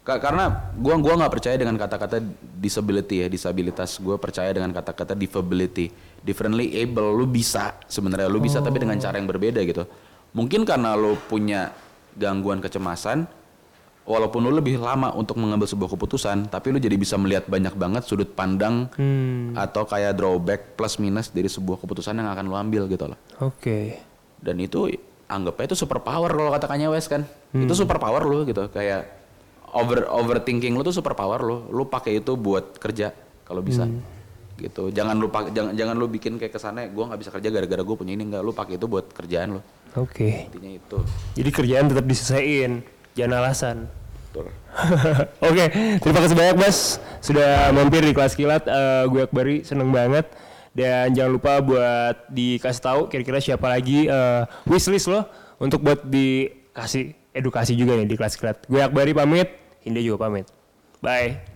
Ka- 0.05 0.21
karena 0.21 0.69
gua 0.77 1.01
gua 1.01 1.17
nggak 1.17 1.33
percaya 1.33 1.57
dengan 1.57 1.81
kata-kata 1.81 2.21
disability 2.61 3.25
ya 3.25 3.27
disabilitas. 3.27 3.97
Gue 3.97 4.21
percaya 4.21 4.53
dengan 4.53 4.69
kata-kata 4.69 5.17
disability 5.17 5.89
differently 6.21 6.77
able 6.77 7.09
lu 7.09 7.25
bisa 7.25 7.73
sebenarnya 7.89 8.29
lu 8.29 8.38
bisa 8.38 8.61
tapi 8.61 8.77
dengan 8.77 9.01
cara 9.01 9.17
yang 9.17 9.25
berbeda 9.25 9.65
gitu. 9.65 9.89
Mungkin 10.38 10.61
karena 10.61 10.93
lu 10.93 11.17
punya 11.25 11.73
gangguan 12.13 12.61
kecemasan 12.61 13.25
walaupun 14.05 14.39
lu 14.39 14.53
lebih 14.53 14.77
lama 14.77 15.09
untuk 15.11 15.35
mengambil 15.35 15.65
sebuah 15.65 15.89
keputusan 15.89 16.45
tapi 16.45 16.69
lu 16.69 16.77
jadi 16.77 16.93
bisa 16.93 17.15
melihat 17.15 17.45
banyak 17.45 17.73
banget 17.73 18.03
sudut 18.03 18.29
pandang 18.29 18.85
Hmm. 18.93 19.51
atau 19.53 19.83
kayak 19.83 20.13
drawback 20.13 20.61
plus 20.73 20.95
minus 20.95 21.27
dari 21.27 21.47
sebuah 21.47 21.77
keputusan 21.77 22.13
yang 22.13 22.27
akan 22.27 22.45
lu 22.45 22.55
ambil 22.55 22.85
gitu 22.85 23.05
loh. 23.05 23.17
Oke. 23.39 23.97
dan 24.37 24.55
itu 24.57 24.93
anggapnya 25.25 25.65
itu 25.65 25.77
super 25.79 25.97
power 25.99 26.29
kalau 26.29 26.49
kata 26.49 26.65
Kanye 26.65 26.85
West 26.85 27.09
kan. 27.09 27.25
Itu 27.51 27.73
super 27.73 27.97
power 27.97 28.21
lu 28.21 28.45
gitu 28.45 28.69
kayak 28.69 29.09
over 29.67 30.05
overthinking 30.07 30.71
lu 30.71 30.81
tuh 30.81 30.93
super 30.93 31.11
power 31.11 31.41
lu. 31.41 31.65
Lu 31.67 31.83
pakai 31.83 32.21
itu 32.21 32.33
buat 32.35 32.77
kerja 32.77 33.09
kalau 33.41 33.59
bisa 33.59 33.89
gitu. 34.55 34.87
Jangan 34.87 35.17
lu 35.17 35.27
pak- 35.27 35.49
jangan 35.49 35.73
jangan 35.73 35.95
lu 35.95 36.05
bikin 36.05 36.37
kayak 36.37 36.53
kesannya 36.53 36.87
gua 36.89 37.09
nggak 37.09 37.19
bisa 37.19 37.31
kerja 37.31 37.49
gara-gara 37.49 37.81
gue 37.81 37.95
punya 37.95 38.13
ini 38.13 38.23
enggak 38.23 38.39
lu 38.39 38.53
pakai 38.53 38.77
itu 38.77 38.85
buat 38.85 39.09
kerjaan 39.09 39.57
lu. 39.57 39.61
Oke. 39.95 40.45
intinya 40.45 40.71
itu. 40.71 40.97
Jadi 41.33 41.49
kerjaan 41.49 41.85
tetap 41.87 42.05
diselesain. 42.05 42.85
Jangan 43.16 43.34
alasan. 43.39 43.78
Betul. 44.30 44.51
Oke, 45.47 45.66
terima 46.03 46.20
kasih 46.20 46.36
banyak 46.36 46.57
Mas 46.59 46.99
sudah 47.24 47.72
mampir 47.72 48.03
di 48.03 48.11
kelas 48.11 48.36
kilat. 48.36 48.68
Eh, 48.68 49.03
gue 49.07 49.24
Akbari 49.24 49.63
seneng 49.63 49.89
banget. 49.95 50.28
Dan 50.76 51.16
jangan 51.16 51.32
lupa 51.39 51.63
buat 51.63 52.28
dikasih 52.28 52.84
tahu 52.84 53.01
kira-kira 53.07 53.39
siapa 53.39 53.72
lagi 53.72 54.11
eh, 54.11 54.43
wishlist 54.68 55.07
lo 55.07 55.24
untuk 55.55 55.80
buat 55.80 56.03
dikasih 56.03 57.16
edukasi 57.32 57.80
juga 57.80 57.95
nih 57.95 58.11
di 58.11 58.16
kelas 58.20 58.36
kilat. 58.36 58.68
Gue 58.68 58.84
Akbari 58.84 59.16
pamit, 59.16 59.55
Hindia 59.88 60.03
juga 60.03 60.28
pamit. 60.28 60.51
Bye. 60.99 61.54